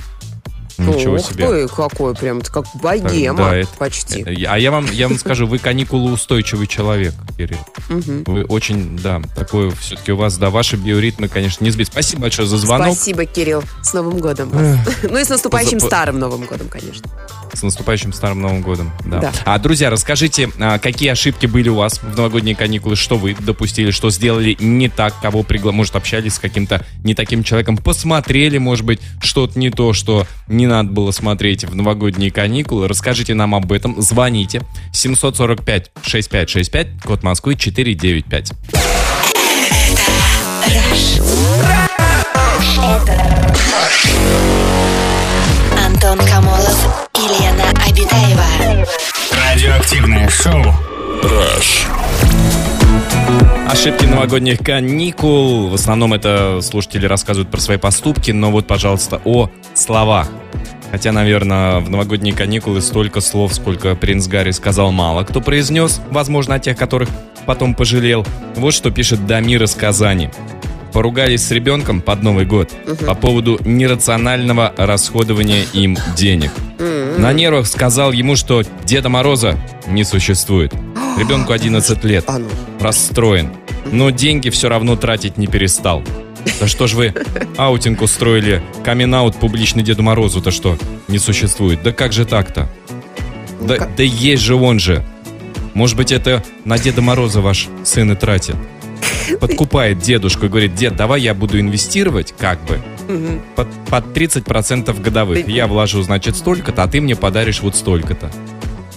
Ничего 0.78 1.16
Ух 1.16 1.26
себе. 1.26 1.46
ты, 1.48 1.68
какой 1.68 2.14
прям, 2.14 2.40
как 2.42 2.64
богема 2.74 3.38
Да, 3.38 3.56
это- 3.56 3.70
почти. 3.78 4.22
Э, 4.22 4.44
А 4.48 4.58
я 4.58 4.70
вам, 4.70 4.86
я 4.90 5.08
вам 5.08 5.18
скажу, 5.18 5.46
вы 5.46 5.58
каникулоустойчивый 5.58 6.66
человек, 6.66 7.14
Кирилл. 7.36 7.58
Вы 8.26 8.44
очень, 8.44 8.98
да, 8.98 9.22
такое 9.36 9.70
все-таки 9.72 10.12
у 10.12 10.16
вас, 10.16 10.36
да, 10.38 10.50
ваши 10.50 10.76
биоритмы, 10.76 11.28
конечно, 11.28 11.64
не 11.64 11.70
сбить. 11.70 11.88
Спасибо 11.88 12.22
большое 12.22 12.48
за 12.48 12.58
звонок. 12.58 12.94
Спасибо, 12.94 13.24
Кирилл. 13.24 13.62
С 13.82 13.92
Новым 13.92 14.18
годом 14.18 14.48
вас. 14.50 14.78
Ну 15.02 15.16
и 15.18 15.24
с 15.24 15.28
наступающим 15.28 15.78
Поза- 15.78 15.86
старым 15.86 16.18
Новым 16.18 16.44
годом, 16.46 16.68
конечно. 16.68 17.08
С 17.54 17.62
наступающим 17.62 18.12
Старым 18.12 18.42
Новым 18.42 18.62
Годом. 18.62 18.92
Да. 19.04 19.20
Да. 19.20 19.32
А, 19.44 19.58
друзья, 19.58 19.90
расскажите, 19.90 20.50
а, 20.58 20.78
какие 20.78 21.10
ошибки 21.10 21.46
были 21.46 21.68
у 21.68 21.76
вас 21.76 22.00
в 22.02 22.16
новогодние 22.16 22.54
каникулы, 22.54 22.96
что 22.96 23.16
вы 23.16 23.36
допустили, 23.38 23.90
что 23.90 24.10
сделали 24.10 24.56
не 24.58 24.88
так, 24.88 25.14
кого 25.20 25.42
пригла... 25.42 25.72
может, 25.72 25.96
общались 25.96 26.34
с 26.34 26.38
каким-то 26.38 26.84
не 27.02 27.14
таким 27.14 27.44
человеком, 27.44 27.76
посмотрели, 27.76 28.58
может 28.58 28.84
быть, 28.84 29.00
что-то 29.20 29.58
не 29.58 29.70
то, 29.70 29.92
что 29.92 30.26
не 30.48 30.66
надо 30.66 30.90
было 30.90 31.10
смотреть 31.10 31.64
в 31.64 31.74
новогодние 31.74 32.30
каникулы. 32.30 32.88
Расскажите 32.88 33.34
нам 33.34 33.54
об 33.54 33.72
этом, 33.72 34.00
звоните. 34.02 34.62
745-6565, 34.92 37.02
код 37.04 37.22
Москвы 37.22 37.56
495. 37.56 38.52
Антон 46.04 46.26
Камолов 46.26 47.08
и 47.16 47.42
Лена 47.42 47.64
Обитаева. 47.88 48.86
Радиоактивное 49.32 50.28
шоу. 50.28 50.62
Ошибки 53.66 54.04
новогодних 54.04 54.58
каникул. 54.58 55.68
В 55.68 55.74
основном 55.74 56.12
это 56.12 56.60
слушатели 56.60 57.06
рассказывают 57.06 57.50
про 57.50 57.58
свои 57.58 57.78
поступки, 57.78 58.32
но 58.32 58.50
вот, 58.50 58.66
пожалуйста, 58.66 59.22
о 59.24 59.48
словах. 59.72 60.28
Хотя, 60.90 61.10
наверное, 61.10 61.80
в 61.80 61.88
новогодние 61.88 62.34
каникулы 62.34 62.82
столько 62.82 63.22
слов, 63.22 63.54
сколько 63.54 63.94
принц 63.94 64.26
Гарри 64.26 64.50
сказал, 64.50 64.92
мало 64.92 65.24
кто 65.24 65.40
произнес. 65.40 66.02
Возможно, 66.10 66.56
о 66.56 66.58
тех, 66.58 66.76
которых 66.76 67.08
потом 67.46 67.74
пожалел. 67.74 68.26
Вот 68.56 68.74
что 68.74 68.90
пишет 68.90 69.26
Дамир 69.26 69.62
из 69.62 69.74
Казани. 69.74 70.28
Поругались 70.94 71.44
с 71.44 71.50
ребенком 71.50 72.00
под 72.00 72.22
Новый 72.22 72.46
год 72.46 72.70
по 73.04 73.16
поводу 73.16 73.58
нерационального 73.64 74.72
расходования 74.76 75.64
им 75.72 75.98
денег. 76.16 76.52
На 77.18 77.32
нервах 77.32 77.66
сказал 77.66 78.12
ему, 78.12 78.36
что 78.36 78.62
Деда 78.84 79.08
Мороза 79.08 79.58
не 79.88 80.04
существует. 80.04 80.72
Ребенку 81.18 81.52
11 81.52 82.04
лет. 82.04 82.24
А 82.28 82.38
ну. 82.38 82.48
Расстроен. 82.78 83.50
Но 83.90 84.10
деньги 84.10 84.50
все 84.50 84.68
равно 84.68 84.94
тратить 84.94 85.36
не 85.36 85.48
перестал. 85.48 86.04
Да 86.60 86.68
что 86.68 86.86
ж 86.86 86.94
вы 86.94 87.14
аутинг 87.56 88.00
устроили? 88.00 88.62
камин-аут 88.84 89.34
публичный 89.34 89.82
Деду 89.82 90.04
Морозу-то 90.04 90.52
что? 90.52 90.78
Не 91.08 91.18
существует. 91.18 91.82
Да 91.82 91.90
как 91.90 92.12
же 92.12 92.24
так-то? 92.24 92.68
Да, 93.60 93.88
да 93.96 94.02
есть 94.04 94.44
же 94.44 94.54
он 94.54 94.78
же. 94.78 95.04
Может 95.74 95.96
быть, 95.96 96.12
это 96.12 96.44
на 96.64 96.78
Деда 96.78 97.02
Мороза 97.02 97.40
ваш 97.40 97.68
сын 97.82 98.12
и 98.12 98.14
тратит. 98.14 98.54
Подкупает 99.40 99.98
дедушку 99.98 100.46
и 100.46 100.48
говорит, 100.48 100.74
дед, 100.74 100.96
давай 100.96 101.20
я 101.20 101.34
буду 101.34 101.58
инвестировать, 101.60 102.34
как 102.38 102.58
бы, 102.64 102.78
под, 103.56 103.68
под 103.90 104.16
30% 104.16 105.00
годовых. 105.00 105.44
Ты- 105.44 105.50
Я 105.50 105.66
вложу, 105.66 106.02
значит, 106.02 106.36
столько-то, 106.36 106.82
а 106.82 106.88
ты 106.88 107.00
мне 107.00 107.16
подаришь 107.16 107.60
вот 107.60 107.76
столько-то. 107.76 108.30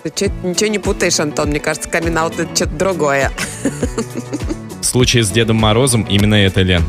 Ты 0.04 0.12
чё- 0.16 0.32
ничего 0.44 0.70
не 0.70 0.80
путаешь, 0.80 1.20
Антон. 1.20 1.50
Мне 1.50 1.60
кажется, 1.60 1.90
камин 1.90 2.18
это 2.18 2.48
что-то 2.56 2.72
другое. 2.78 3.32
В 4.82 4.86
случае 4.86 5.24
с 5.24 5.30
Дедом 5.30 5.58
Морозом 5.58 6.04
именно 6.04 6.36
это, 6.36 6.62
Лен. 6.62 6.84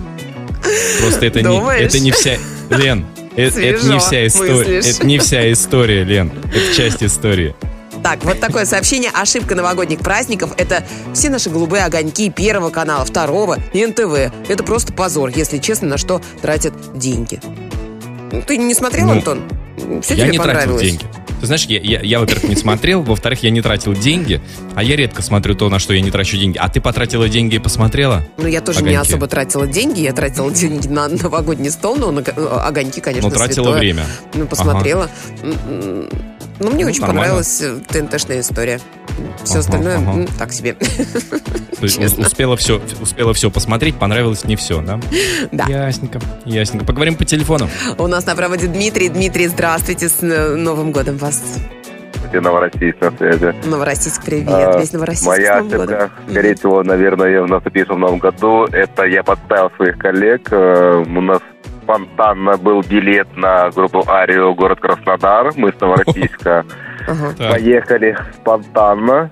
Просто 1.00 1.26
это 1.26 1.42
не, 1.42 1.58
это 1.80 1.98
не 2.00 2.10
вся... 2.12 2.36
Лен, 2.70 3.06
э- 3.36 3.48
это, 3.48 3.86
не 3.86 3.98
вся 3.98 4.26
история. 4.26 4.78
Это 4.78 5.06
не 5.06 5.18
вся 5.18 5.52
история, 5.52 6.04
Лен. 6.04 6.30
Это 6.44 6.76
часть 6.76 7.02
истории. 7.02 7.54
Так, 8.02 8.24
вот 8.24 8.40
такое 8.40 8.64
сообщение. 8.64 9.10
Ошибка 9.12 9.54
новогодних 9.54 9.98
праздников– 10.00 10.52
это 10.56 10.84
все 11.14 11.30
наши 11.30 11.50
голубые 11.50 11.84
огоньки 11.84 12.30
Первого 12.30 12.70
канала, 12.70 13.04
Второго 13.04 13.58
и 13.72 13.84
НТВ. 13.84 14.32
Это 14.48 14.62
просто 14.64 14.92
позор, 14.92 15.30
если 15.34 15.58
честно, 15.58 15.88
на 15.88 15.98
что 15.98 16.20
тратят 16.40 16.74
деньги. 16.98 17.40
Ну, 18.32 18.42
Ты 18.42 18.56
не 18.56 18.74
смотрел, 18.74 19.06
Ну, 19.06 19.12
Антон? 19.12 19.42
Все 20.02 20.14
я 20.14 20.24
тебе 20.24 20.32
не 20.32 20.38
тратил 20.38 20.52
понравилось? 20.52 20.82
деньги. 20.82 21.04
Ты 21.40 21.46
знаешь, 21.46 21.64
я, 21.66 21.78
я, 21.78 22.00
я, 22.00 22.18
во-первых, 22.18 22.48
не 22.48 22.56
смотрел, 22.56 23.00
во-вторых, 23.02 23.44
я 23.44 23.50
не 23.50 23.62
тратил 23.62 23.94
деньги, 23.94 24.40
а 24.74 24.82
я 24.82 24.96
редко 24.96 25.22
смотрю 25.22 25.54
то, 25.54 25.68
на 25.68 25.78
что 25.78 25.94
я 25.94 26.00
не 26.00 26.10
трачу 26.10 26.36
деньги. 26.36 26.58
А 26.58 26.68
ты 26.68 26.80
потратила 26.80 27.28
деньги 27.28 27.54
и 27.56 27.58
посмотрела? 27.60 28.24
Ну, 28.38 28.48
я 28.48 28.60
тоже 28.60 28.82
не 28.82 28.90
Огоньки. 28.90 29.12
особо 29.12 29.28
тратила 29.28 29.66
деньги. 29.66 30.00
Я 30.00 30.12
тратила 30.12 30.50
деньги 30.50 30.88
на 30.88 31.06
новогодний 31.08 31.70
стол, 31.70 31.94
но 31.96 32.10
на 32.10 32.22
огоньки, 32.66 33.00
конечно, 33.00 33.28
Ну, 33.28 33.34
тратила 33.34 33.64
святое. 33.66 33.78
время. 33.78 34.04
Ну, 34.34 34.46
посмотрела. 34.46 35.08
М, 35.42 36.08
Ну, 36.60 36.70
мне 36.70 36.84
Ну, 36.84 36.90
очень 36.90 37.00
нормально. 37.02 37.22
понравилась 37.22 37.62
э, 37.62 37.78
ТНТшная 37.88 38.40
история. 38.40 38.80
Все 39.44 39.54
Ага, 39.54 39.60
остальное 39.60 39.96
ага. 39.98 40.10
м, 40.12 40.26
так 40.38 40.52
себе. 40.52 40.74
То 40.74 41.82
есть 41.82 41.98
успела 42.18 42.56
все, 42.56 42.80
успела 43.00 43.32
все 43.34 43.50
посмотреть, 43.50 43.96
понравилось 43.96 44.44
не 44.44 44.56
все, 44.56 44.80
да? 44.82 44.98
Да. 45.52 45.64
Ясненько, 45.86 46.20
ясненько. 46.44 46.84
Поговорим 46.84 47.14
по 47.16 47.24
телефону. 47.24 47.68
У 47.98 48.06
нас 48.06 48.26
на 48.26 48.34
проводе 48.34 48.66
Дмитрий. 48.66 49.08
Дмитрий, 49.08 49.46
здравствуйте. 49.48 50.08
С 50.08 50.22
э, 50.22 50.54
Новым 50.56 50.92
годом 50.92 51.16
вас. 51.18 51.42
Новороссийск 52.32 53.00
на 53.00 53.10
связи. 53.12 53.54
Новороссийск, 53.64 54.22
привет. 54.22 54.48
А, 54.50 54.78
Весь 54.78 54.92
Новороссийск 54.92 55.26
Моя 55.26 55.58
ошибка, 55.60 56.10
скорее 56.30 56.54
всего, 56.56 56.82
наверное, 56.82 57.42
в 57.42 57.46
наступившем 57.46 58.00
новом 58.00 58.18
году, 58.18 58.64
это 58.64 59.04
я 59.06 59.22
подставил 59.22 59.70
своих 59.76 59.96
коллег. 59.96 60.46
Э, 60.50 61.04
У 61.06 61.20
нас 61.22 61.40
спонтанно 61.88 62.58
был 62.58 62.82
билет 62.82 63.34
на 63.36 63.70
группу 63.70 64.04
Арио 64.06 64.54
город 64.54 64.78
Краснодар. 64.78 65.52
Мы 65.56 65.72
с 65.72 65.80
Новороссийска 65.80 66.66
поехали 67.38 68.16
спонтанно. 68.34 69.30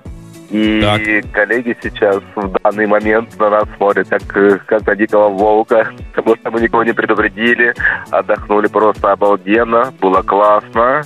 И 0.49 0.81
Так. 0.81 1.31
коллеги 1.33 1.77
сейчас 1.83 2.21
в 2.33 2.57
данный 2.63 2.87
момент 2.87 3.37
на 3.37 3.49
нас 3.49 3.65
смотрят 3.75 4.07
как, 4.07 4.65
как 4.65 4.87
на 4.87 4.95
дикого 4.95 5.27
волка, 5.27 5.89
потому 6.15 6.37
что 6.37 6.51
мы 6.51 6.61
никого 6.61 6.85
не 6.85 6.93
предупредили, 6.93 7.75
отдохнули 8.11 8.67
просто 8.67 9.11
обалденно, 9.11 9.93
было 9.99 10.21
классно, 10.21 11.03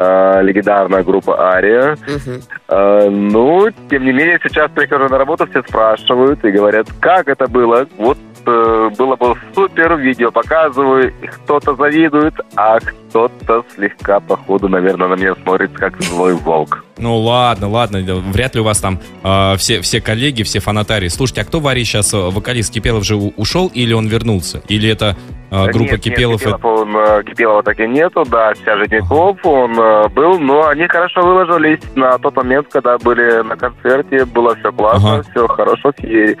Э, 0.00 0.40
легендарная 0.42 1.02
группа 1.02 1.54
Ария. 1.54 1.96
Мгм. 2.06 2.40
Э, 2.68 3.08
ну, 3.10 3.68
тем 3.90 4.04
не 4.04 4.12
менее, 4.12 4.38
сейчас 4.42 4.70
прихожу 4.70 5.08
на 5.08 5.18
работу, 5.18 5.46
все 5.48 5.62
спрашивают 5.62 6.44
и 6.44 6.52
говорят, 6.52 6.86
как 7.00 7.26
это 7.26 7.48
было. 7.48 7.86
Вот 7.96 8.16
было 8.44 9.16
бы 9.16 9.34
супер, 9.54 9.96
видео 9.96 10.30
показываю, 10.30 11.12
кто-то 11.44 11.74
завидует, 11.74 12.34
а 12.56 12.78
кто-то 12.80 13.64
слегка, 13.74 14.20
походу, 14.20 14.68
наверное, 14.68 15.08
на 15.08 15.16
меня 15.16 15.34
смотрит 15.36 15.72
как 15.72 16.00
злой 16.02 16.34
волк. 16.34 16.84
Ну 16.98 17.16
ладно, 17.18 17.68
ладно, 17.68 18.00
вряд 18.32 18.54
ли 18.54 18.60
у 18.60 18.64
вас 18.64 18.80
там 18.80 18.98
э, 19.22 19.56
все, 19.56 19.80
все 19.80 20.00
коллеги, 20.00 20.42
все 20.42 20.60
фанатарии. 20.60 21.08
Слушайте, 21.08 21.42
а 21.42 21.44
кто 21.44 21.60
в 21.60 21.68
Арии 21.68 21.84
сейчас, 21.84 22.12
э, 22.12 22.16
вокалист 22.16 22.72
Кипелов 22.72 23.04
же 23.04 23.16
ушел 23.16 23.70
или 23.72 23.92
он 23.92 24.08
вернулся? 24.08 24.62
Или 24.68 24.90
это 24.90 25.16
э, 25.50 25.66
группа 25.66 25.78
Нет, 25.78 25.92
нет, 25.92 26.00
Кипелов? 26.02 26.40
Кипелов, 26.40 26.64
он, 26.64 26.96
э, 26.96 27.22
Кипелова 27.24 27.62
так 27.62 27.78
и 27.80 27.86
нету, 27.86 28.24
да, 28.28 28.52
вся 28.54 28.76
Житников, 28.78 29.38
он 29.44 29.78
э, 29.78 30.08
был, 30.08 30.38
но 30.38 30.66
они 30.68 30.86
хорошо 30.88 31.22
выложились 31.22 31.80
на 31.94 32.18
тот 32.18 32.36
момент, 32.36 32.66
когда 32.70 32.98
были 32.98 33.42
на 33.42 33.56
концерте, 33.56 34.24
было 34.24 34.56
все 34.56 34.72
классно, 34.72 35.14
Ага. 35.14 35.22
все 35.30 35.46
хорошо, 35.46 35.92
и, 36.02 36.36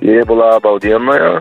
и 0.00 0.22
была 0.22 0.56
обалденная. 0.56 1.40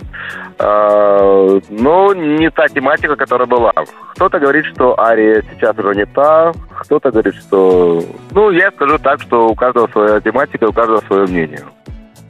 А, 0.59 1.59
но 1.69 2.13
не 2.13 2.49
та 2.51 2.67
тематика, 2.67 3.15
которая 3.15 3.47
была. 3.47 3.71
Кто-то 4.15 4.39
говорит, 4.39 4.65
что 4.65 4.99
Ария 4.99 5.43
сейчас 5.53 5.77
уже 5.77 5.95
не 5.95 6.05
та, 6.05 6.51
кто-то 6.79 7.11
говорит, 7.11 7.35
что... 7.35 8.03
Ну, 8.31 8.51
я 8.51 8.71
скажу 8.71 8.97
так, 8.99 9.21
что 9.21 9.47
у 9.49 9.55
каждого 9.55 9.87
своя 9.87 10.19
тематика, 10.21 10.65
у 10.65 10.73
каждого 10.73 11.01
свое 11.07 11.27
мнение. 11.27 11.61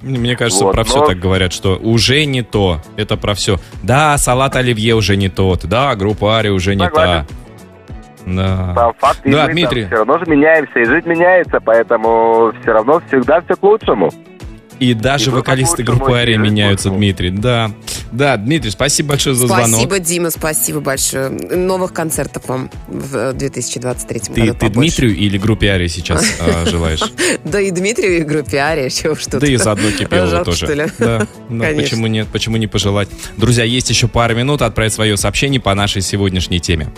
Мне 0.02 0.36
кажется, 0.36 0.66
Вот, 0.66 0.76
про 0.76 0.84
все 0.84 1.00
но- 1.00 1.06
так 1.08 1.18
говорят, 1.20 1.54
что 1.54 1.78
уже 1.78 2.26
не 2.26 2.42
то. 2.42 2.80
Это 2.98 3.16
про 3.16 3.34
все. 3.36 3.58
Да, 3.84 4.18
салат 4.18 4.56
оливье 4.56 4.96
уже 4.96 5.16
не 5.16 5.30
тот. 5.30 5.66
Да, 5.66 5.96
группа 5.96 6.38
Ари 6.40 6.50
уже 6.50 6.76
не 6.76 6.84
Согласен. 6.86 7.26
та. 7.26 7.26
Да. 8.26 8.74
Там 8.76 8.94
факты 9.00 9.32
Да, 9.32 9.48
Дмитрий. 9.48 9.86
все 9.86 9.96
равно 9.98 10.18
же 10.18 10.26
меняемся, 10.28 10.80
и 10.80 10.86
жизнь 10.86 11.08
меняется, 11.08 11.60
поэтому 11.64 12.54
все 12.62 12.72
равно 12.72 13.02
всегда 13.08 13.42
все 13.42 13.56
к 13.56 13.64
лучшему. 13.64 14.10
И 14.80 14.94
даже 14.94 15.30
И 15.30 15.34
вокалисты 15.34 15.84
группы 15.84 16.14
Ари 16.14 16.34
и 16.34 16.38
меняются. 16.38 16.90
Дмитрий. 16.90 17.30
Да. 17.30 17.72
Да, 18.12 18.38
Дмитрий, 18.38 18.72
спасибо 18.72 19.10
большое 19.10 19.36
за 19.36 19.48
звонок. 19.48 19.70
Спасибо, 19.70 20.00
Дима, 20.00 20.30
спасибо 20.30 20.80
большое. 20.80 21.30
Новых 21.30 21.94
концертов 21.94 22.48
вам 22.48 22.70
в 22.88 23.16
э, 23.16 23.34
2023 23.34 24.20
Ты, 24.20 24.28
году 24.42 24.54
ты 24.54 24.54
побольше. 24.54 24.72
Дмитрию 24.74 25.16
или 25.16 25.38
группе 25.38 25.72
Ари 25.72 25.88
сейчас 25.88 26.24
э, 26.40 26.66
желаешь? 26.70 27.02
Да 27.44 27.60
и 27.60 27.72
Дмитрию, 27.72 28.20
и 28.20 28.22
группе 28.22 28.58
Ария, 28.58 28.90
чего 28.90 29.16
тут. 29.16 29.40
Да 29.40 29.48
и 29.48 29.56
заодно 29.56 29.92
Кипелова 29.92 30.28
Жалко, 30.28 30.46
тоже. 30.46 30.92
Да, 31.00 31.28
почему 31.50 32.08
нет, 32.08 32.28
почему 32.32 32.58
не 32.58 32.68
пожелать. 32.68 33.10
Друзья, 33.38 33.64
есть 33.64 33.90
еще 33.90 34.08
пару 34.08 34.36
минут 34.36 34.62
отправить 34.62 34.94
свое 34.94 35.18
сообщение 35.18 35.60
по 35.60 35.74
нашей 35.74 36.02
сегодняшней 36.02 36.60
теме. 36.60 36.90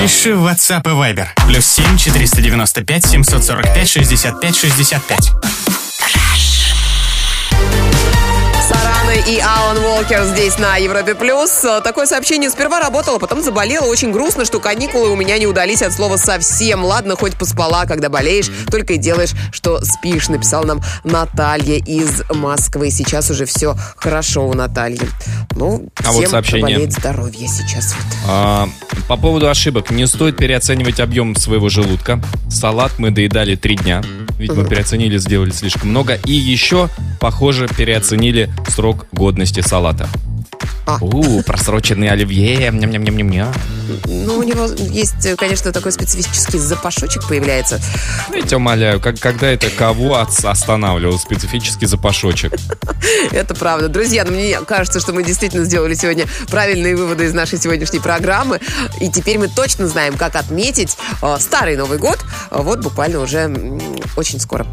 Пиши 0.00 0.34
в 0.34 0.46
WhatsApp 0.46 0.82
и 0.84 0.94
Viber. 0.94 1.26
Плюс 1.46 1.66
7 1.66 1.96
495 1.96 3.06
745 3.06 3.88
65 3.88 4.56
65. 4.56 5.32
Сарана 9.08 9.28
и 9.28 9.38
Алан 9.40 9.78
Уолкер 9.78 10.24
здесь 10.24 10.58
на 10.58 10.76
Европе 10.76 11.14
Плюс. 11.14 11.64
Э, 11.64 11.80
Такое 11.82 12.06
сообщение 12.06 12.50
сперва 12.50 12.78
работало, 12.80 13.18
потом 13.18 13.42
заболело. 13.42 13.86
Очень 13.86 14.12
грустно, 14.12 14.44
что 14.44 14.60
каникулы 14.60 15.10
у 15.10 15.16
меня 15.16 15.38
не 15.38 15.46
удались 15.46 15.82
от 15.82 15.92
слова 15.92 16.16
совсем. 16.16 16.84
Ладно, 16.84 17.16
хоть 17.16 17.34
поспала, 17.36 17.84
когда 17.86 18.08
болеешь, 18.08 18.50
только 18.70 18.94
и 18.94 18.96
делаешь, 18.98 19.32
что 19.52 19.82
спишь. 19.84 20.28
Написал 20.28 20.64
нам 20.64 20.82
Наталья 21.04 21.76
из 21.78 22.22
Москвы. 22.34 22.90
Сейчас 22.90 23.30
уже 23.30 23.46
все 23.46 23.76
хорошо 23.96 24.46
у 24.46 24.54
Натальи. 24.54 25.00
Ну, 25.52 25.88
А 25.96 26.02
всем 26.10 26.14
вот 26.14 26.28
сообщение. 26.28 26.62
болеет 26.62 26.92
здоровье 26.92 27.48
сейчас. 27.48 27.94
Вот. 27.94 28.16
А, 28.28 28.68
по 29.08 29.16
поводу 29.16 29.48
ошибок. 29.48 29.90
Не 29.90 30.06
стоит 30.06 30.36
переоценивать 30.36 31.00
объем 31.00 31.34
своего 31.34 31.68
желудка. 31.68 32.20
Салат 32.50 32.92
мы 32.98 33.10
доедали 33.10 33.54
три 33.56 33.76
дня. 33.76 34.02
Видимо, 34.38 34.64
переоценили, 34.64 35.18
сделали 35.18 35.50
слишком 35.50 35.88
много. 35.90 36.14
И 36.24 36.32
еще, 36.32 36.88
похоже, 37.20 37.66
переоценили 37.68 38.50
срок 38.68 38.97
годности 39.12 39.62
салата. 39.62 40.08
А. 40.88 40.96
У, 41.02 41.42
просроченный 41.42 42.08
оливье. 42.08 42.70
Ням-ням-ням-ням-ням. 42.70 43.52
Ну, 44.06 44.38
у 44.38 44.42
него 44.42 44.64
есть, 44.64 45.36
конечно, 45.36 45.70
такой 45.70 45.92
специфический 45.92 46.56
запашочек 46.58 47.28
появляется. 47.28 47.78
Я 48.34 48.40
тебя 48.40 48.56
умоляю, 48.56 48.98
как, 48.98 49.18
когда 49.20 49.48
это 49.48 49.68
кого 49.68 50.16
останавливал 50.18 51.18
специфический 51.18 51.84
запашочек? 51.84 52.54
Это 53.32 53.54
правда. 53.54 53.88
Друзья, 53.88 54.24
ну, 54.24 54.32
мне 54.32 54.58
кажется, 54.60 54.98
что 55.00 55.12
мы 55.12 55.22
действительно 55.22 55.64
сделали 55.64 55.92
сегодня 55.92 56.26
правильные 56.50 56.96
выводы 56.96 57.26
из 57.26 57.34
нашей 57.34 57.58
сегодняшней 57.58 58.00
программы. 58.00 58.58
И 58.98 59.10
теперь 59.10 59.38
мы 59.38 59.48
точно 59.48 59.88
знаем, 59.88 60.16
как 60.16 60.36
отметить 60.36 60.96
э, 61.22 61.36
старый 61.38 61.76
Новый 61.76 61.98
год. 61.98 62.18
э, 62.50 62.62
Вот 62.62 62.80
буквально 62.80 63.20
уже 63.20 63.40
м, 63.40 63.78
очень 64.16 64.40
скоро. 64.40 64.66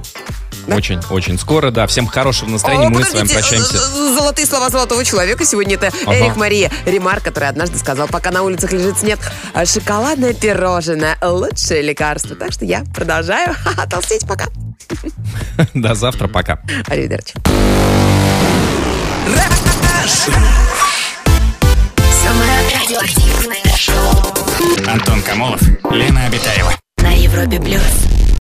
Да. 0.67 0.75
Очень, 0.75 0.99
очень 1.11 1.37
скоро, 1.37 1.69
да. 1.69 1.85
Всем 1.85 2.07
хорошего 2.07 2.49
настроения. 2.49 2.87
О, 2.87 2.89
Мы 2.89 3.03
с 3.03 3.13
вами 3.13 3.27
подождите, 3.27 3.57
прощаемся. 3.61 3.77
Золотые 4.15 4.47
слова 4.47 4.69
золотого 4.69 5.05
человека. 5.05 5.45
Сегодня 5.45 5.75
это 5.75 5.91
Ага. 6.05 6.15
Эрик 6.15 6.35
Мария 6.35 6.71
Ремар, 6.85 7.19
который 7.21 7.49
однажды 7.49 7.77
сказал, 7.77 8.07
пока 8.07 8.31
на 8.31 8.43
улицах 8.43 8.71
лежит 8.71 8.97
снег, 8.97 9.19
а 9.53 9.65
шоколадное 9.65 10.33
пирожное– 10.33 11.17
лучшее 11.21 11.81
лекарство. 11.81 12.35
Так 12.35 12.51
что 12.51 12.65
я 12.65 12.83
продолжаю 12.95 13.55
толстеть. 13.89 14.27
Пока. 14.27 14.45
До 15.73 15.95
завтра, 15.95 16.27
пока. 16.27 16.59
Аривидерчи. 16.87 17.33
Самое 22.23 22.51
радиоактивное 22.73 23.75
шоу. 23.75 24.87
Антон 24.87 25.21
Камолов, 25.21 25.61
Лена 25.91 26.25
Обитаева. 26.25 26.73
На 26.97 27.11
Европе 27.13 27.59
плюс. 27.59 28.24